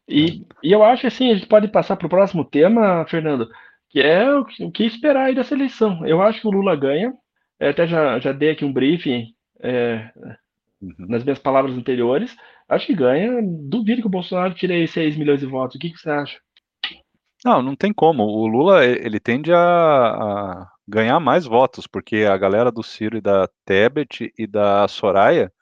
E, 0.09 0.47
e 0.63 0.73
eu 0.73 0.85
acho 0.85 1.07
assim, 1.07 1.31
a 1.31 1.35
gente 1.35 1.47
pode 1.47 1.69
passar 1.69 1.97
para 1.97 2.07
o 2.07 2.11
próximo 2.11 2.45
tema, 2.45 3.05
Fernando, 3.09 3.49
que 3.91 4.01
é 4.01 4.31
o, 4.33 4.47
o, 4.61 4.71
que 4.71 4.85
esperar 4.85 5.27
aí 5.27 5.35
dessa 5.35 5.55
eleição. 5.55 6.07
Eu 6.07 6.23
acho 6.23 6.41
que 6.41 6.47
o 6.47 6.51
Lula 6.51 6.77
ganha, 6.77 7.13
eu 7.59 7.71
até 7.71 7.87
já, 7.87 8.19
já 8.19 8.33
dei 8.33 8.51
aqui 8.51 8.65
um 8.65 8.73
briefing 8.73 9.27
é, 9.61 10.11
uhum. 10.81 10.95
nas 11.09 11.25
minhas 11.25 11.39
palavras 11.39 11.77
anteriores, 11.77 12.37
acho 12.69 12.87
que 12.87 12.95
ganha, 12.95 13.41
duvido 13.43 14.01
que 14.01 14.07
o 14.07 14.11
Bolsonaro 14.11 14.55
tire 14.55 14.75
aí 14.75 14.87
6 14.87 15.17
milhões 15.17 15.41
de 15.41 15.47
votos, 15.47 15.77
o 15.77 15.79
que, 15.79 15.91
que 15.91 15.99
você 15.99 16.11
acha? 16.11 16.39
Não, 17.45 17.63
não 17.63 17.77
tem 17.77 17.93
como. 17.93 18.25
O 18.25 18.47
Lula, 18.47 18.85
ele 18.85 19.21
tende 19.21 19.53
a, 19.53 19.59
a 19.59 20.69
ganhar 20.87 21.21
mais 21.21 21.45
votos, 21.45 21.87
porque 21.87 22.25
a 22.25 22.37
galera 22.37 22.73
do 22.73 22.83
Ciro 22.83 23.17
e 23.17 23.21
da 23.21 23.49
Tebet 23.65 24.33
e 24.37 24.47
da 24.47 24.89
Soraya 24.89 25.53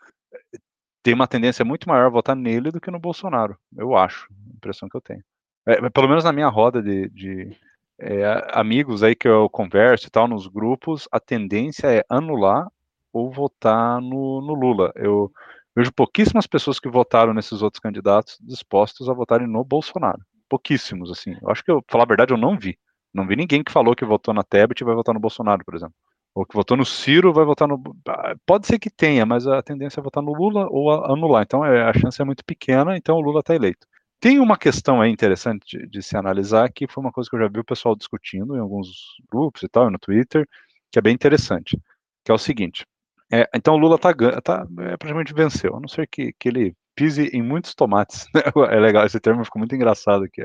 tem 1.05 1.13
uma 1.13 1.29
tendência 1.29 1.65
muito 1.67 1.87
maior 1.87 2.07
a 2.07 2.09
votar 2.09 2.35
nele 2.35 2.71
do 2.71 2.81
que 2.81 2.91
no 2.91 2.99
Bolsonaro, 2.99 3.57
eu 3.77 3.95
acho, 3.95 4.27
a 4.33 4.57
impressão 4.57 4.89
que 4.89 4.97
eu 4.97 5.03
tenho. 5.03 5.23
É, 5.67 5.91
pelo 5.91 6.09
menos 6.09 6.25
na 6.25 6.33
minha 6.33 6.49
roda 6.49 6.83
de, 6.83 7.11
de 7.11 7.57
é, 8.01 8.25
amigos 8.53 9.03
aí 9.03 9.15
que 9.15 9.29
eu 9.29 9.49
converso 9.51 10.07
e 10.07 10.11
tal, 10.11 10.27
nos 10.27 10.47
grupos, 10.47 11.07
a 11.13 11.21
tendência 11.21 11.89
é 11.89 12.03
anular 12.09 12.67
ou 13.13 13.31
votar 13.31 14.01
no, 14.01 14.41
no 14.41 14.55
Lula. 14.55 14.93
Eu 14.97 15.31
vejo 15.77 15.93
pouquíssimas 15.93 16.47
pessoas 16.47 16.81
que 16.81 16.89
votaram 16.89 17.35
nesses 17.35 17.61
outros 17.61 17.81
candidatos 17.81 18.39
dispostos 18.41 19.07
a 19.07 19.13
votarem 19.13 19.47
no 19.47 19.63
Bolsonaro. 19.63 20.21
Pouquíssimos, 20.49 21.11
assim. 21.11 21.37
Eu 21.43 21.51
acho 21.51 21.63
que, 21.63 21.71
eu, 21.71 21.85
falar 21.87 22.05
a 22.05 22.09
verdade, 22.09 22.33
eu 22.33 22.39
não 22.39 22.59
vi. 22.59 22.79
Não 23.13 23.27
vi 23.27 23.37
ninguém 23.37 23.63
que 23.63 23.71
falou 23.71 23.95
que 23.95 24.07
votou 24.07 24.33
na 24.33 24.43
Tebet 24.43 24.81
e 24.81 24.85
vai 24.87 24.95
votar 24.95 25.15
no 25.15 25.21
Bolsonaro, 25.21 25.63
por 25.65 25.75
exemplo. 25.75 25.95
Ou 26.35 26.45
que 26.45 26.55
votou 26.55 26.77
no 26.77 26.85
Ciro 26.85 27.33
vai 27.33 27.45
votar 27.45 27.69
no. 27.69 27.81
Ah, 28.09 28.35
pode 28.45 28.67
ser 28.67 28.79
que 28.79 28.91
tenha, 28.91 29.25
mas 29.25 29.47
a 29.47 29.63
tendência 29.63 30.01
é 30.01 30.03
votar 30.03 30.23
no 30.23 30.35
Lula 30.35 30.67
ou 30.69 30.91
anular. 30.91 31.45
Então 31.45 31.65
é, 31.65 31.85
a 31.85 31.93
chance 31.93 32.21
é 32.21 32.25
muito 32.25 32.45
pequena, 32.45 32.97
então 32.97 33.17
o 33.17 33.21
Lula 33.21 33.41
está 33.41 33.55
eleito. 33.55 33.87
Tem 34.21 34.41
uma 34.41 34.57
questão 34.57 35.01
aí 35.01 35.11
interessante 35.11 35.79
de, 35.79 35.87
de, 35.87 36.03
se 36.03 36.17
analisar, 36.17 36.73
que 36.73 36.89
foi 36.89 37.03
uma 37.03 37.13
coisa 37.13 37.29
que 37.31 37.37
eu 37.37 37.41
já 37.41 37.49
vi 37.49 37.61
o 37.61 37.65
pessoal 37.65 37.95
discutindo 37.95 38.57
em 38.57 38.61
alguns 38.61 38.89
grupos 39.31 39.63
e 39.63 39.69
tal, 39.69 39.91
no 39.91 39.99
Twitter, 39.99 40.49
que 40.91 40.99
é 40.99 41.03
bem 41.03 41.15
interessante, 41.15 41.79
que 42.25 42.33
é 42.33 42.35
o 42.35 42.39
seguinte. 42.39 42.87
É, 43.33 43.49
então 43.55 43.75
o 43.75 43.79
Lula 43.79 43.99
tá, 43.99 44.13
tá, 44.43 44.67
é, 44.81 44.97
praticamente 44.97 45.35
venceu, 45.35 45.77
a 45.77 45.81
não 45.81 45.89
ser 45.89 46.07
que, 46.09 46.33
que 46.39 46.49
ele 46.49 46.75
pise 46.95 47.29
em 47.33 47.43
muitos 47.43 47.75
tomates. 47.75 48.27
é 48.71 48.81
legal, 48.81 49.05
esse 49.05 49.21
termo 49.21 49.45
ficou 49.45 49.61
muito 49.61 49.75
engraçado 49.75 50.25
aqui. 50.25 50.43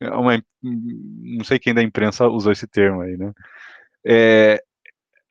É 0.00 0.10
uma, 0.10 0.42
não 0.62 1.44
sei 1.44 1.58
quem 1.58 1.74
da 1.74 1.82
imprensa 1.82 2.28
usou 2.28 2.52
esse 2.52 2.66
termo 2.66 3.00
aí, 3.02 3.16
né? 3.16 3.32
É, 4.04 4.62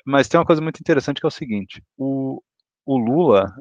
mas 0.09 0.27
tem 0.27 0.39
uma 0.39 0.45
coisa 0.45 0.61
muito 0.61 0.79
interessante 0.79 1.19
que 1.19 1.25
é 1.25 1.29
o 1.29 1.31
seguinte: 1.31 1.83
o, 1.97 2.41
o 2.85 2.97
Lula, 2.97 3.53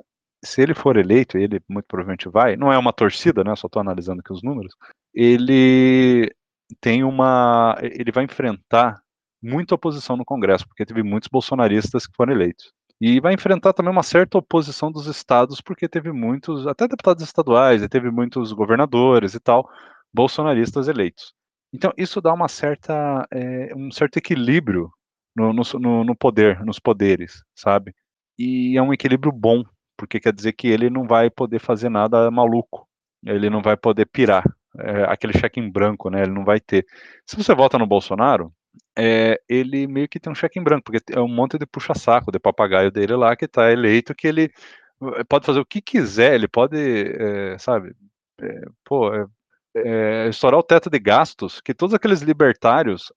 se 0.44 0.62
ele 0.62 0.74
for 0.74 0.96
eleito, 0.96 1.38
ele 1.38 1.61
muito 1.68 1.87
provavelmente 1.87 2.28
vai, 2.28 2.56
não 2.56 2.72
é 2.72 2.78
uma 2.78 2.92
torcida, 2.92 3.44
né? 3.44 3.54
Só 3.56 3.66
estou 3.66 3.80
analisando 3.80 4.20
aqui 4.20 4.32
os 4.32 4.42
números. 4.42 4.74
Ele 5.14 6.32
tem 6.80 7.04
uma, 7.04 7.76
ele 7.82 8.12
vai 8.12 8.24
enfrentar 8.24 9.00
muita 9.42 9.74
oposição 9.74 10.16
no 10.16 10.24
Congresso, 10.24 10.66
porque 10.66 10.87
teve 10.87 11.02
muitos 11.02 11.28
bolsonaristas 11.28 12.06
que 12.06 12.14
foram 12.16 12.32
eleitos. 12.32 12.72
E 13.00 13.20
vai 13.20 13.32
enfrentar 13.34 13.72
também 13.72 13.92
uma 13.92 14.02
certa 14.02 14.38
oposição 14.38 14.90
dos 14.90 15.06
estados, 15.06 15.61
porque 15.61 15.88
teve 15.88 16.11
muitos, 16.12 16.66
até 16.66 16.88
deputados 16.88 17.22
estaduais, 17.22 17.82
e 17.82 17.88
teve 17.88 18.11
muitos 18.11 18.52
governadores 18.52 19.34
e 19.34 19.40
tal, 19.40 19.68
bolsonaristas 20.12 20.88
eleitos. 20.88 21.32
Então, 21.72 21.92
isso 21.96 22.20
dá 22.20 22.32
uma 22.32 22.48
certa, 22.48 23.26
é, 23.30 23.72
um 23.76 23.90
certo 23.92 24.16
equilíbrio 24.16 24.90
no, 25.38 25.53
no, 25.53 26.05
no, 26.05 26.16
poder, 26.16 26.64
nos 26.64 26.79
poderes, 26.79 27.42
sabe? 27.55 27.94
E 28.38 28.77
é 28.77 28.83
um 28.83 28.92
equilíbrio 28.92 29.33
bom, 29.33 29.64
porque 29.96 30.20
quer 30.20 30.33
dizer 30.33 30.53
que 30.53 30.68
ele 30.68 30.90
não 30.90 31.07
vai 31.07 31.31
poder 31.31 31.59
fazer 31.59 31.88
nada 31.88 32.31
maluco, 32.31 32.88
ele 33.24 33.51
não 33.51 33.62
vai 33.62 33.77
poder 33.77 34.07
pirar, 34.07 34.44
é, 34.79 35.05
aquele 35.05 35.33
cheque 35.33 35.61
em 35.61 35.70
branco, 35.70 36.11
né? 36.11 36.22
Ele 36.22 36.33
não 36.33 36.44
vai 36.44 36.61
ter. 36.61 36.87
Se 37.27 37.37
você 37.37 37.55
vota 37.55 37.79
no 37.79 37.87
Bolsonaro, 37.87 38.53
é, 38.96 39.40
ele 39.48 39.87
meio 39.87 40.09
que 40.09 40.20
tem 40.20 40.31
um 40.33 40.35
cheque 40.35 40.59
em 40.59 40.62
branco, 40.62 40.85
porque 40.85 41.12
é 41.12 41.20
um 41.20 41.29
monte 41.29 41.59
de 41.59 41.66
puxa-saco, 41.66 42.31
de 42.33 42.38
papagaio 42.38 42.90
dele 42.90 43.14
lá 43.16 43.35
que 43.37 43.46
está 43.46 43.70
eleito, 43.72 44.14
que 44.14 44.29
ele 44.29 44.53
eh, 45.16 45.24
pode 45.29 45.46
fazer 45.46 45.61
o 45.61 45.66
que 45.66 45.81
quiser, 45.81 46.35
ele 46.35 46.48
pode, 46.48 46.77
é, 46.77 47.59
sabe, 47.59 47.94
é, 48.40 48.64
pô, 48.85 49.11
estourar 50.29 50.59
o 50.59 50.62
teto 50.62 50.90
de 50.90 50.98
gastos, 50.98 51.61
que 51.61 51.74
todos 51.74 51.94
aqueles 51.94 52.20
libertários 52.20 53.12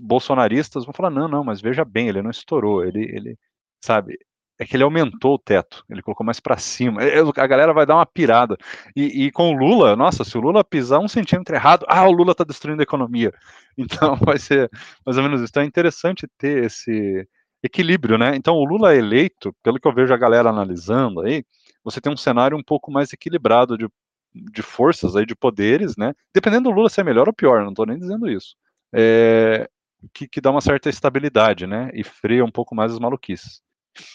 bolsonaristas 0.00 0.84
vão 0.84 0.94
falar, 0.94 1.10
não, 1.10 1.28
não, 1.28 1.44
mas 1.44 1.60
veja 1.60 1.84
bem, 1.84 2.08
ele 2.08 2.22
não 2.22 2.30
estourou, 2.30 2.84
ele, 2.84 3.02
ele 3.02 3.38
sabe, 3.82 4.18
é 4.58 4.66
que 4.66 4.74
ele 4.74 4.82
aumentou 4.82 5.34
o 5.34 5.38
teto, 5.38 5.84
ele 5.88 6.02
colocou 6.02 6.26
mais 6.26 6.40
para 6.40 6.56
cima. 6.58 7.00
A 7.36 7.46
galera 7.46 7.72
vai 7.72 7.86
dar 7.86 7.94
uma 7.94 8.04
pirada. 8.06 8.56
E, 8.96 9.26
e, 9.26 9.30
com 9.30 9.54
o 9.54 9.56
Lula, 9.56 9.94
nossa, 9.94 10.24
se 10.24 10.36
o 10.36 10.40
Lula 10.40 10.64
pisar 10.64 10.98
um 10.98 11.06
centímetro 11.06 11.54
errado, 11.54 11.86
ah, 11.88 12.06
o 12.08 12.12
Lula 12.12 12.32
está 12.32 12.42
destruindo 12.42 12.82
a 12.82 12.84
economia. 12.84 13.32
Então 13.80 14.16
vai 14.16 14.40
ser 14.40 14.68
mais 15.06 15.16
ou 15.16 15.22
menos 15.22 15.40
isso. 15.40 15.50
Então 15.50 15.62
é 15.62 15.66
interessante 15.66 16.26
ter 16.36 16.64
esse 16.64 17.24
equilíbrio, 17.62 18.18
né? 18.18 18.34
Então 18.34 18.56
o 18.56 18.64
Lula 18.64 18.92
eleito, 18.96 19.54
pelo 19.62 19.78
que 19.78 19.86
eu 19.86 19.94
vejo 19.94 20.12
a 20.12 20.16
galera 20.16 20.50
analisando 20.50 21.20
aí, 21.20 21.44
você 21.84 22.00
tem 22.00 22.12
um 22.12 22.16
cenário 22.16 22.58
um 22.58 22.62
pouco 22.62 22.90
mais 22.90 23.12
equilibrado 23.12 23.78
de, 23.78 23.88
de 24.34 24.62
forças 24.62 25.14
aí, 25.14 25.24
de 25.24 25.36
poderes, 25.36 25.96
né? 25.96 26.12
Dependendo 26.34 26.68
do 26.68 26.74
Lula 26.74 26.88
se 26.88 27.00
é 27.00 27.04
melhor 27.04 27.28
ou 27.28 27.32
pior, 27.32 27.62
não 27.62 27.70
estou 27.70 27.86
nem 27.86 27.96
dizendo 27.96 28.28
isso. 28.28 28.56
É, 28.92 29.68
que, 30.14 30.28
que 30.28 30.40
dá 30.40 30.50
uma 30.50 30.60
certa 30.60 30.88
estabilidade, 30.88 31.66
né? 31.66 31.90
E 31.94 32.04
freia 32.04 32.44
um 32.44 32.50
pouco 32.50 32.74
mais 32.74 32.92
as 32.92 32.98
maluquices. 32.98 33.60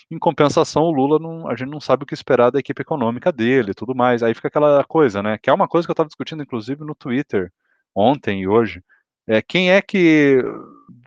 Em 0.09 0.17
compensação, 0.17 0.83
o 0.83 0.91
Lula, 0.91 1.19
não, 1.19 1.47
a 1.47 1.55
gente 1.55 1.69
não 1.69 1.81
sabe 1.81 2.03
o 2.03 2.05
que 2.05 2.13
esperar 2.13 2.51
da 2.51 2.59
equipe 2.59 2.81
econômica 2.81 3.31
dele 3.31 3.71
e 3.71 3.73
tudo 3.73 3.93
mais. 3.95 4.23
Aí 4.23 4.33
fica 4.33 4.47
aquela 4.47 4.83
coisa, 4.85 5.21
né? 5.21 5.37
Que 5.37 5.49
é 5.49 5.53
uma 5.53 5.67
coisa 5.67 5.87
que 5.87 5.91
eu 5.91 5.93
estava 5.93 6.07
discutindo, 6.07 6.43
inclusive, 6.43 6.83
no 6.85 6.95
Twitter 6.95 7.51
ontem 7.95 8.41
e 8.41 8.47
hoje. 8.47 8.81
É, 9.27 9.41
quem 9.41 9.71
é 9.71 9.81
que 9.81 10.41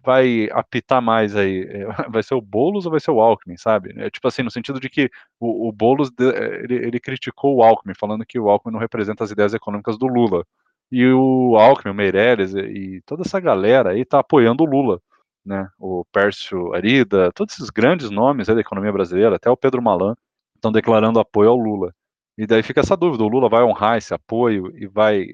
vai 0.04 0.48
apitar 0.52 1.02
mais 1.02 1.36
aí? 1.36 1.62
É, 1.68 1.86
vai 2.10 2.22
ser 2.22 2.34
o 2.34 2.40
Boulos 2.40 2.86
ou 2.86 2.90
vai 2.90 3.00
ser 3.00 3.10
o 3.10 3.20
Alckmin, 3.20 3.56
sabe? 3.56 3.94
É, 3.96 4.10
tipo 4.10 4.26
assim, 4.28 4.42
no 4.42 4.50
sentido 4.50 4.80
de 4.80 4.88
que 4.88 5.10
o, 5.40 5.68
o 5.68 5.72
Boulos, 5.72 6.10
ele, 6.18 6.74
ele 6.74 7.00
criticou 7.00 7.56
o 7.56 7.62
Alckmin, 7.62 7.94
falando 7.98 8.26
que 8.26 8.38
o 8.38 8.48
Alckmin 8.48 8.72
não 8.72 8.80
representa 8.80 9.24
as 9.24 9.30
ideias 9.30 9.54
econômicas 9.54 9.98
do 9.98 10.06
Lula. 10.06 10.44
E 10.90 11.06
o 11.06 11.56
Alckmin, 11.56 11.92
o 11.92 11.94
Meirelles 11.94 12.54
e 12.54 13.02
toda 13.04 13.22
essa 13.22 13.40
galera 13.40 13.90
aí 13.90 14.04
tá 14.04 14.20
apoiando 14.20 14.62
o 14.62 14.66
Lula 14.66 15.00
né, 15.46 15.70
o 15.78 16.04
Pércio 16.12 16.74
Arida, 16.74 17.30
todos 17.32 17.54
esses 17.54 17.70
grandes 17.70 18.10
nomes 18.10 18.48
da 18.48 18.60
economia 18.60 18.92
brasileira, 18.92 19.36
até 19.36 19.48
o 19.48 19.56
Pedro 19.56 19.80
Malan, 19.80 20.16
estão 20.56 20.72
declarando 20.72 21.20
apoio 21.20 21.50
ao 21.50 21.56
Lula. 21.56 21.94
E 22.36 22.46
daí 22.46 22.62
fica 22.62 22.80
essa 22.80 22.96
dúvida: 22.96 23.22
o 23.22 23.28
Lula 23.28 23.48
vai 23.48 23.62
honrar 23.62 23.96
esse 23.96 24.12
apoio 24.12 24.76
e 24.76 24.86
vai 24.86 25.28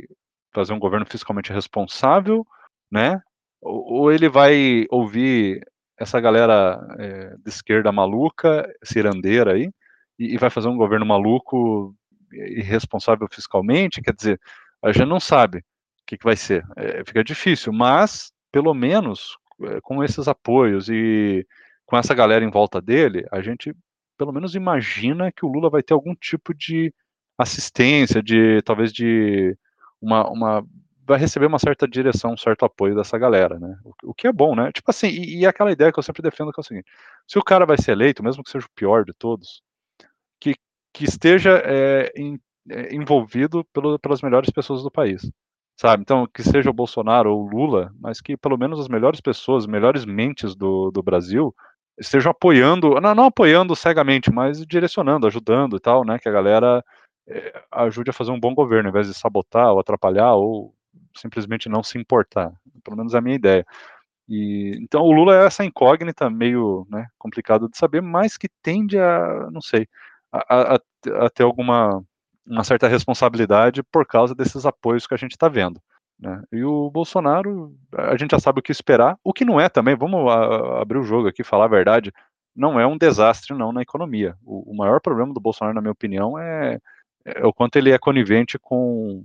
fazer 0.53 0.75
um 0.75 0.79
governo 0.79 1.07
fiscalmente 1.07 1.53
responsável, 1.53 2.47
né? 2.91 3.21
Ou, 3.63 4.03
ou 4.03 4.13
ele 4.13 4.29
vai 4.29 4.87
ouvir 4.91 5.67
essa 5.99 6.21
galera 6.21 6.79
é, 6.99 7.35
de 7.39 7.49
esquerda 7.49 7.91
maluca, 7.91 8.71
cirandeira 8.85 9.55
aí, 9.55 9.71
e, 10.19 10.35
e 10.35 10.37
vai 10.37 10.51
fazer 10.51 10.69
um 10.69 10.77
governo 10.77 11.07
maluco 11.07 11.95
irresponsável 12.33 13.27
fiscalmente? 13.31 14.03
Quer 14.03 14.15
dizer, 14.15 14.41
a 14.83 14.93
gente 14.93 15.07
não 15.07 15.21
sabe 15.21 15.59
o 15.59 15.63
que, 16.07 16.19
que 16.19 16.25
vai 16.25 16.37
ser. 16.37 16.65
É, 16.77 17.05
fica 17.05 17.23
difícil, 17.23 17.73
mas 17.73 18.33
pelo 18.51 18.75
menos 18.75 19.37
eh, 19.63 19.81
com 19.83 20.03
esses 20.05 20.29
apoios 20.29 20.89
e 20.89 21.47
com 21.87 21.97
essa 21.97 22.15
galera 22.15 22.45
em 22.45 22.51
volta 22.51 22.81
dele, 22.81 23.27
a 23.31 23.41
gente 23.41 23.75
pelo 24.19 24.33
menos 24.33 24.55
imagina 24.55 25.33
que 25.33 25.45
o 25.45 25.49
Lula 25.49 25.71
vai 25.71 25.83
ter 25.83 25.95
algum 25.95 26.15
tipo 26.15 26.55
de 26.55 26.93
assistência, 27.39 28.23
de 28.23 28.63
talvez 28.63 28.93
de 28.93 29.57
uma, 30.01 30.29
uma 30.31 30.67
vai 31.05 31.19
receber 31.19 31.47
uma 31.47 31.59
certa 31.59 31.87
direção, 31.89 32.33
um 32.33 32.37
certo 32.37 32.65
apoio 32.65 32.95
dessa 32.95 33.19
galera, 33.19 33.59
né? 33.59 33.77
O, 33.85 34.11
o 34.11 34.15
que 34.15 34.27
é 34.27 34.33
bom, 34.33 34.55
né? 34.55 34.71
Tipo 34.73 34.91
assim, 34.91 35.09
e, 35.09 35.41
e, 35.41 35.47
aquela 35.47 35.73
ideia 35.73 35.93
que 35.93 35.99
eu 35.99 36.03
sempre 36.03 36.23
defendo 36.23 36.53
que 36.53 36.61
é 36.61 36.63
o 36.63 36.65
seguinte: 36.65 36.87
se 37.27 37.39
o 37.39 37.43
cara 37.43 37.67
vai 37.67 37.77
ser 37.79 37.93
eleito, 37.93 38.23
mesmo 38.23 38.45
que 38.45 38.51
seja 38.51 38.67
o 38.67 38.75
pior 38.75 39.05
de 39.05 39.13
todos, 39.13 39.63
que, 40.41 40.55
que 40.93 41.05
esteja 41.05 41.61
é, 41.65 42.13
em, 42.17 42.41
é, 42.71 42.95
envolvido 42.95 43.65
pelo, 43.73 43.99
pelas 43.99 44.23
melhores 44.23 44.51
pessoas 44.51 44.83
do 44.83 44.91
país, 44.91 45.31
sabe? 45.77 46.03
Então, 46.03 46.27
que 46.27 46.43
seja 46.43 46.71
o 46.71 46.75
Bolsonaro 46.75 47.33
ou 47.33 47.45
o 47.45 47.49
Lula, 47.49 47.93
mas 48.01 48.21
que 48.21 48.37
pelo 48.37 48.57
menos 48.57 48.81
as 48.81 48.89
melhores 48.89 49.21
pessoas, 49.21 49.65
as 49.65 49.71
melhores 49.71 50.05
mentes 50.05 50.55
do, 50.55 50.91
do 50.91 51.03
Brasil 51.03 51.55
estejam 51.99 52.31
apoiando, 52.31 53.01
não, 53.01 53.15
não 53.15 53.25
apoiando 53.27 53.77
cegamente, 53.77 54.33
mas 54.33 54.65
direcionando, 54.67 55.27
ajudando 55.27 55.77
e 55.77 55.81
tal, 55.81 56.05
né? 56.05 56.19
Que 56.19 56.29
a 56.29 56.33
galera 56.33 56.85
é, 57.27 57.63
ajude 57.71 58.11
a 58.11 58.13
fazer 58.15 58.31
um 58.31 58.41
bom 58.41 58.55
governo, 58.55 58.89
ao 58.89 58.91
invés 58.91 59.07
de 59.09 59.15
sabotar 59.15 59.73
ou 59.73 59.81
atrapalhar 59.81 60.35
ou 60.35 60.75
simplesmente 61.15 61.69
não 61.69 61.83
se 61.83 61.99
importar. 61.99 62.53
Pelo 62.85 62.97
menos 62.97 63.15
é 63.15 63.19
a 63.19 63.21
minha 63.21 63.37
ideia. 63.37 63.67
E, 64.29 64.79
então 64.81 65.03
o 65.03 65.13
Lula 65.13 65.37
é 65.37 65.47
essa 65.47 65.65
incógnita 65.65 66.31
meio 66.31 66.87
né, 66.91 67.07
complicado 67.19 67.69
de 67.69 67.77
saber, 67.77 68.01
mas 68.01 68.37
que 68.37 68.49
tende 68.63 68.99
a, 68.99 69.51
não 69.51 69.61
sei, 69.61 69.87
a, 70.33 70.75
a, 70.77 70.81
a 71.27 71.31
ter 71.31 71.43
alguma 71.43 72.03
uma 72.47 72.65
certa 72.65 72.89
responsabilidade 72.89 73.83
por 73.83 74.07
causa 74.07 74.35
desses 74.35 74.67
apoios 74.67 75.07
que 75.07 75.15
a 75.15 75.17
gente 75.17 75.33
está 75.33 75.49
vendo. 75.49 75.81
Né? 76.19 76.43
E 76.53 76.65
o 76.65 76.91
Bolsonaro, 76.91 77.75
a 77.93 78.17
gente 78.17 78.31
já 78.31 78.39
sabe 78.39 78.61
o 78.61 78.63
que 78.63 78.71
esperar, 78.71 79.19
o 79.25 79.33
que 79.33 79.45
não 79.45 79.61
é 79.61 79.69
também, 79.69 79.97
vamos 79.97 80.31
abrir 80.81 80.99
o 80.99 81.05
jogo 81.05 81.29
aqui, 81.29 81.43
falar 81.43 81.65
a 81.65 81.69
verdade, 81.69 82.13
não 82.55 82.79
é 82.79 82.87
um 82.87 82.99
desastre 82.99 83.57
não 83.57 83.73
na 83.73 83.83
economia. 83.83 84.37
O, 84.45 84.73
o 84.73 84.77
maior 84.77 85.01
problema 85.01 85.33
do 85.33 85.41
Bolsonaro, 85.41 85.75
na 85.75 85.81
minha 85.81 85.93
opinião, 85.93 86.39
é, 86.39 86.79
é 87.25 87.47
o 87.47 87.53
quanto 87.53 87.77
ele 87.77 87.91
é 87.91 87.99
conivente 87.99 88.59
com 88.59 89.25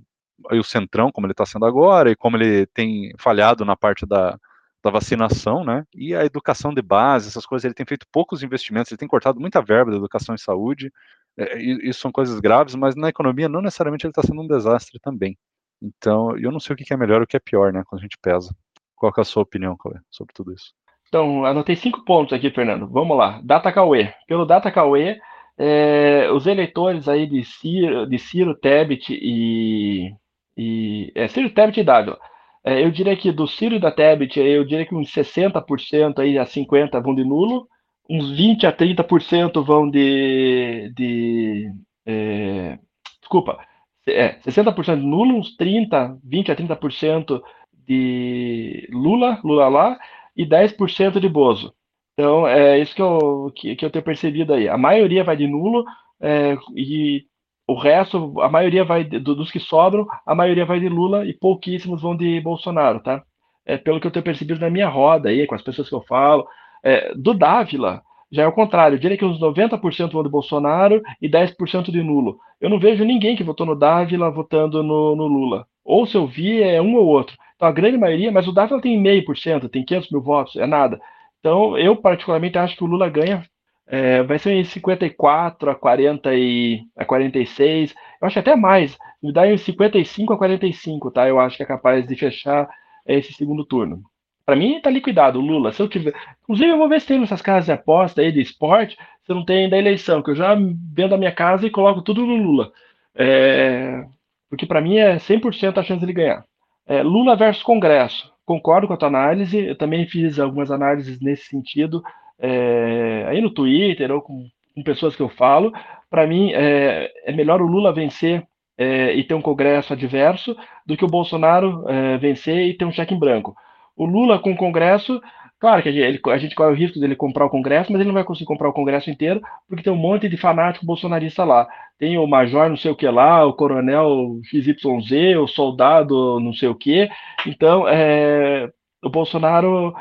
o 0.52 0.64
centrão, 0.64 1.12
como 1.12 1.28
ele 1.28 1.34
está 1.34 1.46
sendo 1.46 1.66
agora, 1.66 2.12
e 2.12 2.16
como 2.16 2.38
ele 2.38 2.66
tem 2.68 3.12
falhado 3.18 3.66
na 3.66 3.76
parte 3.76 4.06
da, 4.06 4.38
da 4.84 4.92
vacinação, 4.92 5.64
né? 5.64 5.84
E 5.94 6.16
a 6.16 6.26
educação 6.26 6.74
de 6.74 6.82
base, 6.82 7.28
essas 7.28 7.46
coisas, 7.46 7.66
ele 7.66 7.74
tem 7.74 7.86
feito 7.86 8.06
poucos 8.12 8.44
investimentos, 8.44 8.92
ele 8.92 8.98
tem 8.98 9.08
cortado 9.08 9.40
muita 9.40 9.62
verba 9.62 9.92
da 9.92 9.98
educação 9.98 10.36
e 10.36 10.40
saúde. 10.40 10.92
É, 11.38 11.58
isso 11.60 12.00
são 12.00 12.12
coisas 12.12 12.40
graves, 12.40 12.76
mas 12.76 12.96
na 12.96 13.10
economia 13.10 13.48
não 13.48 13.62
necessariamente 13.62 14.06
ele 14.06 14.12
está 14.12 14.24
sendo 14.24 14.42
um 14.42 14.48
desastre 14.48 15.00
também. 15.00 15.38
Então, 15.82 16.36
eu 16.38 16.52
não 16.52 16.60
sei 16.60 16.74
o 16.74 16.78
que 16.78 16.92
é 16.92 16.98
melhor 16.98 17.22
e 17.22 17.24
o 17.24 17.28
que 17.28 17.38
é 17.38 17.40
pior, 17.40 17.72
né? 17.72 17.84
Quando 17.86 18.00
a 18.00 18.04
gente 18.04 18.18
pesa. 18.22 18.56
Qual 18.96 19.14
é 19.16 19.22
a 19.22 19.24
sua 19.24 19.44
opinião, 19.44 19.78
Cauê, 19.78 20.00
sobre 20.10 20.34
tudo 20.34 20.52
isso? 20.52 20.74
Então, 21.08 21.46
anotei 21.46 21.76
cinco 21.76 22.04
pontos 22.04 22.34
aqui, 22.34 22.50
Fernando. 22.50 22.88
Vamos 22.88 23.16
lá. 23.16 23.40
Data 23.44 23.72
Cauê. 23.72 24.12
Pelo 24.28 24.46
Data 24.46 24.72
Cauê, 24.72 25.20
é, 25.58 26.30
os 26.32 26.48
eleitores 26.48 27.08
aí 27.08 27.28
de 27.28 27.44
Ciro, 27.44 28.08
de 28.08 28.18
Ciro 28.18 28.56
Tebet 28.56 29.14
e, 29.14 30.14
e 30.58 31.12
é, 31.16 31.28
Ciro 31.28 31.50
Tebet 31.52 31.80
e 31.80 31.84
Dávila. 31.84 32.20
É, 32.66 32.84
eu 32.84 32.92
diria 32.92 33.16
que 33.16 33.32
do 33.32 33.48
Ciro 33.48 33.76
e 33.76 33.80
da 33.80 33.92
Tebet, 33.92 34.40
eu 34.40 34.66
diria 34.66 34.86
que 34.86 34.96
uns 34.96 35.12
60% 35.12 36.20
aí 36.20 36.38
a 36.38 36.46
50% 36.46 37.02
vão 37.02 37.16
de 37.16 37.24
nulo, 37.24 37.68
uns 38.10 38.32
20 38.32 38.66
a 38.68 38.74
30% 38.74 39.64
vão 39.64 39.90
de. 39.90 40.92
de 40.96 41.72
é, 42.06 42.80
desculpa, 43.20 43.60
é, 44.08 44.40
60% 44.40 44.96
de 45.00 45.06
nulo, 45.06 45.36
uns 45.38 45.56
30, 45.56 46.18
20 46.24 46.52
a 46.52 46.56
30% 46.56 47.42
de 47.88 48.88
Lula, 48.92 49.40
Lula 49.44 49.68
lá, 49.68 50.00
e 50.36 50.46
10% 50.46 51.20
de 51.20 51.30
Bozo. 51.30 51.74
Então, 52.14 52.48
é 52.48 52.80
isso 52.80 52.96
que 52.96 53.02
eu, 53.02 53.52
que, 53.56 53.76
que 53.76 53.86
eu 53.86 53.92
tenho 53.92 54.04
percebido 54.04 54.54
aí. 54.54 54.68
A 54.68 54.78
maioria 54.78 55.24
vai 55.24 55.38
de 55.38 55.48
nulo 55.48 55.86
é, 56.20 56.58
e 56.76 57.26
o 57.68 57.76
resto, 57.76 58.40
a 58.42 58.50
maioria 58.50 58.84
vai 58.84 59.04
de, 59.04 59.20
dos 59.20 59.52
que 59.52 59.60
sobram, 59.60 60.08
a 60.26 60.34
maioria 60.34 60.66
vai 60.66 60.80
de 60.80 60.90
Lula 60.90 61.26
e 61.26 61.34
pouquíssimos 61.34 62.02
vão 62.02 62.16
de 62.16 62.40
Bolsonaro, 62.42 63.02
tá? 63.02 63.24
É, 63.66 63.78
pelo 63.78 64.00
que 64.00 64.08
eu 64.08 64.12
tenho 64.12 64.24
percebido 64.24 64.60
na 64.60 64.70
minha 64.70 64.88
roda 64.88 65.30
aí, 65.30 65.46
com 65.46 65.54
as 65.54 65.62
pessoas 65.62 65.90
que 65.90 65.96
eu 65.96 66.02
falo. 66.02 66.48
É, 66.88 67.14
do 67.14 67.34
Dávila, 67.34 68.02
já 68.32 68.44
é 68.44 68.48
o 68.48 68.54
contrário. 68.54 68.98
Diria 68.98 69.18
que 69.18 69.26
uns 69.26 69.42
90% 69.42 70.10
vão 70.10 70.24
de 70.24 70.30
Bolsonaro 70.30 71.02
e 71.22 71.28
10% 71.28 71.92
de 71.92 72.02
nulo. 72.02 72.40
Eu 72.62 72.70
não 72.70 72.80
vejo 72.80 73.04
ninguém 73.04 73.36
que 73.36 73.44
votou 73.44 73.66
no 73.66 73.76
Dávila 73.76 74.32
votando 74.32 74.82
no, 74.82 75.14
no, 75.14 75.28
Lula. 75.28 75.68
Ou 75.84 76.06
se 76.06 76.16
eu 76.16 76.26
vi, 76.26 76.64
é 76.64 76.82
um 76.82 76.96
ou 76.96 77.06
outro. 77.06 77.36
Então 77.58 77.68
a 77.68 77.74
grande 77.74 77.98
maioria, 77.98 78.32
mas 78.32 78.48
o 78.48 78.54
Dávila 78.54 78.80
tem 78.80 78.98
meio 78.98 79.26
por 79.26 79.38
cento, 79.38 79.68
tem 79.68 79.84
500 79.84 80.12
mil 80.12 80.22
votos, 80.22 80.56
é 80.56 80.66
nada. 80.66 80.98
Então 81.42 81.78
eu 81.78 81.94
particularmente 81.98 82.58
acho 82.58 82.78
que 82.78 82.84
o 82.86 82.88
Lula 82.88 83.10
ganha. 83.10 83.44
É, 83.86 84.24
vai 84.24 84.40
ser 84.40 84.54
em 84.54 84.64
54 84.64 85.70
a 85.70 85.76
40 85.76 86.34
e 86.36 86.84
a 86.96 87.04
46. 87.04 87.94
Eu 88.22 88.28
acho 88.28 88.40
até 88.40 88.56
mais. 88.56 88.98
Me 89.22 89.34
dá 89.34 89.46
em 89.46 89.58
55 89.58 90.32
a 90.32 90.38
45, 90.38 91.12
tá? 91.12 91.28
Eu 91.28 91.38
acho 91.38 91.58
que 91.58 91.64
é 91.64 91.66
capaz 91.66 92.08
de 92.08 92.16
fechar 92.16 92.70
esse 93.06 93.34
segundo 93.34 93.66
turno. 93.66 94.04
Para 94.48 94.56
mim, 94.56 94.80
tá 94.80 94.90
liquidado 94.90 95.40
o 95.40 95.42
Lula. 95.42 95.74
Se 95.74 95.82
eu 95.82 95.90
tiver. 95.90 96.14
Inclusive, 96.44 96.70
eu 96.70 96.78
vou 96.78 96.88
ver 96.88 97.02
se 97.02 97.08
tem 97.08 97.20
nessas 97.20 97.42
casas 97.42 97.66
de 97.66 97.74
aposta 97.74 98.22
aí 98.22 98.32
de 98.32 98.40
esporte, 98.40 98.98
se 99.26 99.34
não 99.34 99.44
tem 99.44 99.70
da 99.70 99.78
eleição, 99.78 100.24
que 100.24 100.32
eu 100.32 100.36
já 100.36 100.56
vendo 100.94 101.14
a 101.14 101.18
minha 101.18 101.34
casa 101.34 101.68
e 101.68 101.70
coloco 101.70 102.02
tudo 102.02 102.26
no 102.26 102.38
Lula. 102.38 102.72
É... 103.14 104.06
Porque 104.50 104.66
para 104.66 104.80
mim 104.80 104.96
é 104.96 105.18
100% 105.18 105.78
a 105.78 105.84
chance 105.84 106.00
de 106.00 106.06
ele 106.06 106.14
ganhar. 106.14 106.46
É, 106.88 107.04
Lula 107.04 107.36
versus 107.36 107.62
Congresso. 107.62 108.32
Concordo 108.46 108.88
com 108.88 108.94
a 108.94 108.98
tua 108.98 109.10
análise. 109.10 109.68
Eu 109.68 109.78
também 109.78 110.08
fiz 110.08 110.40
algumas 110.40 110.72
análises 110.72 111.20
nesse 111.20 111.48
sentido 111.48 112.02
é... 112.40 113.26
aí 113.28 113.42
no 113.42 113.50
Twitter 113.50 114.10
ou 114.14 114.22
com, 114.22 114.48
com, 114.74 114.82
pessoas 114.82 115.14
que 115.14 115.22
eu 115.22 115.28
falo. 115.28 115.74
Para 116.10 116.26
mim, 116.26 116.54
é, 116.54 117.12
é 117.26 117.34
melhor 117.34 117.62
o 117.62 117.68
Lula 117.68 117.92
vencer 117.92 118.48
é, 118.78 119.14
e 119.14 119.26
ter 119.26 119.34
um 119.34 119.42
Congresso 119.42 119.92
adverso 119.92 120.56
do 120.86 120.96
que 120.96 121.04
o 121.04 121.10
Bolsonaro 121.10 121.84
é, 121.90 122.18
vencer 122.18 122.66
e 122.66 122.74
ter 122.78 122.86
um 122.86 122.94
cheque 122.94 123.14
em 123.14 123.20
branco. 123.20 123.54
O 123.98 124.06
Lula 124.06 124.38
com 124.38 124.52
o 124.52 124.56
Congresso, 124.56 125.20
claro 125.60 125.82
que 125.82 125.90
a 125.90 125.92
gente, 126.38 126.56
corre 126.56 126.72
o 126.72 126.76
risco 126.76 127.00
dele 127.00 127.16
comprar 127.16 127.46
o 127.46 127.50
Congresso, 127.50 127.92
mas 127.92 128.00
ele 128.00 128.08
não 128.08 128.14
vai 128.14 128.24
conseguir 128.24 128.46
comprar 128.46 128.70
o 128.70 128.74
Congresso 128.74 129.10
inteiro, 129.10 129.42
porque 129.68 129.84
tem 129.84 129.92
um 129.92 129.98
monte 129.98 130.30
de 130.30 130.38
fanático 130.38 130.86
bolsonarista 130.86 131.44
lá. 131.44 131.68
Tem 131.98 132.18
o 132.18 132.28
major 132.28 132.70
não 132.70 132.78
sei 132.78 132.92
o 132.92 132.96
que 132.96 133.10
lá, 133.10 133.44
o 133.44 133.54
coronel 133.54 134.40
XYZ, 134.44 135.38
o 135.42 135.48
soldado 135.48 136.40
não 136.40 136.54
sei 136.54 136.70
o 136.70 136.76
que. 136.76 137.10
Então, 137.48 137.88
é, 137.88 138.72
o 139.04 139.10
Bolsonaro, 139.10 139.96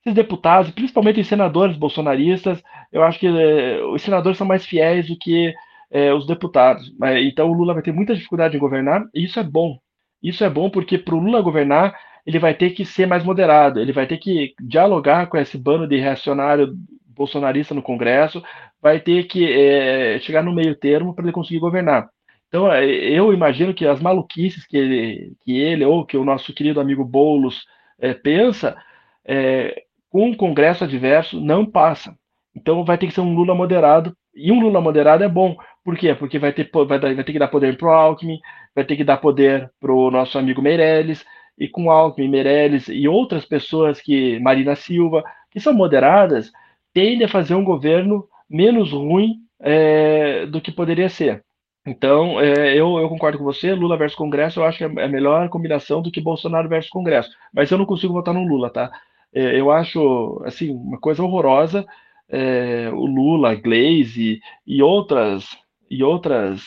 esses 0.00 0.14
deputados, 0.14 0.70
principalmente 0.70 1.20
os 1.20 1.26
senadores 1.26 1.76
bolsonaristas, 1.76 2.62
eu 2.90 3.02
acho 3.02 3.18
que 3.18 3.26
é, 3.26 3.84
os 3.84 4.00
senadores 4.00 4.38
são 4.38 4.46
mais 4.46 4.64
fiéis 4.64 5.08
do 5.08 5.18
que 5.18 5.54
é, 5.90 6.14
os 6.14 6.26
deputados. 6.26 6.92
Então, 7.20 7.50
o 7.50 7.52
Lula 7.52 7.74
vai 7.74 7.82
ter 7.82 7.92
muita 7.92 8.14
dificuldade 8.14 8.56
em 8.56 8.60
governar, 8.60 9.04
e 9.14 9.24
isso 9.24 9.38
é 9.38 9.42
bom. 9.42 9.78
Isso 10.22 10.42
é 10.42 10.48
bom 10.48 10.70
porque 10.70 10.96
para 10.96 11.14
o 11.14 11.20
Lula 11.20 11.42
governar, 11.42 11.94
ele 12.26 12.38
vai 12.38 12.54
ter 12.54 12.70
que 12.70 12.84
ser 12.84 13.06
mais 13.06 13.22
moderado, 13.22 13.80
ele 13.80 13.92
vai 13.92 14.06
ter 14.06 14.18
que 14.18 14.54
dialogar 14.60 15.26
com 15.26 15.36
esse 15.36 15.58
bando 15.58 15.86
de 15.86 15.98
reacionário 15.98 16.74
bolsonarista 17.08 17.74
no 17.74 17.82
Congresso, 17.82 18.42
vai 18.80 19.00
ter 19.00 19.24
que 19.24 19.50
é, 19.50 20.18
chegar 20.20 20.42
no 20.42 20.54
meio 20.54 20.74
termo 20.74 21.14
para 21.14 21.24
ele 21.24 21.32
conseguir 21.32 21.60
governar. 21.60 22.08
Então, 22.48 22.72
é, 22.72 22.84
eu 22.84 23.32
imagino 23.32 23.74
que 23.74 23.86
as 23.86 24.00
maluquices 24.00 24.66
que 24.66 24.76
ele, 24.76 25.32
que 25.44 25.56
ele 25.56 25.84
ou 25.84 26.04
que 26.04 26.16
o 26.16 26.24
nosso 26.24 26.52
querido 26.52 26.80
amigo 26.80 27.04
Boulos 27.04 27.64
é, 27.98 28.14
pensa, 28.14 28.76
é, 29.24 29.82
com 30.10 30.28
um 30.28 30.34
Congresso 30.34 30.84
adverso, 30.84 31.40
não 31.40 31.66
passa. 31.66 32.16
Então, 32.54 32.84
vai 32.84 32.96
ter 32.96 33.06
que 33.06 33.14
ser 33.14 33.20
um 33.20 33.34
Lula 33.34 33.54
moderado, 33.54 34.16
e 34.34 34.52
um 34.52 34.60
Lula 34.60 34.80
moderado 34.80 35.24
é 35.24 35.28
bom. 35.28 35.56
Por 35.84 35.96
quê? 35.96 36.14
Porque 36.14 36.38
vai 36.38 36.52
ter, 36.52 36.70
vai, 36.72 36.98
vai 36.98 37.24
ter 37.24 37.32
que 37.32 37.38
dar 37.38 37.48
poder 37.48 37.76
para 37.76 37.88
o 37.88 37.90
Alckmin, 37.90 38.38
vai 38.74 38.84
ter 38.84 38.96
que 38.96 39.04
dar 39.04 39.16
poder 39.18 39.70
para 39.80 39.92
o 39.92 40.10
nosso 40.10 40.38
amigo 40.38 40.62
Meirelles, 40.62 41.24
e 41.58 41.68
com 41.68 41.90
Alckmin, 41.90 42.28
Meirelles 42.28 42.88
e 42.88 43.06
outras 43.06 43.44
pessoas 43.44 44.00
que 44.00 44.38
Marina 44.40 44.74
Silva, 44.74 45.24
que 45.50 45.60
são 45.60 45.72
moderadas, 45.72 46.50
tendem 46.92 47.26
a 47.26 47.28
fazer 47.28 47.54
um 47.54 47.64
governo 47.64 48.26
menos 48.48 48.92
ruim 48.92 49.36
é, 49.60 50.46
do 50.46 50.60
que 50.60 50.72
poderia 50.72 51.08
ser. 51.08 51.44
Então, 51.86 52.40
é, 52.40 52.72
eu, 52.74 52.98
eu, 52.98 53.08
concordo 53.08 53.38
com 53.38 53.44
você, 53.44 53.74
Lula 53.74 53.96
versus 53.96 54.16
Congresso, 54.16 54.60
eu 54.60 54.64
acho 54.64 54.78
que 54.78 54.84
é 54.84 55.04
a 55.04 55.08
melhor 55.08 55.48
combinação 55.50 56.00
do 56.00 56.10
que 56.10 56.20
Bolsonaro 56.20 56.68
versus 56.68 56.90
Congresso. 56.90 57.30
Mas 57.52 57.70
eu 57.70 57.76
não 57.76 57.84
consigo 57.84 58.12
votar 58.12 58.32
no 58.32 58.44
Lula, 58.44 58.70
tá? 58.70 58.90
É, 59.34 59.58
eu 59.58 59.70
acho, 59.70 60.40
assim, 60.44 60.70
uma 60.70 60.98
coisa 60.98 61.22
horrorosa 61.22 61.84
é, 62.28 62.90
o 62.90 63.06
Lula, 63.06 63.54
Glaze 63.54 64.40
e 64.66 64.82
outras, 64.82 65.56
e 65.90 66.02
outras, 66.02 66.62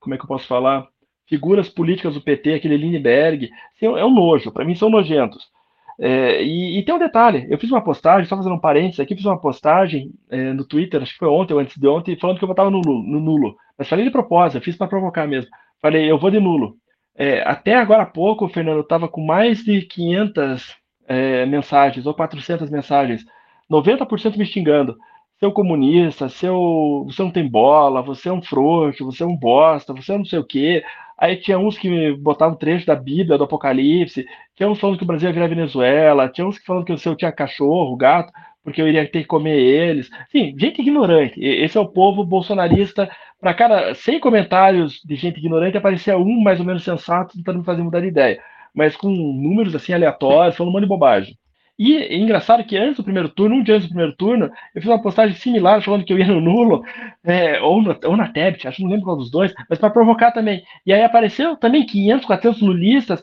como 0.00 0.14
é 0.14 0.18
que 0.18 0.24
eu 0.24 0.28
posso 0.28 0.46
falar? 0.46 0.88
Figuras 1.32 1.66
políticas 1.66 2.12
do 2.12 2.20
PT, 2.20 2.52
aquele 2.52 2.76
Lindbergh, 2.76 3.48
assim, 3.74 3.86
é 3.86 4.04
um 4.04 4.12
nojo, 4.12 4.52
para 4.52 4.66
mim 4.66 4.74
são 4.74 4.90
nojentos. 4.90 5.50
É, 5.98 6.42
e, 6.42 6.78
e, 6.78 6.84
tem 6.84 6.94
um 6.94 6.98
detalhe, 6.98 7.46
eu 7.48 7.56
fiz 7.56 7.70
uma 7.70 7.80
postagem, 7.80 8.28
só 8.28 8.36
fazendo 8.36 8.54
um 8.54 8.60
parênteses 8.60 9.00
aqui, 9.00 9.16
fiz 9.16 9.24
uma 9.24 9.40
postagem 9.40 10.10
é, 10.30 10.52
no 10.52 10.66
Twitter, 10.66 11.00
acho 11.00 11.12
que 11.12 11.18
foi 11.18 11.28
ontem 11.28 11.54
ou 11.54 11.60
antes 11.60 11.78
de 11.78 11.88
ontem, 11.88 12.18
falando 12.18 12.36
que 12.36 12.44
eu 12.44 12.48
votava 12.48 12.70
no, 12.70 12.82
no 12.82 13.18
nulo. 13.18 13.56
Mas 13.78 13.88
falei 13.88 14.04
de 14.04 14.10
propósito, 14.10 14.62
fiz 14.62 14.76
para 14.76 14.88
provocar 14.88 15.26
mesmo. 15.26 15.50
Falei, 15.80 16.10
eu 16.10 16.18
vou 16.18 16.30
de 16.30 16.38
nulo. 16.38 16.76
É, 17.16 17.42
até 17.48 17.76
agora 17.76 18.02
há 18.02 18.06
pouco, 18.06 18.46
Fernando, 18.48 18.80
estava 18.80 19.08
com 19.08 19.24
mais 19.24 19.64
de 19.64 19.82
500 19.82 20.76
é, 21.08 21.46
mensagens 21.46 22.04
ou 22.04 22.12
400 22.12 22.68
mensagens, 22.68 23.24
90% 23.70 24.36
me 24.36 24.44
xingando. 24.44 24.98
um 25.42 25.50
comunista, 25.50 26.26
um, 26.52 27.04
você 27.06 27.22
não 27.22 27.30
tem 27.30 27.48
bola, 27.48 28.02
você 28.02 28.28
é 28.28 28.32
um 28.32 28.42
frouxo, 28.42 29.04
você 29.04 29.22
é 29.22 29.26
um 29.26 29.36
bosta, 29.36 29.94
você 29.94 30.12
é 30.12 30.18
não 30.18 30.24
sei 30.24 30.38
o 30.38 30.44
quê. 30.44 30.84
Aí 31.22 31.36
tinha 31.36 31.56
uns 31.56 31.78
que 31.78 32.12
botavam 32.14 32.56
trecho 32.56 32.84
da 32.84 32.96
Bíblia, 32.96 33.38
do 33.38 33.44
Apocalipse, 33.44 34.26
tinha 34.56 34.68
uns 34.68 34.80
falando 34.80 34.98
que 34.98 35.04
o 35.04 35.06
Brasil 35.06 35.28
ia 35.28 35.32
virar 35.32 35.46
Venezuela, 35.46 36.28
tinha 36.28 36.44
uns 36.44 36.58
que 36.58 36.66
falando 36.66 36.84
que 36.84 36.92
o 36.92 36.98
seu 36.98 37.14
tinha 37.14 37.30
cachorro, 37.30 37.94
gato, 37.96 38.32
porque 38.64 38.82
eu 38.82 38.88
iria 38.88 39.06
ter 39.08 39.20
que 39.20 39.28
comer 39.28 39.56
eles. 39.56 40.10
Sim, 40.32 40.52
gente 40.58 40.80
ignorante. 40.80 41.38
Esse 41.40 41.78
é 41.78 41.80
o 41.80 41.86
povo 41.86 42.24
bolsonarista. 42.24 43.08
Para 43.40 43.54
cada 43.54 43.94
100 43.94 44.18
comentários 44.18 45.00
de 45.04 45.14
gente 45.14 45.38
ignorante, 45.38 45.76
aparecia 45.76 46.18
um 46.18 46.40
mais 46.40 46.58
ou 46.58 46.66
menos 46.66 46.82
sensato 46.82 47.36
tentando 47.36 47.60
me 47.60 47.64
fazer 47.64 47.84
mudar 47.84 48.00
de 48.00 48.08
ideia. 48.08 48.40
Mas 48.74 48.96
com 48.96 49.08
números 49.08 49.76
assim 49.76 49.92
aleatórios, 49.92 50.56
falando 50.56 50.70
um 50.70 50.72
monte 50.72 50.82
de 50.82 50.88
bobagem. 50.88 51.38
E 51.78 51.96
é 51.96 52.16
engraçado 52.16 52.64
que 52.64 52.76
antes 52.76 52.98
do 52.98 53.04
primeiro 53.04 53.28
turno, 53.28 53.56
um 53.56 53.62
dia 53.62 53.74
antes 53.74 53.88
do 53.88 53.90
primeiro 53.92 54.14
turno, 54.16 54.50
eu 54.74 54.80
fiz 54.82 54.86
uma 54.90 55.02
postagem 55.02 55.34
similar 55.34 55.82
falando 55.82 56.04
que 56.04 56.12
eu 56.12 56.18
ia 56.18 56.26
no 56.26 56.40
nulo, 56.40 56.84
é, 57.24 57.60
ou, 57.60 57.82
no, 57.82 57.98
ou 58.04 58.16
na 58.16 58.28
Tebet, 58.28 58.68
acho 58.68 58.76
que 58.76 58.82
não 58.84 58.90
lembro 58.90 59.06
qual 59.06 59.16
dos 59.16 59.30
dois, 59.30 59.52
mas 59.68 59.78
para 59.78 59.90
provocar 59.90 60.30
também. 60.32 60.62
E 60.86 60.92
aí 60.92 61.02
apareceu 61.02 61.56
também 61.56 61.84
500, 61.86 62.26
400 62.26 62.62
lulistas, 62.62 63.22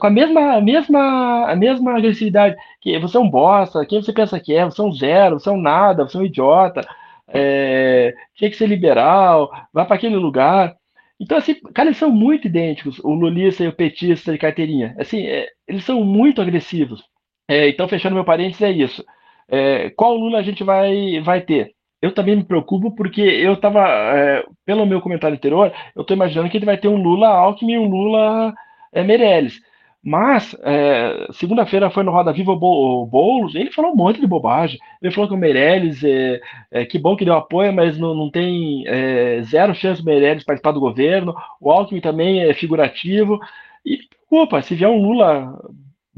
com 0.00 0.06
a 0.06 0.10
mesma, 0.10 0.60
mesma, 0.60 1.50
a 1.50 1.56
mesma 1.56 1.96
agressividade, 1.96 2.56
que 2.80 2.98
você 2.98 3.16
é 3.16 3.20
um 3.20 3.28
bosta, 3.28 3.84
quem 3.84 4.00
você 4.00 4.12
pensa 4.12 4.40
que 4.40 4.54
é, 4.54 4.64
você 4.64 4.80
é 4.80 4.84
um 4.84 4.92
zero, 4.92 5.38
você 5.38 5.48
é 5.48 5.52
um 5.52 5.60
nada, 5.60 6.04
você 6.04 6.16
é 6.16 6.20
um 6.20 6.24
idiota, 6.24 6.80
é, 7.28 8.14
tinha 8.34 8.48
que 8.50 8.56
ser 8.56 8.66
liberal, 8.68 9.50
vai 9.72 9.84
para 9.84 9.96
aquele 9.96 10.16
lugar. 10.16 10.74
Então, 11.20 11.36
assim, 11.36 11.54
cara, 11.74 11.88
eles 11.88 11.98
são 11.98 12.10
muito 12.10 12.46
idênticos, 12.46 12.98
o 13.00 13.12
lulista 13.12 13.64
e 13.64 13.68
o 13.68 13.72
petista 13.72 14.32
de 14.32 14.38
carteirinha. 14.38 14.94
Assim, 14.98 15.26
é, 15.26 15.48
eles 15.66 15.84
são 15.84 16.02
muito 16.04 16.40
agressivos. 16.40 17.02
É, 17.48 17.68
então, 17.68 17.88
fechando 17.88 18.14
meu 18.14 18.24
parênteses, 18.24 18.62
é 18.62 18.70
isso. 18.70 19.04
É, 19.48 19.90
qual 19.90 20.14
Lula 20.14 20.38
a 20.38 20.42
gente 20.42 20.62
vai, 20.62 21.20
vai 21.20 21.40
ter? 21.40 21.72
Eu 22.00 22.12
também 22.14 22.36
me 22.36 22.44
preocupo 22.44 22.94
porque 22.94 23.20
eu 23.22 23.54
estava, 23.54 23.80
é, 23.88 24.44
pelo 24.64 24.86
meu 24.86 25.00
comentário 25.00 25.36
anterior, 25.36 25.72
eu 25.96 26.02
estou 26.02 26.14
imaginando 26.14 26.48
que 26.50 26.56
ele 26.58 26.66
vai 26.66 26.76
ter 26.78 26.88
um 26.88 27.02
Lula 27.02 27.28
Alckmin 27.28 27.72
e 27.74 27.78
um 27.78 27.88
Lula 27.88 28.54
é, 28.92 29.02
Meirelles. 29.02 29.60
Mas, 30.02 30.54
é, 30.62 31.26
segunda-feira 31.32 31.90
foi 31.90 32.04
no 32.04 32.12
Roda 32.12 32.32
Viva 32.32 32.52
o 32.52 33.06
Boulos, 33.06 33.54
ele 33.54 33.72
falou 33.72 33.92
um 33.92 33.96
monte 33.96 34.20
de 34.20 34.26
bobagem. 34.26 34.78
Ele 35.02 35.12
falou 35.12 35.28
que 35.28 35.34
o 35.34 35.38
Meirelles, 35.38 36.04
é, 36.04 36.40
é, 36.70 36.84
que 36.86 36.98
bom 36.98 37.16
que 37.16 37.24
deu 37.24 37.34
apoio, 37.34 37.72
mas 37.72 37.98
não, 37.98 38.14
não 38.14 38.30
tem 38.30 38.84
é, 38.86 39.42
zero 39.42 39.74
chance 39.74 40.00
do 40.00 40.06
Meirelles 40.06 40.44
participar 40.44 40.72
do 40.72 40.80
governo. 40.80 41.34
O 41.60 41.70
Alckmin 41.70 42.00
também 42.00 42.42
é 42.44 42.54
figurativo. 42.54 43.40
E, 43.84 43.98
opa, 44.30 44.62
se 44.62 44.74
vier 44.74 44.88
um 44.88 45.02
Lula 45.02 45.52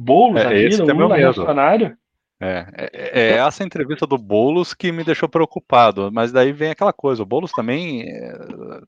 Boulos 0.03 0.41
é, 0.43 0.47
aqui, 0.47 0.55
esse 0.57 0.81
é 0.83 0.85
meu 0.87 0.95
Lula 0.97 1.17
medo. 1.17 1.23
reacionário. 1.33 1.97
É, 2.43 2.67
é, 2.75 2.91
é 3.21 3.31
essa 3.37 3.63
entrevista 3.63 4.07
do 4.07 4.17
Boulos 4.17 4.73
que 4.73 4.91
me 4.91 5.05
deixou 5.05 5.29
preocupado, 5.29 6.11
mas 6.11 6.33
daí 6.33 6.53
vem 6.53 6.71
aquela 6.71 6.93
coisa, 6.93 7.23
o 7.23 7.27
Boulos 7.27 7.53
também 7.53 8.03
é, 8.03 8.33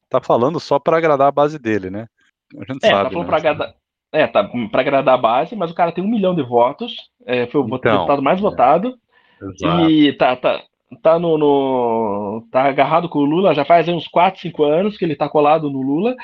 tá 0.09 0.21
falando 0.23 0.59
só 0.59 0.79
para 0.79 0.97
agradar 0.97 1.29
a 1.29 1.33
base 1.33 1.59
dele, 1.59 1.91
né? 1.91 2.07
A 2.57 2.65
gente 2.73 2.85
É, 2.85 2.91
tá 2.91 2.97
sabe, 2.97 3.11
falando 3.11 3.25
né? 3.25 3.27
pra 3.27 3.37
agradar. 3.37 3.75
É, 4.15 4.27
tá 4.27 4.45
pra 4.71 4.81
agradar 4.81 5.15
a 5.15 5.19
base, 5.19 5.55
mas 5.57 5.71
o 5.71 5.75
cara 5.75 5.93
tem 5.93 6.03
um 6.05 6.09
milhão 6.09 6.35
de 6.35 6.43
votos. 6.43 6.95
é, 7.27 7.47
foi 7.47 7.61
o 7.61 7.67
Então, 7.67 7.79
deputado 7.79 8.23
mais 8.23 8.39
é. 8.39 8.43
votado. 8.43 8.95
Exato. 9.43 9.91
E 9.91 10.13
tá, 10.15 10.37
tá, 10.37 10.63
tá 11.03 11.19
no, 11.19 11.37
no- 11.39 12.47
tá 12.51 12.65
agarrado 12.65 13.09
com 13.09 13.19
o 13.21 13.25
Lula 13.25 13.55
já 13.55 13.65
faz 13.65 13.89
uns 13.89 14.07
4, 14.09 14.41
5 14.41 14.65
anos 14.65 14.97
que 14.97 15.05
ele 15.05 15.17
tá 15.17 15.29
colado 15.29 15.71
no 15.71 15.81
Lula. 15.83 16.15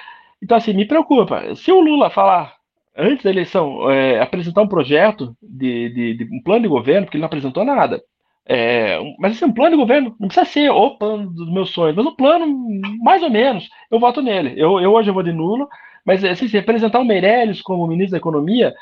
Então, 0.43 0.57
assim, 0.57 0.73
me 0.73 0.87
preocupa. 0.87 1.55
Se 1.57 1.73
o 1.73 1.81
Lula 1.81 2.11
falar 2.11 2.55
antes 2.99 3.25
da 3.25 3.31
eleição, 3.31 3.91
é, 3.91 4.21
apresentar 4.21 4.63
um 4.63 4.69
projeto 4.69 5.37
de, 5.43 5.89
de- 5.91 6.15
de 6.27 6.37
um 6.37 6.43
plano 6.43 6.63
de 6.63 6.69
governo, 6.69 7.07
porque 7.07 7.17
ele 7.17 7.23
não 7.23 7.27
apresentou 7.29 7.65
nada. 7.65 8.03
É, 8.47 8.99
mas 9.19 9.33
assim, 9.37 9.45
um 9.45 9.53
plano 9.53 9.73
de 9.77 9.83
governo 9.83 10.17
não 10.19 10.29
precisa 10.29 10.47
ser 10.47 10.71
o 10.71 10.97
plano 10.99 11.31
dos 11.31 11.53
meus 11.53 11.71
sonhos, 11.71 11.95
mas 11.97 12.07
um 12.07 12.15
plano 12.17 12.47
mais 13.03 13.23
ou 13.23 13.31
menos, 13.31 13.69
eu 13.91 14.01
voto 14.01 14.23
nele. 14.23 14.55
Eu, 14.57 14.81
eu 14.81 14.93
hoje 14.93 15.11
eu 15.11 15.15
vou 15.15 15.23
de 15.23 15.33
nulo, 15.33 15.69
mas 16.05 16.25
assim, 16.25 16.49
se 16.49 16.57
apresentar 16.59 16.99
o 17.01 17.05
Meirelles 17.05 17.61
como 17.63 17.87
ministro 17.87 18.13
da 18.13 18.19
Economia, 18.19 18.75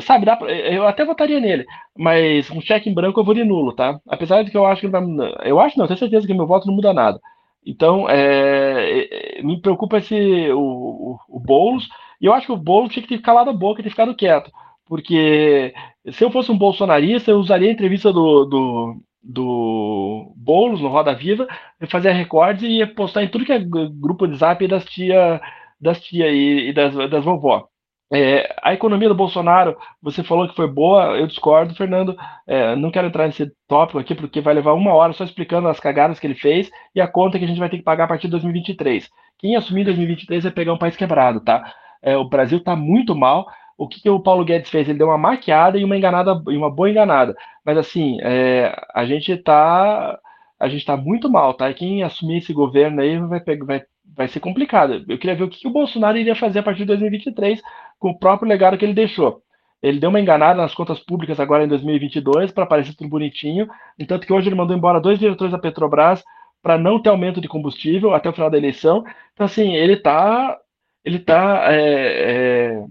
sabe, 0.00 0.26
dá 0.26 0.36
pra- 0.36 0.50
eu 0.52 0.86
até 0.86 1.04
votaria 1.04 1.40
nele, 1.40 1.64
mas 1.96 2.50
um 2.50 2.60
cheque 2.60 2.88
em 2.90 2.94
branco 2.94 3.20
eu 3.20 3.24
vou 3.24 3.34
de 3.34 3.44
nulo, 3.44 3.72
tá? 3.74 4.00
Apesar 4.08 4.42
de 4.42 4.50
que 4.50 4.56
eu 4.56 4.66
acho 4.66 4.80
que 4.80 4.88
vai, 4.88 5.02
eu 5.44 5.60
acho 5.60 5.78
não, 5.78 5.86
tenho 5.86 5.98
certeza 5.98 6.26
que 6.26 6.34
meu 6.34 6.46
voto 6.46 6.66
não 6.66 6.74
muda 6.74 6.92
nada. 6.92 7.20
Então, 7.66 8.08
é, 8.10 9.38
é, 9.38 9.42
me 9.42 9.60
preocupa 9.60 9.98
esse 9.98 10.14
o, 10.52 10.58
o, 10.58 11.18
o 11.28 11.40
Boulos, 11.40 11.88
e 12.24 12.26
eu 12.26 12.32
acho 12.32 12.46
que 12.46 12.52
o 12.52 12.56
Boulos 12.56 12.90
tinha 12.90 13.02
que 13.02 13.16
ter 13.16 13.20
calado 13.20 13.50
a 13.50 13.52
boca 13.52 13.82
ter 13.82 13.90
ficado 13.90 14.14
quieto, 14.14 14.50
porque 14.86 15.74
se 16.10 16.24
eu 16.24 16.30
fosse 16.30 16.50
um 16.50 16.56
bolsonarista, 16.56 17.30
eu 17.30 17.36
usaria 17.36 17.68
a 17.68 17.72
entrevista 17.72 18.10
do, 18.10 18.46
do, 18.46 18.96
do 19.22 20.32
Boulos 20.34 20.80
no 20.80 20.88
Roda 20.88 21.14
Viva, 21.14 21.46
fazia 21.86 22.14
recordes 22.14 22.62
e 22.62 22.78
ia 22.78 22.86
postar 22.86 23.24
em 23.24 23.28
tudo 23.28 23.44
que 23.44 23.52
é 23.52 23.58
grupo 23.58 24.26
de 24.26 24.38
zap 24.38 24.66
das 24.66 24.86
tia, 24.86 25.38
das 25.78 26.00
tia 26.00 26.30
e, 26.30 26.70
e 26.70 26.72
das, 26.72 26.94
das 27.10 27.22
vovó. 27.22 27.68
É, 28.10 28.56
a 28.62 28.72
economia 28.72 29.08
do 29.10 29.14
Bolsonaro, 29.14 29.76
você 30.00 30.24
falou 30.24 30.48
que 30.48 30.56
foi 30.56 30.66
boa, 30.66 31.18
eu 31.18 31.26
discordo, 31.26 31.74
Fernando. 31.74 32.16
É, 32.46 32.74
não 32.74 32.90
quero 32.90 33.08
entrar 33.08 33.26
nesse 33.26 33.52
tópico 33.68 33.98
aqui, 33.98 34.14
porque 34.14 34.40
vai 34.40 34.54
levar 34.54 34.72
uma 34.72 34.94
hora 34.94 35.12
só 35.12 35.24
explicando 35.24 35.68
as 35.68 35.78
cagadas 35.78 36.18
que 36.18 36.26
ele 36.26 36.36
fez 36.36 36.70
e 36.94 37.02
a 37.02 37.08
conta 37.08 37.38
que 37.38 37.44
a 37.44 37.48
gente 37.48 37.60
vai 37.60 37.68
ter 37.68 37.76
que 37.76 37.82
pagar 37.82 38.04
a 38.04 38.08
partir 38.08 38.28
de 38.28 38.30
2023. 38.30 39.10
Quem 39.38 39.56
assumir 39.56 39.82
em 39.82 39.84
2023 39.84 40.44
vai 40.44 40.52
pegar 40.52 40.72
um 40.72 40.78
país 40.78 40.96
quebrado, 40.96 41.40
tá? 41.40 41.70
É, 42.04 42.16
o 42.16 42.28
Brasil 42.28 42.62
tá 42.62 42.76
muito 42.76 43.14
mal. 43.14 43.46
O 43.76 43.88
que, 43.88 44.00
que 44.00 44.10
o 44.10 44.20
Paulo 44.20 44.44
Guedes 44.44 44.70
fez? 44.70 44.88
Ele 44.88 44.98
deu 44.98 45.08
uma 45.08 45.18
maquiada 45.18 45.78
e 45.78 45.84
uma 45.84 45.96
enganada 45.96 46.40
e 46.48 46.56
uma 46.56 46.70
boa 46.70 46.90
enganada. 46.90 47.34
Mas 47.64 47.78
assim, 47.78 48.18
é, 48.22 48.72
a 48.94 49.04
gente 49.04 49.36
tá 49.38 50.18
a 50.60 50.68
gente 50.68 50.84
tá 50.84 50.96
muito 50.96 51.28
mal, 51.28 51.54
tá? 51.54 51.70
E 51.70 51.74
quem 51.74 52.02
assumir 52.02 52.38
esse 52.38 52.52
governo 52.52 53.00
aí 53.00 53.18
vai, 53.18 53.40
vai, 53.40 53.82
vai 54.16 54.28
ser 54.28 54.40
complicado. 54.40 55.04
Eu 55.08 55.18
queria 55.18 55.34
ver 55.34 55.44
o 55.44 55.48
que, 55.48 55.60
que 55.60 55.68
o 55.68 55.72
Bolsonaro 55.72 56.16
iria 56.16 56.36
fazer 56.36 56.60
a 56.60 56.62
partir 56.62 56.80
de 56.80 56.86
2023 56.86 57.60
com 57.98 58.10
o 58.10 58.18
próprio 58.18 58.48
legado 58.48 58.78
que 58.78 58.84
ele 58.84 58.94
deixou. 58.94 59.42
Ele 59.82 60.00
deu 60.00 60.08
uma 60.10 60.20
enganada 60.20 60.62
nas 60.62 60.74
contas 60.74 60.98
públicas 61.00 61.38
agora 61.38 61.64
em 61.64 61.68
2022 61.68 62.52
para 62.52 62.64
parecer 62.64 62.94
tudo 62.94 63.10
bonitinho, 63.10 63.68
entanto 63.98 64.26
que 64.26 64.32
hoje 64.32 64.48
ele 64.48 64.54
mandou 64.54 64.74
embora 64.74 65.00
dois 65.00 65.18
diretores 65.18 65.52
da 65.52 65.58
Petrobras 65.58 66.24
para 66.62 66.78
não 66.78 66.98
ter 66.98 67.10
aumento 67.10 67.40
de 67.40 67.48
combustível 67.48 68.14
até 68.14 68.30
o 68.30 68.32
final 68.32 68.48
da 68.48 68.56
eleição. 68.56 69.04
Então 69.34 69.44
assim, 69.44 69.74
ele 69.74 69.96
tá 69.96 70.56
ele 71.04 71.18
tá 71.18 71.72
é, 71.72 72.72
é, 72.76 72.84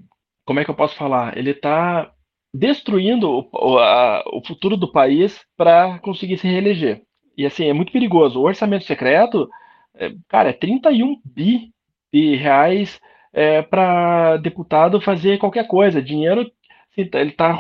como 0.45 0.59
é 0.59 0.65
que 0.65 0.69
eu 0.69 0.75
posso 0.75 0.95
falar? 0.95 1.37
Ele 1.37 1.51
está 1.51 2.11
destruindo 2.53 3.29
o, 3.29 3.49
o, 3.51 3.79
a, 3.79 4.23
o 4.31 4.45
futuro 4.45 4.77
do 4.77 4.91
país 4.91 5.41
para 5.57 5.99
conseguir 5.99 6.37
se 6.37 6.47
reeleger. 6.47 7.01
E 7.37 7.45
assim, 7.45 7.65
é 7.65 7.73
muito 7.73 7.91
perigoso. 7.91 8.39
O 8.39 8.43
orçamento 8.43 8.85
secreto, 8.85 9.49
é, 9.95 10.11
cara, 10.27 10.49
é 10.49 10.53
31 10.53 11.19
bi 11.25 11.71
de 12.13 12.35
reais 12.35 12.99
é, 13.33 13.61
para 13.63 14.37
deputado 14.37 15.01
fazer 15.01 15.39
qualquer 15.39 15.67
coisa. 15.67 16.01
Dinheiro, 16.01 16.49
assim, 16.93 17.09
ele 17.13 17.29
está 17.31 17.57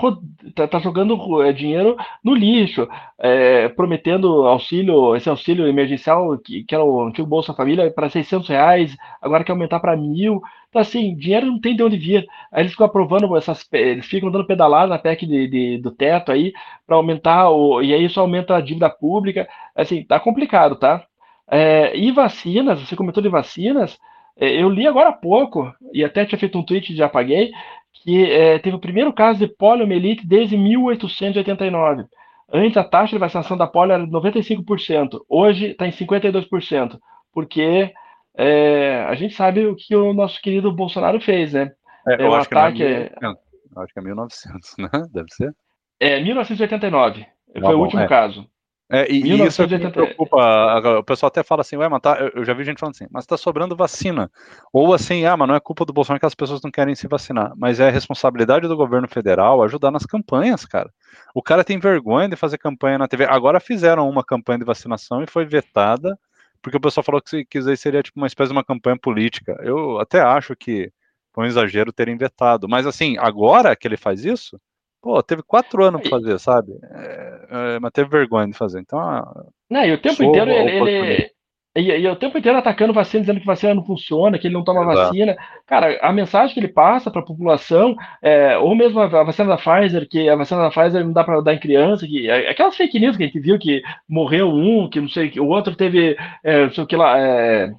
tá, 0.55 0.67
tá 0.67 0.79
jogando 0.79 1.43
é, 1.43 1.51
dinheiro 1.51 1.97
no 2.23 2.33
lixo, 2.33 2.87
é, 3.17 3.67
prometendo 3.69 4.45
auxílio, 4.47 5.15
esse 5.15 5.29
auxílio 5.29 5.67
emergencial, 5.67 6.37
que, 6.37 6.63
que 6.63 6.75
era 6.75 6.83
o 6.83 7.03
antigo 7.03 7.27
Bolsa 7.27 7.53
Família, 7.53 7.91
para 7.91 8.09
600 8.09 8.47
reais, 8.47 8.95
agora 9.21 9.43
quer 9.43 9.51
aumentar 9.51 9.79
para 9.79 9.97
mil. 9.97 10.41
Então, 10.69 10.81
assim, 10.81 11.15
dinheiro 11.15 11.47
não 11.47 11.59
tem 11.59 11.75
de 11.75 11.83
onde 11.83 11.97
vir. 11.97 12.27
Aí 12.51 12.61
eles 12.61 12.71
ficam 12.71 12.85
aprovando 12.87 13.35
essas. 13.37 13.67
Eles 13.71 14.05
ficam 14.05 14.31
dando 14.31 14.47
pedalada 14.47 14.87
na 14.87 14.99
PEC 14.99 15.25
de, 15.25 15.47
de, 15.47 15.77
do 15.77 15.91
teto 15.91 16.31
aí, 16.31 16.53
para 16.85 16.95
aumentar, 16.95 17.49
o, 17.49 17.81
e 17.81 17.93
aí 17.93 18.05
isso 18.05 18.19
aumenta 18.19 18.55
a 18.55 18.61
dívida 18.61 18.89
pública. 18.89 19.47
Assim, 19.75 20.03
tá 20.03 20.19
complicado, 20.19 20.75
tá? 20.75 21.05
É, 21.49 21.95
e 21.95 22.11
vacinas, 22.11 22.79
você 22.79 22.95
comentou 22.95 23.21
de 23.21 23.29
vacinas, 23.29 23.99
é, 24.37 24.49
eu 24.61 24.69
li 24.69 24.87
agora 24.87 25.09
há 25.09 25.13
pouco, 25.13 25.71
e 25.93 26.03
até 26.03 26.25
tinha 26.25 26.39
feito 26.39 26.57
um 26.57 26.63
tweet 26.63 26.91
e 26.91 26.95
já 26.95 27.05
apaguei, 27.05 27.51
que 27.93 28.25
é, 28.31 28.59
teve 28.59 28.75
o 28.75 28.79
primeiro 28.79 29.13
caso 29.13 29.39
de 29.39 29.47
poliomielite 29.47 30.25
desde 30.25 30.57
1889. 30.57 32.05
Antes 32.51 32.77
a 32.77 32.83
taxa 32.83 33.13
de 33.15 33.19
vacinação 33.19 33.57
da 33.57 33.65
polio 33.67 33.93
era 33.93 34.05
de 34.05 34.11
95%, 34.11 35.21
hoje 35.27 35.67
está 35.67 35.87
em 35.87 35.91
52%, 35.91 36.99
porque 37.33 37.91
é, 38.37 39.05
a 39.07 39.15
gente 39.15 39.33
sabe 39.33 39.65
o 39.65 39.75
que 39.75 39.95
o 39.95 40.13
nosso 40.13 40.41
querido 40.41 40.71
Bolsonaro 40.71 41.19
fez, 41.21 41.53
né? 41.53 41.71
É, 42.07 42.21
É 42.21 42.27
eu 42.27 42.29
um 42.29 42.33
acho 42.33 42.49
que 42.49 42.55
é 42.55 42.57
ataque. 42.59 42.83
1900. 43.21 43.43
Eu 43.75 43.81
acho 43.81 43.93
que 43.93 43.99
é 43.99 44.03
1900, 44.03 44.75
né? 44.77 44.89
Deve 45.11 45.27
ser. 45.31 45.55
É 45.99 46.19
1989, 46.21 47.25
Tá 47.61 47.61
foi 47.61 47.75
o 47.75 47.79
último 47.79 48.01
é. 48.01 48.07
caso. 48.07 48.47
É, 48.93 49.11
e, 49.11 49.21
e 49.23 49.45
isso 49.47 49.61
é 49.63 49.67
que 49.67 49.73
me 49.73 49.79
1980. 49.79 49.91
preocupa. 49.91 50.39
a- 50.41 50.99
O 50.99 51.03
pessoal 51.03 51.27
até 51.29 51.41
fala 51.41 51.61
assim, 51.61 51.75
ué, 51.77 51.89
mas 51.89 51.99
tá, 52.01 52.15
eu- 52.35 52.45
já 52.45 52.53
vi 52.53 52.63
gente 52.63 52.79
falando 52.79 52.93
assim, 52.93 53.07
mas 53.11 53.25
tá 53.25 53.35
sobrando 53.35 53.75
vacina. 53.75 54.29
Ou 54.71 54.93
assim, 54.93 55.25
ah, 55.25 55.35
mas 55.35 55.47
não 55.47 55.55
é 55.55 55.59
culpa 55.59 55.83
do 55.83 55.91
Bolsonaro 55.91 56.19
que 56.19 56.25
as 56.27 56.35
pessoas 56.35 56.61
não 56.61 56.69
querem 56.69 56.93
se 56.93 57.07
vacinar. 57.07 57.53
Mas 57.57 57.79
é 57.79 57.89
responsabilidade 57.89 58.67
do 58.67 58.77
governo 58.77 59.07
federal 59.07 59.63
ajudar 59.63 59.89
nas 59.89 60.05
campanhas, 60.05 60.63
cara. 60.63 60.91
O 61.33 61.41
cara 61.41 61.63
tem 61.63 61.79
vergonha 61.79 62.29
de 62.29 62.35
fazer 62.35 62.59
campanha 62.59 62.97
na 62.99 63.07
TV. 63.07 63.25
Agora 63.25 63.59
fizeram 63.59 64.07
uma 64.07 64.23
campanha 64.23 64.59
de 64.59 64.65
vacinação 64.65 65.23
e 65.23 65.27
foi 65.27 65.43
vetada, 65.45 66.17
porque 66.61 66.77
o 66.77 66.81
pessoal 66.81 67.03
falou 67.03 67.19
que 67.21 67.29
se 67.31 67.45
quiser 67.45 67.75
seria 67.77 68.03
tipo 68.03 68.19
uma 68.19 68.27
espécie 68.27 68.49
de 68.49 68.57
uma 68.57 68.63
campanha 68.63 68.97
política. 68.97 69.57
Eu 69.63 69.99
até 69.99 70.21
acho 70.21 70.55
que 70.55 70.91
foi 71.33 71.45
um 71.45 71.47
exagero 71.47 71.91
terem 71.91 72.15
vetado. 72.15 72.69
Mas 72.69 72.85
assim, 72.85 73.17
agora 73.17 73.75
que 73.75 73.87
ele 73.87 73.97
faz 73.97 74.23
isso, 74.23 74.59
pô, 75.03 75.21
teve 75.21 75.43
quatro 75.43 75.83
anos 75.83 76.01
pra 76.01 76.11
fazer, 76.11 76.39
sabe? 76.39 76.71
É, 76.81 77.75
é, 77.75 77.79
mas 77.79 77.91
teve 77.91 78.09
vergonha 78.09 78.47
de 78.47 78.53
fazer. 78.53 78.79
Então, 78.79 78.97
ah, 78.97 79.45
não, 79.69 79.83
e 79.83 79.91
o 79.91 80.01
tempo 80.01 80.23
inteiro 80.23 80.49
ele, 80.49 80.71
ele, 80.71 81.31
e, 81.75 81.81
e 81.81 82.07
o 82.07 82.15
tempo 82.15 82.37
inteiro 82.37 82.57
atacando 82.57 82.93
vacina, 82.93 83.21
dizendo 83.21 83.41
que 83.41 83.45
vacina 83.45 83.73
não 83.73 83.83
funciona, 83.83 84.39
que 84.39 84.47
ele 84.47 84.53
não 84.53 84.63
toma 84.63 84.83
Exato. 84.83 85.07
vacina. 85.07 85.35
Cara, 85.67 85.99
a 86.01 86.13
mensagem 86.13 86.53
que 86.53 86.59
ele 86.59 86.69
passa 86.69 87.11
para 87.11 87.19
a 87.19 87.25
população, 87.25 87.95
é, 88.21 88.57
ou 88.57 88.73
mesmo 88.75 88.99
a, 89.01 89.05
a, 89.05 89.23
vacina 89.23 89.49
da 89.49 89.57
Pfizer, 89.57 90.07
que 90.07 90.29
a 90.29 90.35
vacina 90.35 90.61
da 90.61 90.69
Pfizer 90.69 91.03
não 91.03 91.11
dá 91.11 91.23
para 91.23 91.41
dar 91.41 91.53
em 91.53 91.59
criança, 91.59 92.07
que 92.07 92.29
é, 92.29 92.49
aquelas 92.49 92.77
fake 92.77 92.99
news 92.99 93.17
que 93.17 93.23
a 93.23 93.25
gente 93.25 93.39
viu 93.39 93.59
que 93.59 93.81
morreu 94.07 94.49
um, 94.49 94.89
que 94.89 95.01
não 95.01 95.09
sei, 95.09 95.29
que 95.29 95.39
o 95.39 95.47
outro 95.47 95.75
teve, 95.75 96.15
é, 96.43 96.65
não 96.65 96.71
sei 96.71 96.83
o 96.83 96.87
que 96.87 96.95
lá, 96.95 97.19
é, 97.19 97.73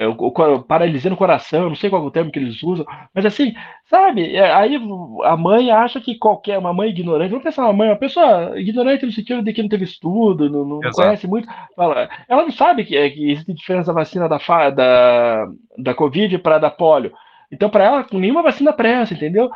é, 0.00 0.08
o, 0.08 0.12
o, 0.12 0.62
paralisia 0.62 1.10
no 1.10 1.16
coração, 1.16 1.68
não 1.68 1.76
sei 1.76 1.90
qual 1.90 2.02
é 2.02 2.06
o 2.06 2.10
termo 2.10 2.32
que 2.32 2.38
eles 2.38 2.62
usam, 2.62 2.86
mas 3.14 3.26
assim, 3.26 3.54
sabe? 3.84 4.34
É, 4.34 4.50
aí 4.50 4.80
a 5.24 5.36
mãe 5.36 5.70
acha 5.70 6.00
que 6.00 6.14
qualquer, 6.14 6.56
uma 6.56 6.72
mãe 6.72 6.88
ignorante, 6.88 7.28
vamos 7.28 7.44
pensar 7.44 7.64
uma 7.64 7.74
mãe, 7.74 7.90
uma 7.90 7.96
pessoa 7.96 8.58
ignorante 8.58 9.04
no 9.04 9.12
sentido 9.12 9.42
de 9.42 9.52
que 9.52 9.60
não 9.60 9.68
teve 9.68 9.84
estudo, 9.84 10.48
não, 10.48 10.64
não 10.64 10.80
conhece 10.90 11.26
muito, 11.26 11.46
fala, 11.76 12.08
ela 12.26 12.42
não 12.42 12.50
sabe 12.50 12.86
que, 12.86 12.96
é, 12.96 13.10
que 13.10 13.30
existe 13.30 13.52
diferença 13.52 13.88
da 13.88 14.00
vacina 14.00 14.26
da, 14.26 14.38
da, 14.70 15.46
da 15.76 15.94
Covid 15.94 16.38
para 16.38 16.56
da 16.56 16.70
polio. 16.70 17.12
Então, 17.52 17.68
para 17.68 17.84
ela, 17.84 18.06
nenhuma 18.10 18.42
vacina 18.42 18.72
presta, 18.72 19.12
entendeu? 19.12 19.50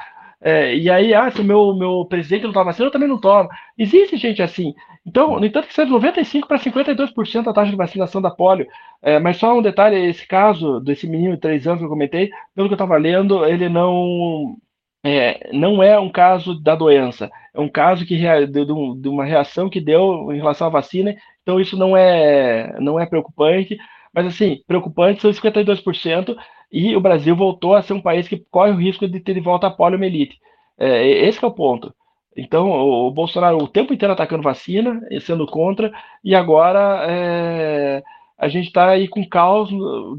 É, 0.46 0.76
e 0.76 0.90
aí, 0.90 1.14
ah, 1.14 1.30
se 1.30 1.40
o 1.40 1.44
meu, 1.44 1.74
meu 1.74 2.04
presidente 2.04 2.44
não 2.44 2.52
toma 2.52 2.66
vacina, 2.66 2.86
eu 2.86 2.90
também 2.92 3.08
não 3.08 3.18
tomo. 3.18 3.48
Existe 3.78 4.18
gente 4.18 4.42
assim. 4.42 4.74
Então, 5.06 5.40
no 5.40 5.46
entanto, 5.46 5.66
que 5.66 5.72
seja 5.74 5.90
95% 5.90 6.46
para 6.46 6.58
52% 6.58 7.48
a 7.48 7.52
taxa 7.54 7.70
de 7.70 7.76
vacinação 7.76 8.20
da 8.20 8.30
polio. 8.30 8.66
É, 9.00 9.18
mas 9.18 9.38
só 9.38 9.56
um 9.56 9.62
detalhe, 9.62 9.96
esse 9.96 10.26
caso 10.28 10.80
desse 10.80 11.06
menino 11.06 11.34
de 11.34 11.40
3 11.40 11.66
anos 11.66 11.78
que 11.78 11.86
eu 11.86 11.88
comentei, 11.88 12.30
pelo 12.54 12.68
que 12.68 12.74
eu 12.74 12.76
estava 12.76 12.98
lendo, 12.98 13.42
ele 13.46 13.70
não, 13.70 14.56
é, 15.02 15.50
não 15.50 15.82
é 15.82 15.98
um 15.98 16.10
caso 16.10 16.60
da 16.60 16.74
doença. 16.74 17.30
É 17.54 17.60
um 17.60 17.68
caso 17.68 18.04
que, 18.04 18.16
de, 18.18 18.64
de 18.66 19.08
uma 19.08 19.24
reação 19.24 19.70
que 19.70 19.80
deu 19.80 20.30
em 20.30 20.36
relação 20.36 20.66
à 20.66 20.70
vacina. 20.70 21.16
Então, 21.42 21.58
isso 21.58 21.74
não 21.74 21.96
é, 21.96 22.78
não 22.80 23.00
é 23.00 23.06
preocupante. 23.06 23.78
Mas, 24.14 24.26
assim, 24.26 24.62
preocupante 24.66 25.20
são 25.20 25.30
52%, 25.30 26.36
e 26.70 26.94
o 26.96 27.00
Brasil 27.00 27.34
voltou 27.34 27.74
a 27.74 27.82
ser 27.82 27.92
um 27.92 28.00
país 28.00 28.28
que 28.28 28.44
corre 28.50 28.70
o 28.70 28.76
risco 28.76 29.08
de 29.08 29.20
ter 29.20 29.34
de 29.34 29.40
volta 29.40 29.66
a 29.66 29.70
poliomielite. 29.70 30.38
É, 30.78 31.26
esse 31.26 31.44
é 31.44 31.46
o 31.46 31.52
ponto. 31.52 31.94
Então, 32.36 32.68
o, 32.68 33.10
Bolsonaro 33.10 33.58
o 33.58 33.68
tempo 33.68 33.92
inteiro 33.92 34.12
atacando 34.12 34.42
vacina, 34.42 35.00
sendo 35.20 35.46
contra, 35.46 35.92
e 36.22 36.34
agora 36.34 37.06
é, 37.08 38.02
a 38.38 38.48
gente 38.48 38.66
está 38.66 38.90
aí 38.90 39.06
com 39.06 39.28
caos 39.28 39.70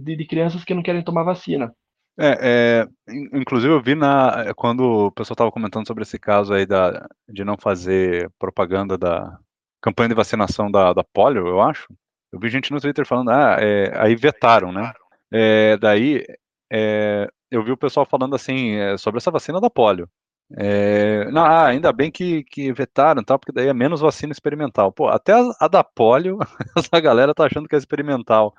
de, 0.02 0.16
de, 0.16 0.26
crianças 0.26 0.64
que 0.64 0.74
não 0.74 0.82
querem 0.82 1.04
tomar 1.04 1.24
vacina. 1.24 1.74
É, 2.18 2.88
é 2.88 2.88
inclusive 3.34 3.74
eu 3.74 3.82
vi 3.82 3.94
na, 3.94 4.54
quando 4.56 5.08
o 5.08 5.12
pessoal 5.12 5.34
estava 5.34 5.52
comentando 5.52 5.86
sobre 5.86 6.04
esse 6.04 6.18
caso 6.18 6.54
aí 6.54 6.66
da, 6.66 7.06
de 7.28 7.44
não 7.44 7.58
fazer 7.58 8.32
propaganda 8.40 8.98
da 8.98 9.38
campanha 9.82 10.10
de 10.10 10.16
vacinação 10.16 10.72
da, 10.72 10.94
da 10.94 11.04
polio, 11.04 11.46
eu 11.46 11.60
acho, 11.62 11.88
eu 12.36 12.40
vi 12.40 12.50
gente 12.50 12.70
no 12.72 12.82
Twitter 12.82 13.06
falando, 13.06 13.30
ah, 13.30 13.56
é, 13.60 13.94
aí 13.96 14.14
vetaram, 14.14 14.70
né? 14.70 14.92
É, 15.32 15.78
daí 15.78 16.26
é, 16.70 17.30
eu 17.50 17.64
vi 17.64 17.72
o 17.72 17.78
pessoal 17.78 18.06
falando 18.06 18.36
assim 18.36 18.76
é, 18.76 18.98
sobre 18.98 19.20
essa 19.20 19.32
vacina 19.32 19.62
da 19.62 19.70
polio. 19.70 20.10
É, 20.58 21.32
não, 21.32 21.46
ah, 21.46 21.68
ainda 21.68 21.94
bem 21.94 22.12
que, 22.12 22.44
que 22.44 22.74
vetaram, 22.74 23.24
tá, 23.24 23.40
porque 23.40 23.54
daí 23.54 23.68
é 23.70 23.74
menos 23.74 24.02
vacina 24.02 24.34
experimental. 24.34 24.92
Pô, 24.92 25.08
até 25.08 25.32
a, 25.32 25.50
a 25.62 25.68
da 25.70 25.82
polio, 25.82 26.38
essa 26.78 27.00
galera 27.00 27.34
tá 27.34 27.46
achando 27.46 27.70
que 27.70 27.76
é 27.76 27.78
experimental. 27.78 28.54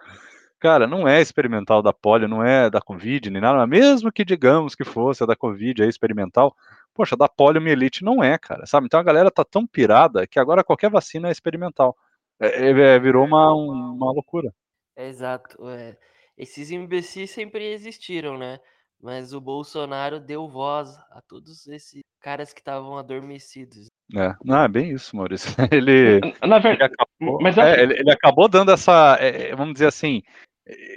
Cara, 0.59 0.87
não 0.87 1.07
é 1.07 1.21
experimental 1.21 1.83
da 1.83 1.93
polio, 1.93 2.27
não 2.27 2.43
é 2.43 2.71
da 2.71 2.81
Covid, 2.81 3.29
nem 3.29 3.43
nada, 3.43 3.67
mesmo 3.67 4.11
que 4.11 4.25
digamos 4.25 4.75
que 4.75 4.85
fosse 4.85 5.23
a 5.23 5.27
da 5.27 5.37
Covid 5.37 5.83
é 5.83 5.87
experimental, 5.87 6.57
poxa, 6.95 7.15
da 7.15 7.29
poliomielite 7.29 8.03
não 8.03 8.25
é, 8.25 8.39
cara, 8.39 8.65
sabe? 8.65 8.87
Então 8.87 8.99
a 8.99 9.03
galera 9.03 9.31
tá 9.31 9.45
tão 9.45 9.67
pirada 9.67 10.27
que 10.27 10.41
agora 10.41 10.65
qualquer 10.65 10.91
vacina 10.91 11.29
é 11.29 11.33
experimental. 11.33 11.95
É, 12.41 12.67
é, 12.67 12.71
é, 12.71 12.99
virou 12.99 13.25
uma, 13.25 13.55
uma 13.55 14.13
loucura. 14.13 14.53
exato. 14.97 15.57
É. 15.69 15.97
Esses 16.37 16.71
imbecis 16.71 17.31
sempre 17.31 17.65
existiram, 17.73 18.37
né? 18.37 18.61
Mas 19.01 19.33
o 19.33 19.41
Bolsonaro 19.41 20.21
deu 20.21 20.49
voz 20.49 20.97
a 21.11 21.21
todos 21.27 21.67
esses 21.67 22.03
caras 22.21 22.53
que 22.53 22.61
estavam 22.61 22.97
adormecidos. 22.99 23.87
É, 24.15 24.35
não, 24.45 24.63
é 24.63 24.69
bem 24.69 24.91
isso, 24.93 25.17
Maurício. 25.17 25.51
Ele, 25.73 26.21
Na 26.47 26.59
verdade, 26.59 26.93
ele, 26.93 27.03
acabou, 27.19 27.41
mas 27.41 27.59
é, 27.59 27.83
ele, 27.83 27.95
ele, 28.01 28.11
acabou 28.11 28.49
dando 28.49 28.73
essa, 28.73 29.17
é, 29.21 29.55
vamos 29.55 29.75
dizer 29.75 29.87
assim, 29.87 30.23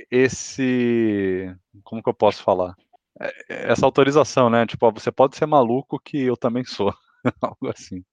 esse, 0.09 1.53
como 1.83 2.01
que 2.01 2.09
eu 2.09 2.13
posso 2.13 2.43
falar? 2.43 2.75
Essa 3.49 3.85
autorização, 3.85 4.49
né? 4.49 4.65
Tipo, 4.65 4.91
você 4.91 5.11
pode 5.11 5.35
ser 5.35 5.45
maluco 5.45 5.99
que 5.99 6.21
eu 6.21 6.37
também 6.37 6.63
sou, 6.63 6.93
algo 7.41 7.69
assim. 7.69 8.03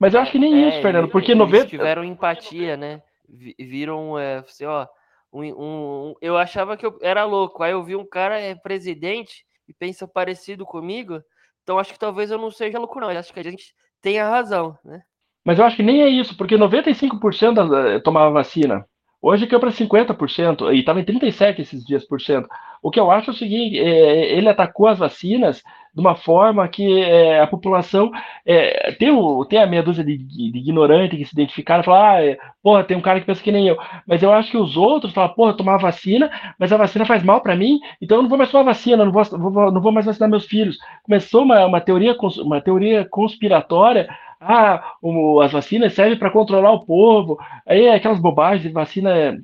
Mas 0.00 0.14
eu 0.14 0.20
acho 0.20 0.32
que 0.32 0.38
nem 0.38 0.64
é, 0.64 0.68
isso, 0.68 0.80
Fernando, 0.80 1.08
porque 1.08 1.32
eles 1.32 1.38
90... 1.38 1.66
tiveram 1.66 2.02
empatia, 2.02 2.74
né? 2.74 3.02
Viram, 3.28 4.18
é, 4.18 4.38
assim, 4.38 4.64
ó, 4.64 4.86
um, 5.30 5.44
um, 5.44 6.14
eu 6.22 6.38
achava 6.38 6.76
que 6.76 6.86
eu 6.86 6.98
era 7.02 7.24
louco, 7.24 7.62
aí 7.62 7.72
eu 7.72 7.84
vi 7.84 7.94
um 7.94 8.06
cara 8.06 8.40
é 8.40 8.54
presidente 8.54 9.44
e 9.68 9.74
pensa 9.74 10.08
parecido 10.08 10.64
comigo, 10.64 11.20
então 11.62 11.78
acho 11.78 11.92
que 11.92 11.98
talvez 11.98 12.30
eu 12.30 12.38
não 12.38 12.50
seja 12.50 12.78
louco 12.78 12.98
não, 12.98 13.10
acho 13.10 13.32
que 13.32 13.38
a 13.38 13.44
gente 13.44 13.74
tem 14.00 14.18
a 14.18 14.28
razão, 14.28 14.76
né? 14.82 15.02
Mas 15.44 15.58
eu 15.58 15.64
acho 15.64 15.76
que 15.76 15.82
nem 15.82 16.02
é 16.02 16.08
isso, 16.08 16.36
porque 16.36 16.56
95% 16.56 18.02
tomava 18.02 18.30
vacina. 18.30 18.84
Hoje 19.22 19.46
caiu 19.46 19.60
para 19.60 19.70
50%, 19.70 20.74
e 20.74 20.80
estava 20.80 21.00
em 21.00 21.04
37% 21.04 21.58
esses 21.60 21.84
dias 21.84 22.06
por 22.06 22.20
cento. 22.20 22.48
O 22.82 22.90
que 22.90 22.98
eu 22.98 23.10
acho 23.10 23.30
é 23.30 23.32
o 23.32 23.36
seguinte: 23.36 23.78
é, 23.78 24.32
ele 24.32 24.48
atacou 24.48 24.86
as 24.86 24.98
vacinas 24.98 25.62
de 25.92 26.00
uma 26.00 26.14
forma 26.14 26.68
que 26.68 27.02
é, 27.02 27.40
a 27.40 27.46
população 27.46 28.12
é, 28.46 28.92
tem, 28.92 29.10
o, 29.10 29.44
tem 29.44 29.58
a 29.58 29.66
meia 29.66 29.82
dúzia 29.82 30.04
de, 30.04 30.16
de, 30.16 30.56
ignorante 30.56 31.16
que 31.16 31.24
se 31.24 31.32
identificaram 31.32 31.82
e 31.82 31.84
falaram, 31.84 32.14
ah, 32.14 32.24
é, 32.24 32.38
porra, 32.62 32.84
tem 32.84 32.96
um 32.96 33.00
cara 33.00 33.18
que 33.20 33.26
pensa 33.26 33.42
que 33.42 33.50
nem 33.50 33.66
eu. 33.66 33.76
Mas 34.06 34.22
eu 34.22 34.32
acho 34.32 34.50
que 34.52 34.56
os 34.56 34.76
outros 34.76 35.12
falam, 35.12 35.34
porra, 35.34 35.56
tomar 35.56 35.78
vacina, 35.78 36.30
mas 36.58 36.72
a 36.72 36.76
vacina 36.76 37.04
faz 37.04 37.24
mal 37.24 37.40
para 37.40 37.56
mim, 37.56 37.80
então 38.00 38.18
eu 38.18 38.22
não 38.22 38.28
vou 38.28 38.38
mais 38.38 38.50
tomar 38.50 38.64
vacina, 38.64 39.04
não 39.04 39.12
vou, 39.12 39.24
vou, 39.24 39.72
não 39.72 39.80
vou 39.80 39.92
mais 39.92 40.06
vacinar 40.06 40.30
meus 40.30 40.46
filhos. 40.46 40.78
Começou 41.02 41.42
uma, 41.42 41.66
uma, 41.66 41.80
teoria, 41.80 42.16
uma 42.44 42.60
teoria 42.60 43.04
conspiratória 43.04 44.08
ah, 44.40 44.94
o, 45.02 45.40
as 45.42 45.52
vacinas 45.52 45.92
servem 45.92 46.18
para 46.18 46.30
controlar 46.30 46.72
o 46.72 46.86
povo. 46.86 47.38
Aí 47.66 47.88
aquelas 47.90 48.18
bobagens 48.18 48.62
de 48.62 48.70
vacina 48.70 49.38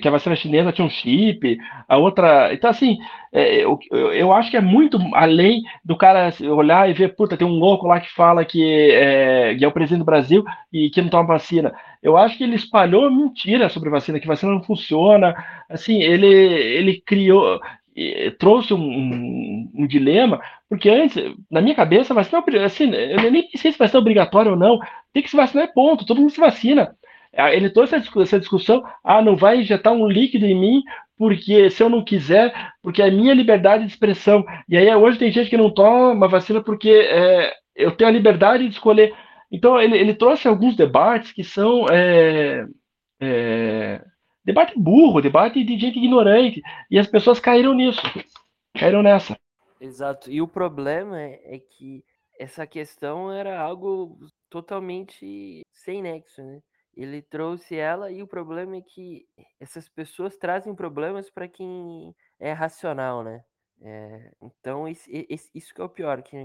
que 0.00 0.08
a 0.08 0.10
vacina 0.10 0.36
chinesa 0.36 0.72
tinha 0.72 0.86
um 0.86 0.90
chip, 0.90 1.58
a 1.88 1.96
outra. 1.96 2.52
Então, 2.52 2.70
assim, 2.70 2.98
é, 3.32 3.64
eu, 3.90 4.32
acho 4.32 4.50
que 4.50 4.56
é 4.56 4.60
muito 4.60 4.98
além 5.14 5.62
do 5.84 5.96
cara 5.96 6.32
olhar 6.50 6.88
e 6.88 6.92
ver, 6.92 7.16
puta, 7.16 7.36
tem 7.36 7.46
um 7.46 7.58
louco 7.58 7.86
lá 7.86 8.00
que 8.00 8.12
fala 8.12 8.44
que 8.44 8.62
é, 8.92 9.54
que 9.56 9.64
é 9.64 9.68
o 9.68 9.72
presidente 9.72 10.00
do 10.00 10.04
Brasil 10.04 10.44
e 10.72 10.88
que 10.90 11.02
não 11.02 11.08
toma 11.08 11.28
vacina. 11.28 11.72
Eu 12.02 12.16
acho 12.16 12.36
que 12.36 12.44
ele 12.44 12.54
espalhou 12.54 13.10
mentira 13.10 13.68
sobre 13.68 13.90
vacina, 13.90 14.20
que 14.20 14.26
vacina 14.26 14.52
não 14.52 14.62
funciona. 14.62 15.34
Assim, 15.68 16.00
ele, 16.00 16.26
ele 16.26 17.02
criou, 17.04 17.60
trouxe 18.38 18.72
um, 18.74 18.80
um, 18.80 19.70
um, 19.74 19.86
dilema, 19.86 20.40
porque 20.68 20.88
antes, 20.88 21.16
na 21.50 21.60
minha 21.60 21.74
cabeça, 21.74 22.14
vacina, 22.14 22.42
assim, 22.64 22.90
eu 22.92 23.30
nem 23.30 23.48
sei 23.56 23.72
se 23.72 23.78
vai 23.78 23.88
ser 23.88 23.98
obrigatório 23.98 24.52
ou 24.52 24.56
não, 24.56 24.78
tem 25.12 25.22
que 25.22 25.30
se 25.30 25.36
vacinar, 25.36 25.72
ponto, 25.74 26.06
todo 26.06 26.20
mundo 26.20 26.30
se 26.30 26.40
vacina. 26.40 26.94
Ah, 27.36 27.52
ele 27.52 27.70
trouxe 27.70 27.94
essa 27.94 28.38
discussão, 28.38 28.82
ah, 29.02 29.22
não 29.22 29.36
vai 29.36 29.60
injetar 29.60 29.92
um 29.92 30.06
líquido 30.06 30.44
em 30.44 30.58
mim, 30.58 30.82
porque 31.16 31.70
se 31.70 31.82
eu 31.82 31.88
não 31.88 32.04
quiser, 32.04 32.52
porque 32.82 33.00
é 33.00 33.10
minha 33.10 33.32
liberdade 33.32 33.84
de 33.84 33.90
expressão. 33.90 34.44
E 34.68 34.76
aí 34.76 34.94
hoje 34.94 35.18
tem 35.18 35.32
gente 35.32 35.48
que 35.48 35.56
não 35.56 35.70
toma 35.70 36.28
vacina 36.28 36.62
porque 36.62 36.90
é, 36.90 37.52
eu 37.74 37.96
tenho 37.96 38.10
a 38.10 38.12
liberdade 38.12 38.68
de 38.68 38.74
escolher. 38.74 39.14
Então 39.50 39.80
ele, 39.80 39.96
ele 39.96 40.14
trouxe 40.14 40.46
alguns 40.46 40.76
debates 40.76 41.32
que 41.32 41.42
são 41.42 41.86
é, 41.90 42.66
é, 43.20 44.04
debate 44.44 44.78
burro, 44.78 45.22
debate 45.22 45.62
de 45.64 45.78
gente 45.78 45.98
ignorante, 45.98 46.60
e 46.90 46.98
as 46.98 47.06
pessoas 47.06 47.40
caíram 47.40 47.72
nisso, 47.72 48.00
caíram 48.78 49.02
nessa. 49.02 49.38
Exato. 49.80 50.30
E 50.30 50.42
o 50.42 50.48
problema 50.48 51.20
é, 51.20 51.40
é 51.44 51.58
que 51.58 52.04
essa 52.38 52.66
questão 52.66 53.32
era 53.32 53.60
algo 53.60 54.18
totalmente 54.50 55.62
sem 55.72 56.02
nexo, 56.02 56.42
né? 56.42 56.60
Ele 56.94 57.22
trouxe 57.22 57.76
ela 57.76 58.10
e 58.10 58.22
o 58.22 58.26
problema 58.26 58.76
é 58.76 58.82
que 58.82 59.26
essas 59.58 59.88
pessoas 59.88 60.36
trazem 60.36 60.74
problemas 60.74 61.30
para 61.30 61.48
quem 61.48 62.14
é 62.38 62.52
racional, 62.52 63.22
né? 63.24 63.44
É, 63.80 64.30
então, 64.40 64.86
isso, 64.86 65.08
isso 65.54 65.74
que 65.74 65.80
é 65.80 65.84
o 65.84 65.88
pior, 65.88 66.22
que 66.22 66.36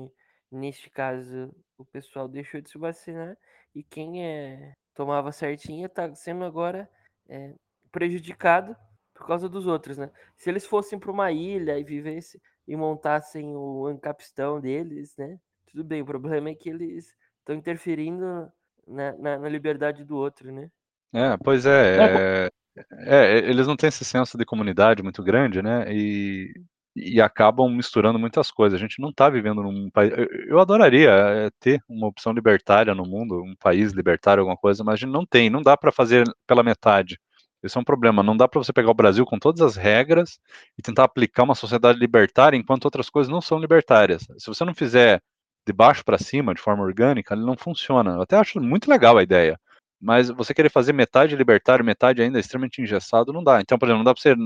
neste 0.51 0.89
caso 0.89 1.53
o 1.77 1.85
pessoal 1.85 2.27
deixou 2.27 2.61
de 2.61 2.69
se 2.69 2.77
vacinar 2.77 3.37
e 3.75 3.83
quem 3.83 4.25
é, 4.25 4.73
tomava 4.95 5.31
certinho 5.31 5.85
está 5.85 6.13
sendo 6.15 6.45
agora 6.45 6.89
é, 7.29 7.53
prejudicado 7.91 8.75
por 9.13 9.27
causa 9.27 9.49
dos 9.49 9.67
outros, 9.67 9.97
né? 9.97 10.11
Se 10.37 10.49
eles 10.49 10.65
fossem 10.65 10.97
para 10.99 11.11
uma 11.11 11.31
ilha 11.31 11.77
e 11.77 11.83
vivessem 11.83 12.39
e 12.67 12.75
montassem 12.75 13.55
o 13.55 13.89
encapistão 13.89 14.59
deles, 14.59 15.15
né? 15.17 15.39
Tudo 15.67 15.83
bem, 15.83 16.01
o 16.01 16.05
problema 16.05 16.49
é 16.49 16.55
que 16.55 16.69
eles 16.69 17.15
estão 17.39 17.55
interferindo 17.55 18.51
na, 18.87 19.17
na, 19.17 19.39
na, 19.39 19.49
liberdade 19.49 20.03
do 20.03 20.15
outro, 20.15 20.51
né? 20.51 20.69
É, 21.13 21.37
pois 21.37 21.65
é, 21.65 21.97
é, 21.97 22.49
é, 22.77 22.85
é, 23.05 23.37
eles 23.39 23.67
não 23.67 23.75
têm 23.75 23.87
esse 23.87 24.05
senso 24.05 24.37
de 24.37 24.45
comunidade 24.45 25.03
muito 25.03 25.23
grande, 25.23 25.61
né? 25.61 25.85
E, 25.89 26.53
e 26.95 27.21
acabam 27.21 27.69
misturando 27.69 28.19
muitas 28.19 28.51
coisas. 28.51 28.77
A 28.77 28.81
gente 28.81 28.99
não 29.01 29.09
está 29.09 29.29
vivendo 29.29 29.61
num 29.63 29.89
país. 29.89 30.11
Eu 30.47 30.59
adoraria 30.59 31.09
é, 31.11 31.49
ter 31.59 31.81
uma 31.87 32.07
opção 32.07 32.33
libertária 32.33 32.93
no 32.95 33.03
mundo, 33.03 33.41
um 33.41 33.55
país 33.59 33.93
libertário, 33.93 34.41
alguma 34.41 34.57
coisa, 34.57 34.83
mas 34.83 34.93
a 34.93 34.97
gente 34.97 35.11
não 35.11 35.25
tem. 35.25 35.49
Não 35.49 35.61
dá 35.61 35.77
para 35.77 35.91
fazer 35.91 36.25
pela 36.45 36.63
metade. 36.63 37.19
Esse 37.63 37.77
é 37.77 37.81
um 37.81 37.83
problema. 37.83 38.23
Não 38.23 38.37
dá 38.37 38.47
para 38.47 38.61
você 38.63 38.73
pegar 38.73 38.91
o 38.91 38.93
Brasil 38.93 39.25
com 39.25 39.39
todas 39.39 39.61
as 39.61 39.75
regras 39.75 40.39
e 40.77 40.81
tentar 40.81 41.03
aplicar 41.03 41.43
uma 41.43 41.55
sociedade 41.55 41.99
libertária 41.99 42.57
enquanto 42.57 42.85
outras 42.85 43.09
coisas 43.09 43.31
não 43.31 43.41
são 43.41 43.59
libertárias. 43.59 44.23
Se 44.37 44.47
você 44.47 44.63
não 44.63 44.73
fizer 44.73 45.21
de 45.67 45.73
baixo 45.73 46.03
para 46.03 46.17
cima, 46.17 46.53
de 46.53 46.61
forma 46.61 46.83
orgânica, 46.83 47.35
ele 47.35 47.45
não 47.45 47.57
funciona. 47.57 48.11
Eu 48.11 48.21
até 48.21 48.37
acho 48.37 48.59
muito 48.59 48.89
legal 48.89 49.17
a 49.17 49.23
ideia. 49.23 49.59
Mas 49.99 50.29
você 50.29 50.53
querer 50.53 50.69
fazer 50.69 50.93
metade 50.93 51.35
libertário, 51.35 51.83
metade 51.83 52.21
ainda 52.21 52.39
extremamente 52.39 52.81
engessado, 52.81 53.33
não 53.33 53.43
dá. 53.43 53.59
Então, 53.59 53.77
por 53.77 53.85
exemplo, 53.85 53.99
não 53.99 54.05
dá 54.05 54.13
para 54.13 54.21
ser 54.21 54.37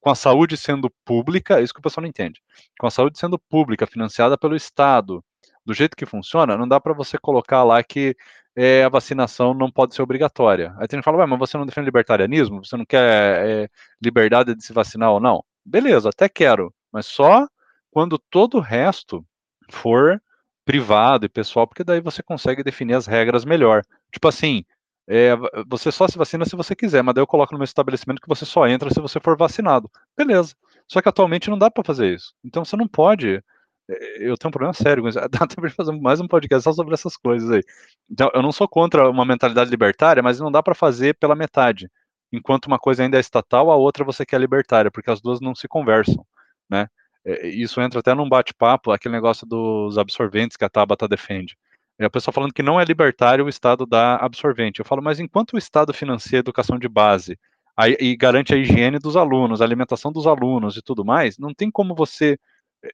com 0.00 0.10
a 0.10 0.14
saúde 0.14 0.56
sendo 0.56 0.90
pública, 1.04 1.58
é 1.58 1.62
isso 1.62 1.72
que 1.72 1.80
o 1.80 1.82
pessoal 1.82 2.02
não 2.02 2.08
entende. 2.08 2.40
Com 2.78 2.86
a 2.86 2.90
saúde 2.90 3.18
sendo 3.18 3.38
pública, 3.38 3.86
financiada 3.86 4.36
pelo 4.36 4.56
Estado, 4.56 5.24
do 5.64 5.74
jeito 5.74 5.96
que 5.96 6.06
funciona, 6.06 6.56
não 6.56 6.68
dá 6.68 6.80
para 6.80 6.92
você 6.92 7.18
colocar 7.18 7.62
lá 7.64 7.82
que 7.82 8.16
é, 8.56 8.84
a 8.84 8.88
vacinação 8.88 9.54
não 9.54 9.70
pode 9.70 9.94
ser 9.94 10.02
obrigatória. 10.02 10.74
Aí 10.78 10.86
tem 10.88 10.98
gente 10.98 11.04
que 11.04 11.10
fala, 11.10 11.26
mas 11.26 11.38
você 11.38 11.56
não 11.56 11.66
defende 11.66 11.86
libertarianismo? 11.86 12.64
Você 12.64 12.76
não 12.76 12.84
quer 12.84 13.46
é, 13.48 13.68
liberdade 14.02 14.54
de 14.54 14.64
se 14.64 14.72
vacinar 14.72 15.10
ou 15.10 15.20
não? 15.20 15.44
Beleza, 15.64 16.10
até 16.10 16.28
quero, 16.28 16.74
mas 16.92 17.06
só 17.06 17.46
quando 17.90 18.18
todo 18.18 18.58
o 18.58 18.60
resto 18.60 19.24
for 19.72 20.22
privado 20.64 21.26
e 21.26 21.28
pessoal, 21.28 21.66
porque 21.66 21.84
daí 21.84 22.00
você 22.00 22.22
consegue 22.22 22.62
definir 22.62 22.94
as 22.94 23.06
regras 23.06 23.44
melhor. 23.44 23.82
Tipo 24.12 24.28
assim, 24.28 24.64
é, 25.08 25.32
você 25.66 25.90
só 25.90 26.06
se 26.06 26.16
vacina 26.16 26.44
se 26.44 26.54
você 26.56 26.74
quiser, 26.76 27.02
mas 27.02 27.14
daí 27.14 27.22
eu 27.22 27.26
coloco 27.26 27.52
no 27.52 27.58
meu 27.58 27.64
estabelecimento 27.64 28.20
que 28.20 28.28
você 28.28 28.44
só 28.44 28.66
entra 28.68 28.90
se 28.90 29.00
você 29.00 29.18
for 29.20 29.36
vacinado. 29.36 29.90
Beleza. 30.16 30.54
Só 30.86 31.00
que 31.02 31.08
atualmente 31.08 31.50
não 31.50 31.58
dá 31.58 31.70
para 31.70 31.84
fazer 31.84 32.14
isso. 32.14 32.34
Então 32.44 32.64
você 32.64 32.76
não 32.76 32.86
pode. 32.86 33.42
É, 33.90 34.28
eu 34.28 34.36
tenho 34.36 34.48
um 34.48 34.52
problema 34.52 34.72
sério 34.72 35.08
isso. 35.08 35.18
Dá 35.28 35.46
pra 35.46 35.70
fazer 35.70 35.92
mais 36.00 36.20
um 36.20 36.28
podcast 36.28 36.62
só 36.64 36.72
sobre 36.72 36.94
essas 36.94 37.16
coisas 37.16 37.50
aí. 37.50 37.62
Então, 38.10 38.30
eu 38.34 38.42
não 38.42 38.52
sou 38.52 38.68
contra 38.68 39.08
uma 39.10 39.24
mentalidade 39.24 39.70
libertária, 39.70 40.22
mas 40.22 40.38
não 40.38 40.52
dá 40.52 40.62
para 40.62 40.74
fazer 40.74 41.14
pela 41.16 41.34
metade. 41.34 41.90
Enquanto 42.32 42.66
uma 42.66 42.78
coisa 42.78 43.02
ainda 43.02 43.16
é 43.16 43.20
estatal, 43.20 43.70
a 43.70 43.76
outra 43.76 44.04
você 44.04 44.24
quer 44.24 44.40
libertária, 44.40 44.90
porque 44.90 45.10
as 45.10 45.20
duas 45.20 45.40
não 45.40 45.54
se 45.54 45.68
conversam, 45.68 46.24
né? 46.70 46.88
É, 47.24 47.48
isso 47.48 47.80
entra 47.80 48.00
até 48.00 48.14
num 48.14 48.28
bate-papo, 48.28 48.90
aquele 48.90 49.14
negócio 49.14 49.46
dos 49.46 49.98
absorventes 49.98 50.56
que 50.56 50.64
a 50.64 50.68
Tabata 50.68 51.06
defende. 51.08 51.56
É 51.98 52.04
a 52.04 52.10
pessoa 52.10 52.32
falando 52.32 52.52
que 52.52 52.62
não 52.62 52.80
é 52.80 52.84
libertário 52.84 53.44
o 53.44 53.48
Estado 53.48 53.86
da 53.86 54.16
absorvente. 54.16 54.80
Eu 54.80 54.84
falo, 54.84 55.02
mas 55.02 55.20
enquanto 55.20 55.54
o 55.54 55.58
Estado 55.58 55.92
financia 55.92 56.38
a 56.38 56.40
educação 56.40 56.78
de 56.78 56.88
base 56.88 57.38
a, 57.76 57.88
e 57.88 58.16
garante 58.16 58.54
a 58.54 58.56
higiene 58.56 58.98
dos 58.98 59.16
alunos, 59.16 59.60
a 59.60 59.64
alimentação 59.64 60.12
dos 60.12 60.26
alunos 60.26 60.76
e 60.76 60.82
tudo 60.82 61.04
mais, 61.04 61.38
não 61.38 61.54
tem 61.54 61.70
como 61.70 61.94
você 61.94 62.38
eh, 62.84 62.90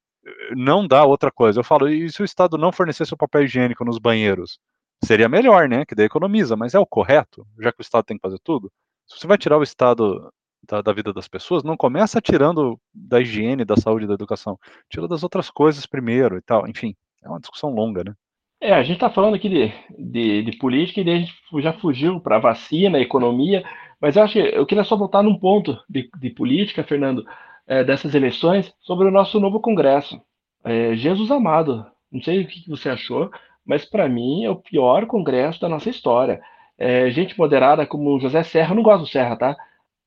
não 0.56 0.86
dar 0.86 1.04
outra 1.04 1.30
coisa. 1.30 1.60
Eu 1.60 1.64
falo, 1.64 1.88
e 1.88 2.10
se 2.10 2.20
o 2.22 2.24
Estado 2.24 2.58
não 2.58 2.72
fornecesse 2.72 3.14
o 3.14 3.16
papel 3.16 3.44
higiênico 3.44 3.84
nos 3.84 3.98
banheiros? 3.98 4.58
Seria 5.04 5.28
melhor, 5.28 5.68
né? 5.68 5.84
Que 5.86 5.94
daí 5.94 6.06
economiza, 6.06 6.56
mas 6.56 6.74
é 6.74 6.78
o 6.78 6.86
correto, 6.86 7.46
já 7.60 7.72
que 7.72 7.80
o 7.80 7.82
Estado 7.82 8.04
tem 8.04 8.16
que 8.16 8.22
fazer 8.22 8.38
tudo. 8.42 8.70
Se 9.06 9.18
você 9.18 9.26
vai 9.26 9.38
tirar 9.38 9.58
o 9.58 9.62
Estado 9.62 10.32
da, 10.66 10.82
da, 10.82 10.92
vida 10.92 11.12
das 11.12 11.28
pessoas, 11.28 11.62
não 11.62 11.76
começa 11.76 12.20
tirando 12.20 12.78
da 12.94 13.20
higiene, 13.20 13.64
da 13.64 13.76
saúde, 13.76 14.06
da 14.06 14.14
educação. 14.14 14.58
Tira 14.88 15.06
das 15.06 15.22
outras 15.22 15.50
coisas 15.50 15.86
primeiro 15.86 16.36
e 16.36 16.42
tal. 16.42 16.66
Enfim, 16.68 16.94
é 17.22 17.28
uma 17.28 17.40
discussão 17.40 17.70
longa, 17.70 18.04
né? 18.04 18.14
É, 18.60 18.72
a 18.74 18.82
gente 18.82 18.94
está 18.94 19.08
falando 19.08 19.34
aqui 19.34 19.48
de, 19.48 19.72
de, 19.96 20.42
de, 20.42 20.58
política 20.58 21.00
e 21.00 21.08
a 21.08 21.16
gente 21.18 21.32
já 21.60 21.72
fugiu 21.74 22.20
para 22.20 22.40
vacina, 22.40 22.98
economia, 22.98 23.62
mas 24.00 24.16
eu 24.16 24.22
acho 24.24 24.32
que 24.32 24.40
eu 24.40 24.66
queria 24.66 24.82
só 24.82 24.96
voltar 24.96 25.22
num 25.22 25.38
ponto 25.38 25.78
de, 25.88 26.10
de 26.18 26.30
política, 26.30 26.82
Fernando, 26.82 27.24
é, 27.68 27.84
dessas 27.84 28.16
eleições, 28.16 28.74
sobre 28.80 29.06
o 29.06 29.12
nosso 29.12 29.38
novo 29.38 29.60
Congresso. 29.60 30.20
É, 30.64 30.96
Jesus 30.96 31.30
amado, 31.30 31.86
não 32.10 32.20
sei 32.20 32.42
o 32.42 32.48
que 32.48 32.68
você 32.68 32.88
achou, 32.88 33.30
mas 33.64 33.84
para 33.84 34.08
mim 34.08 34.44
é 34.44 34.50
o 34.50 34.56
pior 34.56 35.06
Congresso 35.06 35.60
da 35.60 35.68
nossa 35.68 35.88
história. 35.88 36.40
É, 36.76 37.10
gente 37.10 37.38
moderada 37.38 37.86
como 37.86 38.18
José 38.18 38.42
Serra, 38.42 38.72
eu 38.72 38.76
não 38.76 38.82
gosto 38.82 39.02
do 39.02 39.08
Serra, 39.08 39.36
tá? 39.36 39.56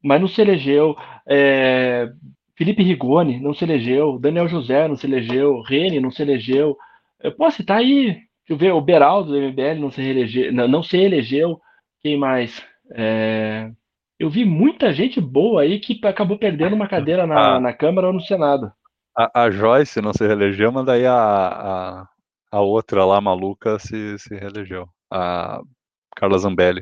Mas 0.03 0.21
não 0.21 0.27
se 0.27 0.41
elegeu. 0.41 0.95
É, 1.27 2.11
Felipe 2.57 2.83
Rigoni 2.83 3.39
não 3.39 3.53
se 3.53 3.63
elegeu. 3.63 4.19
Daniel 4.19 4.47
José 4.47 4.87
não 4.87 4.95
se 4.95 5.05
elegeu. 5.05 5.61
Rene 5.61 5.99
não 5.99 6.11
se 6.11 6.21
elegeu. 6.21 6.77
Eu 7.19 7.31
posso 7.33 7.57
citar 7.57 7.77
aí 7.77 8.17
Deixa 8.41 8.53
eu 8.53 8.57
ver, 8.57 8.73
o 8.73 8.81
Beraldo 8.81 9.31
do 9.31 9.39
MBL 9.39 9.79
não 9.79 9.91
se, 9.91 10.01
reelegeu, 10.01 10.51
não, 10.51 10.67
não 10.67 10.83
se 10.83 10.97
elegeu. 10.97 11.59
Quem 12.01 12.17
mais? 12.17 12.61
É... 12.93 13.71
Eu 14.19 14.29
vi 14.29 14.43
muita 14.45 14.91
gente 14.91 15.21
boa 15.21 15.61
aí 15.61 15.79
que 15.79 15.99
acabou 16.05 16.37
perdendo 16.37 16.75
uma 16.75 16.87
cadeira 16.87 17.25
na, 17.25 17.59
na 17.61 17.73
Câmara 17.73 18.07
ou 18.07 18.13
no 18.13 18.21
Senado. 18.21 18.71
A, 19.17 19.43
a, 19.43 19.51
Joyce 19.51 20.01
não 20.01 20.13
se 20.13 20.25
reelegeu, 20.25 20.71
mas 20.71 20.85
daí 20.85 21.05
a, 21.05 21.13
a, 21.15 22.07
a 22.51 22.61
outra 22.61 23.05
lá, 23.05 23.21
maluca, 23.21 23.79
se, 23.79 24.17
se 24.19 24.35
reelegeu. 24.35 24.87
A 25.11 25.61
Carla 26.15 26.37
Zambelli. 26.37 26.81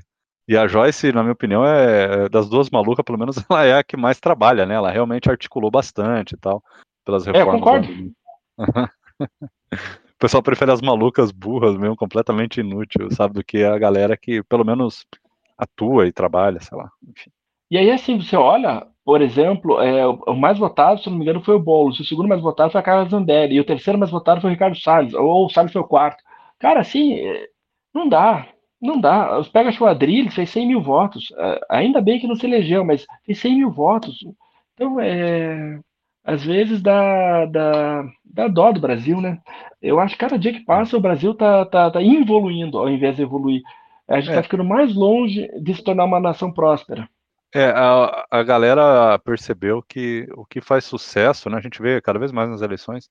E 0.49 0.57
a 0.57 0.67
Joyce, 0.67 1.11
na 1.11 1.21
minha 1.21 1.33
opinião, 1.33 1.63
é 1.63 2.27
das 2.27 2.49
duas 2.49 2.71
malucas, 2.71 3.05
pelo 3.05 3.19
menos 3.19 3.35
ela 3.47 3.65
é 3.65 3.77
a 3.77 3.83
que 3.83 3.95
mais 3.95 4.19
trabalha, 4.19 4.65
né? 4.65 4.73
Ela 4.73 4.89
realmente 4.89 5.29
articulou 5.29 5.69
bastante 5.69 6.33
e 6.33 6.37
tal, 6.37 6.63
pelas 7.05 7.23
reformas. 7.23 7.53
É, 7.53 7.55
eu 7.55 7.59
concordo. 7.59 7.87
O 9.71 10.19
pessoal 10.19 10.43
prefere 10.43 10.69
as 10.69 10.81
malucas 10.81 11.31
burras 11.31 11.77
mesmo, 11.77 11.95
completamente 11.95 12.59
inútil, 12.59 13.09
sabe? 13.09 13.35
Do 13.35 13.43
que 13.43 13.63
a 13.63 13.77
galera 13.77 14.17
que 14.17 14.43
pelo 14.43 14.65
menos 14.65 15.05
atua 15.57 16.07
e 16.07 16.11
trabalha, 16.11 16.59
sei 16.59 16.77
lá. 16.77 16.91
Enfim. 17.07 17.31
E 17.71 17.77
aí, 17.77 17.89
assim, 17.89 18.19
você 18.19 18.35
olha, 18.35 18.85
por 19.05 19.21
exemplo, 19.21 19.79
é, 19.79 20.05
o 20.05 20.35
mais 20.35 20.59
votado, 20.59 21.01
se 21.01 21.09
não 21.09 21.15
me 21.15 21.23
engano, 21.23 21.41
foi 21.41 21.55
o 21.55 21.59
Boulos, 21.59 22.01
o 22.01 22.03
segundo 22.03 22.27
mais 22.27 22.41
votado 22.41 22.69
foi 22.69 22.81
a 22.81 22.83
Carla 22.83 23.07
Zambelli, 23.07 23.55
e 23.55 23.61
o 23.61 23.65
terceiro 23.65 23.97
mais 23.97 24.11
votado 24.11 24.41
foi 24.41 24.49
o 24.49 24.53
Ricardo 24.53 24.77
Salles, 24.77 25.13
ou 25.13 25.45
o 25.45 25.49
Salles 25.49 25.71
foi 25.71 25.81
o 25.81 25.87
quarto. 25.87 26.21
Cara, 26.59 26.81
assim, 26.81 27.13
é, 27.13 27.47
não 27.93 28.09
dá, 28.09 28.45
não 28.81 28.99
dá. 28.99 29.37
Os 29.37 29.49
Pega 29.49 29.71
Quadrilhos 29.73 30.33
fez 30.33 30.49
100 30.49 30.67
mil 30.67 30.81
votos, 30.81 31.33
é, 31.37 31.61
ainda 31.69 32.01
bem 32.01 32.19
que 32.19 32.27
não 32.27 32.35
se 32.35 32.45
elegeu, 32.45 32.83
mas 32.85 33.05
fez 33.25 33.39
100 33.39 33.55
mil 33.57 33.71
votos. 33.71 34.25
Então, 34.73 34.99
é, 34.99 35.79
às 36.23 36.43
vezes 36.43 36.81
dá, 36.81 37.45
dá, 37.45 38.03
dá 38.23 38.47
dó 38.47 38.71
do 38.71 38.79
Brasil, 38.79 39.19
né? 39.19 39.39
Eu 39.81 39.99
acho 39.99 40.13
que 40.13 40.19
cada 40.19 40.37
dia 40.37 40.53
que 40.53 40.65
passa 40.65 40.97
o 40.97 41.01
Brasil 41.01 41.33
tá, 41.33 41.65
tá, 41.65 41.91
tá 41.91 42.01
evoluindo 42.01 42.77
ao 42.77 42.89
invés 42.89 43.15
de 43.15 43.21
evoluir. 43.21 43.61
A 44.07 44.15
gente 44.15 44.29
está 44.29 44.39
é. 44.39 44.43
ficando 44.43 44.63
mais 44.63 44.93
longe 44.95 45.49
de 45.61 45.73
se 45.73 45.83
tornar 45.83 46.05
uma 46.05 46.19
nação 46.19 46.51
próspera. 46.51 47.07
É, 47.53 47.65
a, 47.65 48.27
a 48.29 48.43
galera 48.43 49.17
percebeu 49.19 49.81
que 49.81 50.27
o 50.35 50.45
que 50.45 50.61
faz 50.61 50.85
sucesso, 50.85 51.49
né? 51.49 51.57
A 51.57 51.61
gente 51.61 51.81
vê 51.81 51.99
cada 51.99 52.19
vez 52.19 52.31
mais 52.31 52.49
nas 52.49 52.61
eleições, 52.61 53.09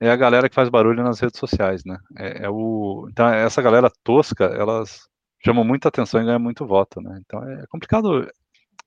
é 0.00 0.10
a 0.10 0.16
galera 0.16 0.48
que 0.48 0.54
faz 0.54 0.68
barulho 0.68 1.04
nas 1.04 1.20
redes 1.20 1.38
sociais, 1.38 1.84
né? 1.84 1.98
É, 2.16 2.44
é 2.44 2.50
o, 2.50 3.06
então, 3.10 3.28
essa 3.28 3.60
galera 3.60 3.92
tosca, 4.02 4.44
elas 4.44 5.08
chamam 5.44 5.64
muita 5.64 5.88
atenção 5.88 6.20
e 6.20 6.24
ganham 6.24 6.40
muito 6.40 6.66
voto, 6.66 7.00
né? 7.00 7.20
Então 7.24 7.42
é 7.44 7.66
complicado 7.68 8.26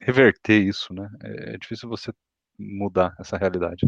reverter 0.02 0.62
isso, 0.62 0.94
né? 0.94 1.10
É, 1.24 1.54
é 1.54 1.58
difícil 1.58 1.88
você 1.88 2.12
mudar 2.58 3.16
essa 3.20 3.38
realidade. 3.38 3.88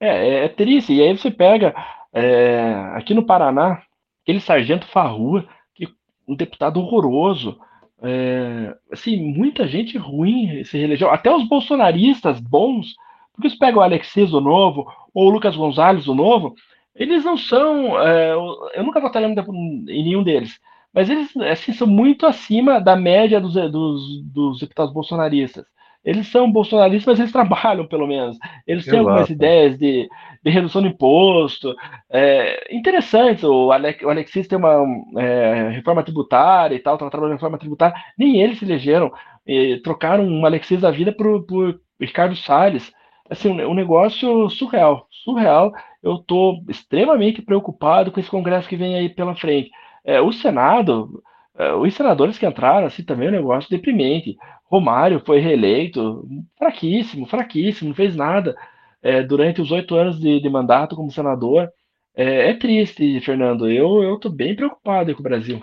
É, 0.00 0.08
é, 0.08 0.44
é 0.44 0.48
triste. 0.48 0.92
E 0.92 1.02
aí 1.02 1.16
você 1.16 1.30
pega 1.30 1.74
é, 2.12 2.72
aqui 2.94 3.14
no 3.14 3.24
Paraná, 3.24 3.82
aquele 4.22 4.40
sargento 4.40 4.86
Farrua, 4.86 5.46
que 5.74 5.88
um 6.26 6.34
deputado 6.34 6.80
horroroso. 6.80 7.58
É, 8.02 8.76
assim, 8.92 9.32
muita 9.32 9.66
gente 9.66 9.96
ruim 9.96 10.62
se 10.64 10.76
reelegeu. 10.76 11.10
Até 11.10 11.34
os 11.34 11.48
bolsonaristas 11.48 12.38
bons, 12.40 12.94
porque 13.36 13.50
você 13.50 13.56
pega 13.56 13.78
o 13.78 13.82
Alexis 13.82 14.32
o 14.32 14.40
novo, 14.40 14.86
ou 15.14 15.28
o 15.28 15.30
Lucas 15.30 15.54
Gonzalez 15.54 16.08
o 16.08 16.14
novo, 16.14 16.54
eles 16.94 17.24
não 17.24 17.36
são. 17.36 18.00
É, 18.00 18.32
eu 18.32 18.84
nunca 18.84 19.00
votaria 19.00 19.28
em 19.28 20.04
nenhum 20.04 20.22
deles. 20.22 20.58
Mas 20.92 21.10
eles 21.10 21.36
assim, 21.36 21.72
são 21.72 21.86
muito 21.86 22.26
acima 22.26 22.80
da 22.80 22.96
média 22.96 23.40
dos, 23.40 23.54
dos, 23.70 24.22
dos 24.22 24.60
deputados 24.60 24.92
bolsonaristas 24.92 25.64
eles 26.06 26.28
são 26.28 26.50
bolsonaristas, 26.50 27.14
mas 27.14 27.18
eles 27.18 27.32
trabalham, 27.34 27.84
pelo 27.84 28.06
menos. 28.06 28.38
Eles 28.64 28.84
têm 28.84 28.94
Exato. 28.94 29.08
algumas 29.08 29.28
ideias 29.28 29.76
de, 29.76 30.08
de 30.42 30.50
redução 30.50 30.80
de 30.80 30.88
imposto. 30.88 31.74
É, 32.08 32.72
interessante, 32.74 33.44
o, 33.44 33.72
Alex, 33.72 34.04
o 34.04 34.08
Alexis 34.08 34.46
tem 34.46 34.56
uma 34.56 34.86
é, 35.20 35.70
reforma 35.70 36.04
tributária 36.04 36.76
e 36.76 36.78
tal, 36.78 36.94
estava 36.94 37.10
trabalhando 37.10 37.32
em 37.32 37.38
reforma 37.38 37.58
tributária. 37.58 37.96
Nem 38.16 38.40
eles 38.40 38.60
se 38.60 38.64
elegeram. 38.64 39.12
E, 39.44 39.78
trocaram 39.78 40.24
um 40.24 40.46
Alexis 40.46 40.80
da 40.80 40.92
vida 40.92 41.10
por, 41.10 41.42
por 41.44 41.80
Ricardo 42.00 42.36
Salles. 42.36 42.92
Assim, 43.28 43.50
um, 43.50 43.74
negócio 43.74 44.48
surreal. 44.50 45.06
Surreal. 45.10 45.72
Eu 46.02 46.16
estou 46.16 46.62
extremamente 46.68 47.42
preocupado 47.42 48.12
com 48.12 48.20
esse 48.20 48.30
congresso 48.30 48.68
que 48.68 48.76
vem 48.76 48.94
aí 48.94 49.08
pela 49.08 49.34
frente. 49.34 49.70
É, 50.04 50.20
o 50.20 50.32
Senado, 50.32 51.22
é, 51.58 51.72
os 51.72 51.94
senadores 51.94 52.38
que 52.38 52.46
entraram, 52.46 52.86
assim, 52.86 53.02
também 53.02 53.28
é 53.28 53.30
um 53.30 53.34
negócio 53.34 53.68
deprimente. 53.70 54.36
Romário 54.64 55.22
foi 55.24 55.40
reeleito, 55.40 56.26
fraquíssimo, 56.58 57.26
fraquíssimo, 57.26 57.88
não 57.90 57.96
fez 57.96 58.16
nada 58.16 58.56
é, 59.02 59.22
durante 59.22 59.60
os 59.60 59.70
oito 59.70 59.94
anos 59.94 60.18
de, 60.18 60.40
de, 60.40 60.48
mandato 60.48 60.96
como 60.96 61.10
senador. 61.10 61.70
É, 62.14 62.50
é, 62.50 62.54
triste, 62.54 63.20
Fernando. 63.20 63.70
Eu 63.70 64.02
eu 64.02 64.18
tô 64.18 64.28
bem 64.30 64.54
preocupado 64.56 65.14
com 65.14 65.20
o 65.20 65.22
Brasil. 65.22 65.62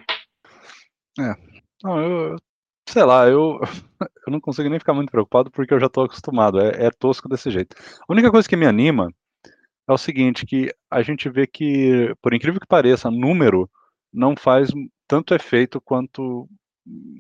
É, 1.20 1.34
não, 1.84 2.02
eu, 2.02 2.36
sei 2.88 3.04
lá, 3.04 3.28
eu, 3.28 3.60
eu 4.28 4.32
não 4.32 4.40
consigo 4.40 4.70
nem 4.70 4.80
ficar 4.80 4.94
muito 4.94 5.12
preocupado 5.12 5.52
porque 5.52 5.74
eu 5.74 5.80
já 5.80 5.88
estou 5.88 6.06
acostumado, 6.06 6.60
é, 6.60 6.88
é, 6.88 6.92
tosco 6.92 7.30
desse 7.30 7.50
jeito. 7.52 7.76
A 8.08 8.12
única 8.12 8.32
coisa 8.32 8.48
que 8.48 8.56
me 8.56 8.66
anima 8.66 9.14
é 9.88 9.94
o 9.94 9.98
seguinte, 9.98 10.46
que 10.46 10.74
a 10.90 11.02
gente 11.02 11.30
vê 11.30 11.48
que, 11.48 12.16
por 12.22 12.34
incrível 12.34 12.60
que 12.60 12.68
pareça, 12.68 13.12
número 13.12 13.70
não 14.14 14.36
faz 14.36 14.70
tanto 15.08 15.34
efeito 15.36 15.82
quanto 15.82 16.48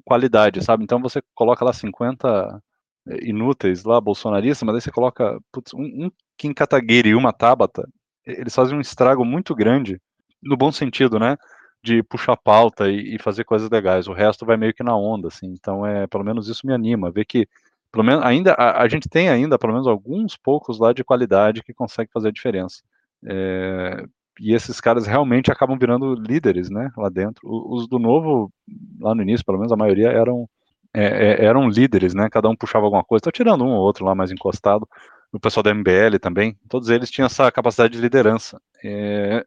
qualidade, 0.05 0.64
sabe? 0.64 0.84
Então 0.84 1.01
você 1.01 1.22
coloca 1.34 1.64
lá 1.66 1.74
50 1.74 2.61
eh, 3.07 3.30
inúteis 3.30 3.84
lá, 3.84 3.99
bolsonaristas, 4.01 4.66
mas 4.66 4.76
aí 4.76 4.82
você 4.82 4.91
coloca 4.91 5.39
putz, 5.51 5.74
um, 5.74 6.05
um 6.05 6.11
Kim 6.38 6.53
Kataguiri 6.53 7.09
e 7.09 7.16
uma 7.16 7.34
Tabata, 7.34 7.88
eles 8.26 8.55
fazem 8.55 8.78
um 8.78 8.82
estrago 8.82 9.26
muito 9.26 9.55
grande, 9.55 9.99
no 10.41 10.57
bom 10.57 10.72
sentido, 10.72 11.20
né? 11.20 11.38
De 11.84 12.01
puxar 12.01 12.38
pauta 12.38 12.89
e, 12.89 13.15
e, 13.15 13.19
fazer 13.19 13.43
coisas 13.43 13.69
legais. 13.69 14.07
O 14.07 14.13
resto 14.13 14.45
vai 14.45 14.55
meio 14.55 14.73
que 14.73 14.84
na 14.84 14.95
onda, 14.95 15.27
assim. 15.27 15.47
Então, 15.47 15.86
é, 15.86 16.07
pelo 16.07 16.23
menos 16.23 16.47
isso 16.47 16.65
me 16.65 16.73
anima, 16.73 17.11
ver 17.11 17.25
que 17.25 17.47
pelo 17.91 18.03
menos 18.03 18.23
ainda 18.25 18.53
a, 18.53 18.81
a 18.81 18.88
gente 18.88 19.09
tem 19.09 19.29
ainda 19.29 19.59
pelo 19.59 19.73
menos 19.73 19.88
alguns 19.88 20.36
poucos 20.38 20.79
lá 20.79 20.93
de 20.93 21.03
qualidade 21.03 21.61
que 21.61 21.73
consegue 21.73 22.11
fazer 22.11 22.29
a 22.29 22.31
diferença. 22.31 22.81
É, 23.25 24.05
e 24.39 24.53
esses 24.53 24.81
caras 24.81 25.05
realmente 25.05 25.51
acabam 25.51 25.77
virando 25.77 26.15
líderes, 26.15 26.69
né, 26.69 26.89
lá 26.97 27.09
dentro. 27.09 27.41
Os 27.45 27.88
do 27.88 27.99
novo, 27.99 28.51
lá 28.99 29.13
no 29.13 29.21
início, 29.21 29.45
pelo 29.45 29.59
menos 29.59 29.71
a 29.71 29.77
maioria 29.77 30.09
eram 30.09 30.49
é, 30.93 31.43
é, 31.43 31.45
eram 31.45 31.67
líderes, 31.67 32.13
né? 32.13 32.29
Cada 32.29 32.47
um 32.49 32.55
puxava 32.55 32.86
alguma 32.86 33.03
coisa. 33.03 33.21
Estou 33.21 33.31
tirando 33.31 33.63
um 33.63 33.71
ou 33.71 33.81
outro 33.81 34.05
lá 34.05 34.13
mais 34.13 34.31
encostado. 34.31 34.88
O 35.31 35.39
pessoal 35.39 35.63
da 35.63 35.73
MBL 35.73 36.19
também. 36.21 36.55
Todos 36.69 36.89
eles 36.89 37.09
tinham 37.09 37.25
essa 37.25 37.51
capacidade 37.51 37.93
de 37.93 38.01
liderança. 38.01 38.61
É, 38.84 39.43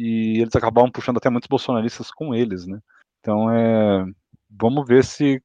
e 0.00 0.40
eles 0.40 0.56
acabavam 0.56 0.90
puxando 0.90 1.18
até 1.18 1.28
muitos 1.28 1.46
bolsonaristas 1.46 2.10
com 2.10 2.34
eles, 2.34 2.66
né? 2.66 2.80
Então, 3.20 3.52
é, 3.52 4.06
vamos 4.48 4.88
ver 4.88 5.04
se 5.04 5.42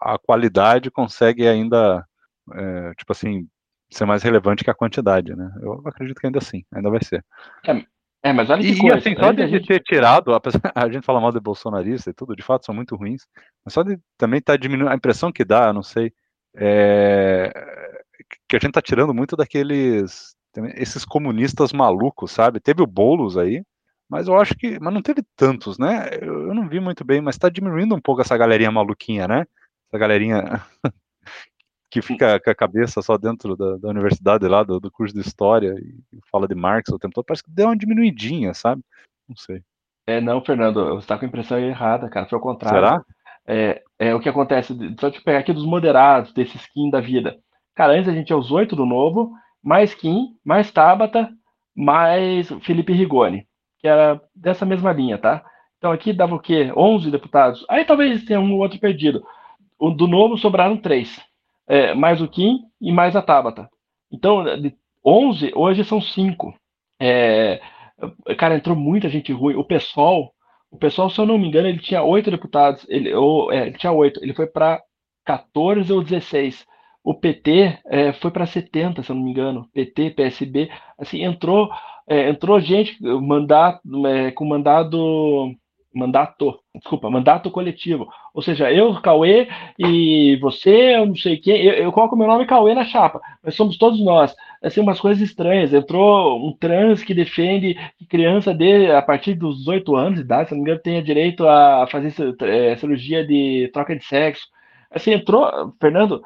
a 0.00 0.18
qualidade 0.18 0.90
consegue 0.90 1.46
ainda, 1.46 2.02
é, 2.54 2.94
tipo 2.94 3.12
assim, 3.12 3.46
ser 3.90 4.06
mais 4.06 4.22
relevante 4.22 4.64
que 4.64 4.70
a 4.70 4.74
quantidade, 4.74 5.36
né? 5.36 5.52
Eu 5.60 5.82
acredito 5.84 6.18
que 6.18 6.26
ainda 6.26 6.38
assim, 6.38 6.64
ainda 6.74 6.88
vai 6.88 7.04
ser. 7.04 7.22
É, 7.66 7.84
é, 8.30 8.32
mas 8.32 8.48
olha 8.48 8.62
que 8.62 8.68
e, 8.68 8.78
coisa. 8.78 8.96
E 8.96 8.98
assim, 8.98 9.14
só 9.14 9.30
de 9.30 9.46
gente... 9.46 9.66
ter 9.68 9.82
tirado, 9.82 10.32
apesar, 10.32 10.58
a 10.74 10.90
gente 10.90 11.04
fala 11.04 11.20
mal 11.20 11.30
de 11.30 11.38
bolsonarista 11.38 12.08
e 12.08 12.14
tudo, 12.14 12.34
de 12.34 12.42
fato 12.42 12.64
são 12.64 12.74
muito 12.74 12.96
ruins, 12.96 13.26
mas 13.62 13.74
só 13.74 13.82
de 13.82 13.98
também 14.16 14.38
estar 14.38 14.54
tá 14.54 14.56
diminuindo, 14.56 14.90
a 14.90 14.96
impressão 14.96 15.30
que 15.30 15.44
dá, 15.44 15.70
não 15.70 15.82
sei, 15.82 16.14
é, 16.56 17.52
que 18.48 18.56
a 18.56 18.58
gente 18.58 18.72
tá 18.72 18.80
tirando 18.80 19.12
muito 19.12 19.36
daqueles, 19.36 20.34
esses 20.76 21.04
comunistas 21.04 21.72
malucos, 21.72 22.32
sabe? 22.32 22.60
Teve 22.60 22.82
o 22.82 22.86
Boulos 22.86 23.36
aí, 23.36 23.62
mas 24.08 24.28
eu 24.28 24.38
acho 24.38 24.54
que, 24.54 24.78
mas 24.80 24.94
não 24.94 25.02
teve 25.02 25.22
tantos, 25.34 25.78
né? 25.78 26.08
Eu, 26.20 26.48
eu 26.48 26.54
não 26.54 26.68
vi 26.68 26.80
muito 26.80 27.04
bem, 27.04 27.20
mas 27.20 27.38
tá 27.38 27.48
diminuindo 27.48 27.94
um 27.94 28.00
pouco 28.00 28.20
essa 28.20 28.36
galerinha 28.36 28.70
maluquinha, 28.70 29.26
né? 29.26 29.46
Essa 29.88 29.98
galerinha 29.98 30.62
que 31.90 32.02
fica 32.02 32.38
com 32.40 32.50
a 32.50 32.54
cabeça 32.54 33.02
só 33.02 33.16
dentro 33.16 33.56
da, 33.56 33.76
da 33.76 33.88
universidade 33.88 34.46
lá, 34.46 34.62
do, 34.62 34.78
do, 34.78 34.90
curso 34.90 35.14
de 35.14 35.20
história, 35.20 35.74
e 35.80 36.20
fala 36.30 36.46
de 36.46 36.54
Marx 36.54 36.90
o 36.90 36.98
tempo 36.98 37.14
todo, 37.14 37.24
parece 37.24 37.42
que 37.42 37.50
deu 37.50 37.66
uma 37.66 37.76
diminuidinha, 37.76 38.54
sabe? 38.54 38.82
Não 39.28 39.36
sei. 39.36 39.62
É, 40.06 40.20
não, 40.20 40.44
Fernando, 40.44 40.84
você 40.90 40.98
está 40.98 41.18
com 41.18 41.24
a 41.24 41.28
impressão 41.28 41.58
errada, 41.58 42.08
cara, 42.08 42.26
foi 42.26 42.38
o 42.38 42.42
contrário. 42.42 42.78
Será? 42.78 43.04
É, 43.46 43.82
é 43.98 44.14
o 44.14 44.20
que 44.20 44.28
acontece, 44.28 44.76
só 45.00 45.10
te 45.10 45.20
pegar 45.20 45.38
aqui 45.38 45.52
dos 45.52 45.64
moderados, 45.64 46.32
desse 46.32 46.56
skin 46.56 46.90
da 46.90 47.00
vida. 47.00 47.38
Cara, 47.74 47.92
antes 47.92 48.08
a 48.08 48.12
gente 48.12 48.26
tinha 48.26 48.38
os 48.38 48.50
oito 48.50 48.76
do 48.76 48.86
novo, 48.86 49.32
mais 49.62 49.94
Kim, 49.94 50.36
mais 50.44 50.70
Tabata, 50.70 51.30
mais 51.74 52.48
Felipe 52.62 52.92
Rigoni, 52.92 53.46
que 53.78 53.88
era 53.88 54.20
dessa 54.34 54.64
mesma 54.64 54.92
linha, 54.92 55.18
tá? 55.18 55.44
Então 55.78 55.92
aqui 55.92 56.12
dava 56.12 56.34
o 56.34 56.40
quê? 56.40 56.72
11 56.76 57.10
deputados. 57.10 57.64
Aí 57.68 57.84
talvez 57.84 58.24
tenha 58.24 58.40
um 58.40 58.52
ou 58.52 58.60
outro 58.60 58.78
perdido. 58.78 59.22
O 59.78 59.90
do 59.90 60.06
novo 60.06 60.38
sobraram 60.38 60.76
três 60.76 61.20
é, 61.66 61.94
mais 61.94 62.20
o 62.20 62.28
Kim 62.28 62.60
e 62.80 62.92
mais 62.92 63.16
a 63.16 63.22
Tabata. 63.22 63.68
Então, 64.10 64.44
de 64.60 64.74
11, 65.04 65.52
hoje 65.54 65.84
são 65.84 66.00
5. 66.00 66.54
É, 67.00 67.60
cara, 68.38 68.54
entrou 68.56 68.76
muita 68.76 69.08
gente 69.08 69.32
ruim. 69.32 69.56
O 69.56 69.64
pessoal, 69.64 70.32
o 70.70 70.78
pessoal, 70.78 71.10
se 71.10 71.20
eu 71.20 71.26
não 71.26 71.38
me 71.38 71.48
engano, 71.48 71.68
ele 71.68 71.78
tinha 71.78 72.02
oito 72.02 72.30
deputados. 72.30 72.86
Ele, 72.88 73.12
ou, 73.14 73.52
é, 73.52 73.66
ele 73.66 73.78
tinha 73.78 73.92
oito. 73.92 74.22
Ele 74.22 74.34
foi 74.34 74.46
para 74.46 74.80
14 75.24 75.92
ou 75.92 76.02
16. 76.02 76.64
O 77.06 77.14
PT 77.14 77.78
é, 77.86 78.12
foi 78.14 78.32
para 78.32 78.44
70, 78.46 79.00
se 79.00 79.12
eu 79.12 79.14
não 79.14 79.22
me 79.22 79.30
engano. 79.30 79.68
PT, 79.72 80.10
PSB, 80.10 80.68
assim, 80.98 81.22
entrou, 81.22 81.70
é, 82.08 82.28
entrou 82.28 82.58
gente 82.58 83.00
mandato, 83.00 83.80
é, 84.08 84.32
com 84.32 84.44
mandado 84.44 85.54
mandato, 85.94 86.58
desculpa, 86.74 87.08
mandato 87.08 87.48
coletivo. 87.48 88.08
Ou 88.34 88.42
seja, 88.42 88.72
eu, 88.72 89.00
Cauê 89.00 89.46
e 89.78 90.36
você, 90.40 90.96
eu 90.96 91.06
não 91.06 91.14
sei 91.14 91.36
quem, 91.36 91.62
eu, 91.62 91.74
eu 91.74 91.92
coloco 91.92 92.16
meu 92.16 92.26
nome 92.26 92.44
Cauê 92.44 92.74
na 92.74 92.84
chapa, 92.84 93.20
mas 93.40 93.54
somos 93.54 93.78
todos 93.78 94.00
nós. 94.04 94.34
Assim, 94.60 94.80
umas 94.80 94.98
coisas 94.98 95.22
estranhas. 95.22 95.72
Entrou 95.72 96.44
um 96.44 96.52
trans 96.58 97.04
que 97.04 97.14
defende 97.14 97.76
que 97.96 98.04
criança 98.04 98.52
de, 98.52 98.90
a 98.90 99.00
partir 99.00 99.34
dos 99.34 99.58
18 99.58 99.94
anos 99.94 100.14
de 100.16 100.24
idade, 100.24 100.48
se 100.48 100.54
não 100.56 100.64
me 100.64 100.68
engano, 100.68 100.82
tenha 100.82 101.00
direito 101.00 101.46
a 101.46 101.86
fazer 101.88 102.12
é, 102.42 102.76
cirurgia 102.76 103.24
de 103.24 103.70
troca 103.72 103.94
de 103.94 104.04
sexo. 104.04 104.48
Assim, 104.90 105.12
entrou, 105.12 105.72
Fernando, 105.80 106.20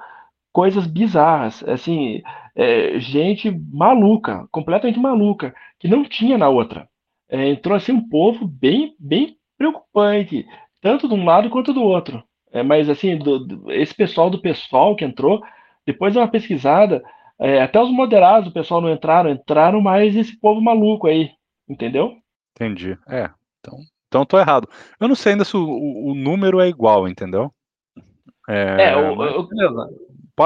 coisas 0.53 0.87
bizarras, 0.87 1.63
assim, 1.65 2.23
é, 2.55 2.99
gente 2.99 3.51
maluca, 3.73 4.47
completamente 4.51 4.99
maluca, 4.99 5.55
que 5.79 5.89
não 5.89 6.05
tinha 6.05 6.37
na 6.37 6.49
outra. 6.49 6.89
É, 7.29 7.49
entrou 7.49 7.77
assim 7.77 7.93
um 7.93 8.09
povo 8.09 8.47
bem, 8.47 8.95
bem 8.99 9.37
preocupante, 9.57 10.47
tanto 10.81 11.09
de 11.09 11.15
um 11.15 11.25
lado 11.25 11.51
quanto 11.51 11.73
do 11.73 11.83
outro. 11.83 12.23
É, 12.53 12.63
mas 12.63 12.89
assim, 12.89 13.17
do, 13.17 13.39
do, 13.39 13.73
esse 13.73 13.95
pessoal 13.95 14.29
do 14.29 14.41
pessoal 14.41 14.97
que 14.97 15.05
entrou, 15.05 15.41
depois 15.87 16.13
de 16.13 16.19
uma 16.19 16.29
pesquisada, 16.29 17.03
é, 17.39 17.63
até 17.63 17.81
os 17.81 17.91
moderados 17.91 18.47
do 18.47 18.53
pessoal 18.53 18.81
não 18.81 18.91
entraram, 18.91 19.31
entraram 19.31 19.81
mais 19.81 20.17
esse 20.17 20.39
povo 20.39 20.61
maluco 20.61 21.07
aí, 21.07 21.31
entendeu? 21.69 22.17
Entendi. 22.57 22.99
É, 23.09 23.31
então, 23.61 23.79
então 24.09 24.27
tô 24.27 24.39
errado. 24.39 24.69
Eu 24.99 25.07
não 25.07 25.15
sei 25.15 25.33
ainda 25.33 25.45
se 25.45 25.57
o, 25.57 25.65
o, 25.65 26.11
o 26.11 26.15
número 26.15 26.61
é 26.61 26.69
igual, 26.69 27.07
entendeu? 27.07 27.53
É, 28.49 28.91
é 28.91 28.97
o, 28.97 29.15
mas, 29.15 29.33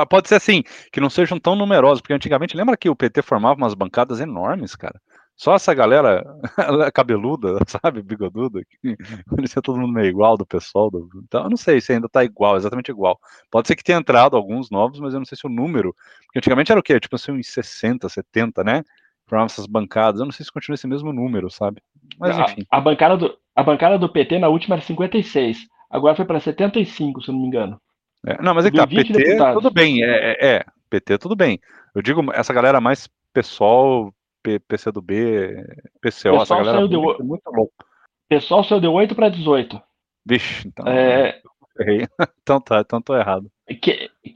pode 0.08 0.28
ser 0.28 0.36
assim, 0.36 0.62
que 0.92 1.00
não 1.00 1.10
sejam 1.10 1.38
tão 1.38 1.54
numerosos, 1.54 2.00
porque 2.00 2.14
antigamente 2.14 2.56
lembra 2.56 2.76
que 2.76 2.88
o 2.88 2.96
PT 2.96 3.22
formava 3.22 3.56
umas 3.56 3.74
bancadas 3.74 4.20
enormes, 4.20 4.74
cara. 4.74 5.00
Só 5.36 5.54
essa 5.54 5.74
galera 5.74 6.24
cabeluda, 6.94 7.58
sabe, 7.66 8.02
bigoduda, 8.02 8.62
que 8.64 8.96
parecia 9.28 9.60
todo 9.60 9.78
mundo 9.78 9.92
meio 9.92 10.06
igual 10.06 10.36
do 10.36 10.46
pessoal. 10.46 10.90
Do... 10.90 11.08
Então, 11.24 11.44
eu 11.44 11.50
não 11.50 11.56
sei 11.56 11.80
se 11.80 11.92
ainda 11.92 12.08
tá 12.08 12.24
igual, 12.24 12.56
exatamente 12.56 12.90
igual. 12.90 13.18
Pode 13.50 13.66
ser 13.66 13.76
que 13.76 13.82
tenha 13.82 13.98
entrado 13.98 14.36
alguns 14.36 14.70
novos, 14.70 15.00
mas 15.00 15.12
eu 15.12 15.20
não 15.20 15.26
sei 15.26 15.36
se 15.36 15.46
o 15.46 15.50
número. 15.50 15.94
Porque 16.26 16.38
antigamente 16.38 16.70
era 16.70 16.80
o 16.80 16.82
quê? 16.82 17.00
Tipo 17.00 17.16
assim, 17.16 17.32
uns 17.32 17.48
60, 17.48 18.08
70, 18.08 18.62
né? 18.62 18.84
Formavam 19.26 19.46
essas 19.46 19.66
bancadas. 19.66 20.20
Eu 20.20 20.26
não 20.26 20.32
sei 20.32 20.46
se 20.46 20.52
continua 20.52 20.74
esse 20.74 20.86
mesmo 20.86 21.12
número, 21.12 21.50
sabe? 21.50 21.82
Mas 22.18 22.38
enfim. 22.38 22.64
A, 22.70 22.78
a, 22.78 22.80
bancada 22.80 23.16
do, 23.16 23.36
a 23.56 23.62
bancada 23.62 23.98
do 23.98 24.08
PT 24.08 24.38
na 24.38 24.48
última 24.48 24.76
era 24.76 24.84
56. 24.84 25.66
Agora 25.90 26.14
foi 26.14 26.24
para 26.24 26.38
75, 26.38 27.22
se 27.22 27.28
eu 27.28 27.34
não 27.34 27.40
me 27.40 27.48
engano. 27.48 27.80
É, 28.26 28.42
não, 28.42 28.54
mas 28.54 28.64
é 28.64 28.70
que 28.70 28.76
tá, 28.76 28.86
PT, 28.86 29.12
deputados. 29.12 29.62
tudo 29.62 29.72
bem. 29.72 30.02
É, 30.02 30.06
é, 30.06 30.56
é, 30.56 30.64
PT, 30.88 31.18
tudo 31.18 31.36
bem. 31.36 31.60
Eu 31.94 32.02
digo 32.02 32.22
essa 32.32 32.52
galera 32.52 32.80
mais 32.80 33.08
pessoal, 33.32 34.12
P, 34.42 34.58
PCdoB, 34.58 35.54
PCO, 36.00 36.36
essa 36.42 36.56
galera 36.56 36.78
saiu 36.78 37.00
muito, 37.00 37.22
de... 37.22 37.28
muito 37.28 37.50
louco. 37.50 37.72
Pessoal 38.28 38.64
saiu 38.64 38.80
de 38.80 38.88
8 38.88 39.14
para 39.14 39.28
18. 39.28 39.80
Vixe, 40.24 40.68
então. 40.68 40.86
É... 40.86 41.40
então 42.42 42.60
tá, 42.60 42.80
então 42.80 43.02
tô 43.02 43.16
errado. 43.16 43.50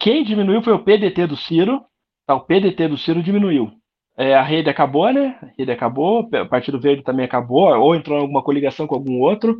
Quem 0.00 0.24
diminuiu 0.24 0.62
foi 0.62 0.72
o 0.72 0.82
PDT 0.82 1.26
do 1.26 1.36
Ciro. 1.36 1.84
Tá, 2.26 2.34
o 2.34 2.40
PDT 2.40 2.88
do 2.88 2.98
Ciro 2.98 3.22
diminuiu. 3.22 3.72
É, 4.16 4.34
a 4.34 4.42
rede 4.42 4.68
acabou, 4.68 5.12
né? 5.12 5.38
A 5.40 5.46
rede 5.56 5.70
acabou, 5.70 6.20
o 6.20 6.48
Partido 6.48 6.80
Verde 6.80 7.04
também 7.04 7.24
acabou, 7.24 7.68
ou 7.78 7.94
entrou 7.94 8.18
em 8.18 8.22
alguma 8.22 8.42
coligação 8.42 8.84
com 8.86 8.96
algum 8.96 9.20
outro. 9.20 9.56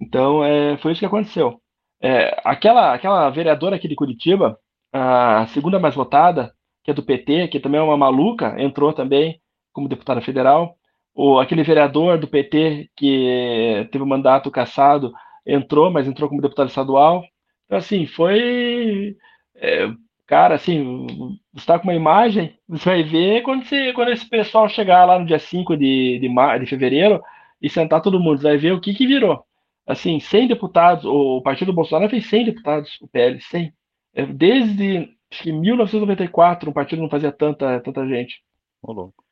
Então, 0.00 0.42
é, 0.42 0.78
foi 0.78 0.92
isso 0.92 1.00
que 1.00 1.06
aconteceu. 1.06 1.60
É, 2.00 2.40
aquela, 2.44 2.94
aquela 2.94 3.28
vereadora 3.30 3.76
aqui 3.76 3.88
de 3.88 3.94
Curitiba, 3.96 4.58
a 4.92 5.46
segunda 5.48 5.78
mais 5.78 5.94
votada, 5.94 6.52
que 6.84 6.90
é 6.90 6.94
do 6.94 7.02
PT, 7.02 7.48
que 7.48 7.60
também 7.60 7.80
é 7.80 7.82
uma 7.82 7.96
maluca, 7.96 8.54
entrou 8.60 8.92
também 8.92 9.40
como 9.72 9.88
deputada 9.88 10.20
federal. 10.20 10.76
O, 11.14 11.38
aquele 11.38 11.62
vereador 11.62 12.18
do 12.18 12.28
PT 12.28 12.90
que 12.96 13.88
teve 13.92 14.04
o 14.04 14.06
mandato 14.06 14.50
cassado 14.50 15.12
entrou, 15.46 15.90
mas 15.90 16.06
entrou 16.06 16.28
como 16.28 16.42
deputado 16.42 16.68
estadual. 16.68 17.24
Então, 17.66 17.78
assim, 17.78 18.06
foi. 18.06 19.16
É, 19.56 19.88
cara, 20.26 20.54
assim, 20.54 21.06
você 21.52 21.60
está 21.60 21.78
com 21.78 21.84
uma 21.88 21.94
imagem, 21.94 22.56
você 22.68 22.84
vai 22.88 23.02
ver 23.02 23.42
quando, 23.42 23.64
você, 23.64 23.92
quando 23.92 24.10
esse 24.10 24.28
pessoal 24.28 24.68
chegar 24.68 25.04
lá 25.04 25.18
no 25.18 25.26
dia 25.26 25.38
5 25.38 25.76
de, 25.76 26.18
de, 26.20 26.28
de 26.60 26.66
fevereiro 26.66 27.20
e 27.60 27.68
sentar 27.68 28.00
todo 28.02 28.20
mundo, 28.20 28.38
você 28.40 28.44
vai 28.48 28.58
ver 28.58 28.72
o 28.72 28.80
que, 28.80 28.94
que 28.94 29.06
virou. 29.06 29.44
Assim, 29.88 30.20
100 30.20 30.48
deputados, 30.48 31.04
o 31.06 31.40
partido 31.40 31.72
Bolsonaro 31.72 32.10
fez 32.10 32.26
100 32.26 32.44
deputados, 32.44 32.98
o 33.00 33.08
PL, 33.08 33.40
100. 33.40 33.72
É, 34.14 34.26
desde 34.26 35.16
acho 35.30 35.42
que 35.42 35.52
1994, 35.52 36.68
um 36.68 36.72
partido 36.72 37.02
não 37.02 37.08
fazia 37.08 37.32
tanta, 37.32 37.80
tanta 37.80 38.06
gente. 38.06 38.42
Louco. 38.82 39.24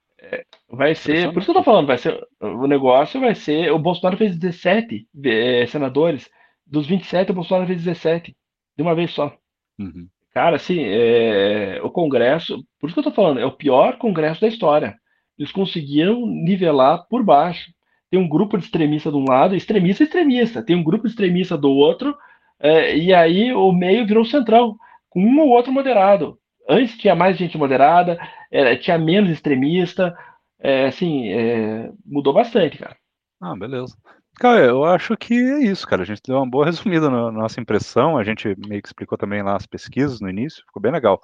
Vai 0.68 0.94
ser, 0.94 1.32
por 1.32 1.40
isso 1.40 1.52
que 1.52 1.58
eu 1.58 1.62
tô 1.62 1.62
falando, 1.62 1.86
vai 1.86 1.98
ser, 1.98 2.18
o 2.40 2.66
negócio 2.66 3.20
vai 3.20 3.34
ser, 3.34 3.70
o 3.70 3.78
Bolsonaro 3.78 4.16
fez 4.16 4.36
17 4.36 5.06
é, 5.24 5.66
senadores, 5.66 6.28
dos 6.66 6.86
27 6.86 7.30
o 7.30 7.34
Bolsonaro 7.34 7.66
fez 7.66 7.84
17. 7.84 8.34
de 8.76 8.82
uma 8.82 8.94
vez 8.94 9.12
só. 9.12 9.36
Uhum. 9.78 10.08
Cara, 10.32 10.56
assim, 10.56 10.80
é, 10.82 11.80
o 11.82 11.90
Congresso, 11.90 12.64
por 12.80 12.86
isso 12.88 12.94
que 12.94 13.00
eu 13.00 13.10
tô 13.10 13.12
falando, 13.12 13.40
é 13.40 13.46
o 13.46 13.56
pior 13.56 13.98
Congresso 13.98 14.40
da 14.40 14.48
história. 14.48 14.96
Eles 15.38 15.52
conseguiram 15.52 16.26
nivelar 16.26 17.06
por 17.08 17.22
baixo. 17.22 17.70
Tem 18.16 18.24
um 18.24 18.26
grupo 18.26 18.56
de 18.56 18.64
extremista 18.64 19.10
de 19.10 19.16
um 19.18 19.26
lado, 19.28 19.54
extremista 19.54 20.02
extremista. 20.02 20.62
Tem 20.62 20.74
um 20.74 20.82
grupo 20.82 21.06
extremista 21.06 21.54
do 21.54 21.70
outro, 21.70 22.16
é, 22.58 22.96
e 22.96 23.12
aí 23.12 23.52
o 23.52 23.70
meio 23.72 24.06
virou 24.06 24.24
central, 24.24 24.74
com 25.10 25.20
um 25.20 25.38
ou 25.40 25.50
outro 25.50 25.70
moderado. 25.70 26.38
Antes 26.66 26.96
tinha 26.96 27.14
mais 27.14 27.36
gente 27.36 27.58
moderada, 27.58 28.18
é, 28.50 28.74
tinha 28.76 28.96
menos 28.96 29.30
extremista, 29.30 30.16
é, 30.58 30.86
assim, 30.86 31.28
é, 31.28 31.90
mudou 32.06 32.32
bastante, 32.32 32.78
cara. 32.78 32.96
Ah, 33.38 33.54
beleza. 33.54 33.94
Cara, 34.36 34.64
eu 34.64 34.82
acho 34.82 35.14
que 35.14 35.34
é 35.34 35.58
isso, 35.64 35.86
cara. 35.86 36.00
A 36.00 36.06
gente 36.06 36.22
deu 36.26 36.36
uma 36.36 36.48
boa 36.48 36.64
resumida 36.64 37.10
na 37.10 37.30
nossa 37.30 37.60
impressão. 37.60 38.16
A 38.16 38.24
gente 38.24 38.56
meio 38.66 38.80
que 38.80 38.88
explicou 38.88 39.18
também 39.18 39.42
lá 39.42 39.56
as 39.56 39.66
pesquisas 39.66 40.22
no 40.22 40.30
início, 40.30 40.64
ficou 40.64 40.80
bem 40.80 40.90
legal. 40.90 41.20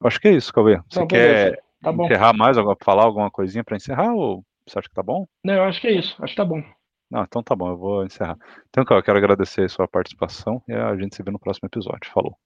Eu 0.00 0.08
acho 0.08 0.20
que 0.20 0.26
é 0.26 0.32
isso, 0.32 0.52
Cauê. 0.52 0.80
Você 0.90 0.98
Não, 0.98 1.06
quer. 1.06 1.62
Tá 1.80 1.92
encerrar 1.92 2.32
mais, 2.32 2.56
falar 2.82 3.04
alguma 3.04 3.30
coisinha 3.30 3.62
para 3.62 3.76
encerrar 3.76 4.14
ou 4.14 4.44
você 4.66 4.78
acha 4.78 4.88
que 4.88 4.94
tá 4.94 5.02
bom? 5.02 5.26
Não, 5.44 5.54
eu 5.54 5.64
acho 5.64 5.80
que 5.80 5.88
é 5.88 5.92
isso. 5.92 6.14
Acho 6.22 6.32
que 6.32 6.36
tá 6.36 6.44
bom. 6.44 6.62
Não, 7.10 7.22
então 7.22 7.42
tá 7.42 7.54
bom, 7.54 7.68
eu 7.68 7.76
vou 7.76 8.04
encerrar. 8.04 8.36
Então, 8.68 8.84
eu 8.90 9.02
quero 9.02 9.18
agradecer 9.18 9.64
a 9.64 9.68
sua 9.68 9.86
participação 9.86 10.62
e 10.66 10.72
a 10.72 10.96
gente 10.96 11.14
se 11.14 11.22
vê 11.22 11.30
no 11.30 11.38
próximo 11.38 11.66
episódio. 11.66 12.10
Falou. 12.12 12.36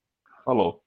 Falou. 0.44 0.82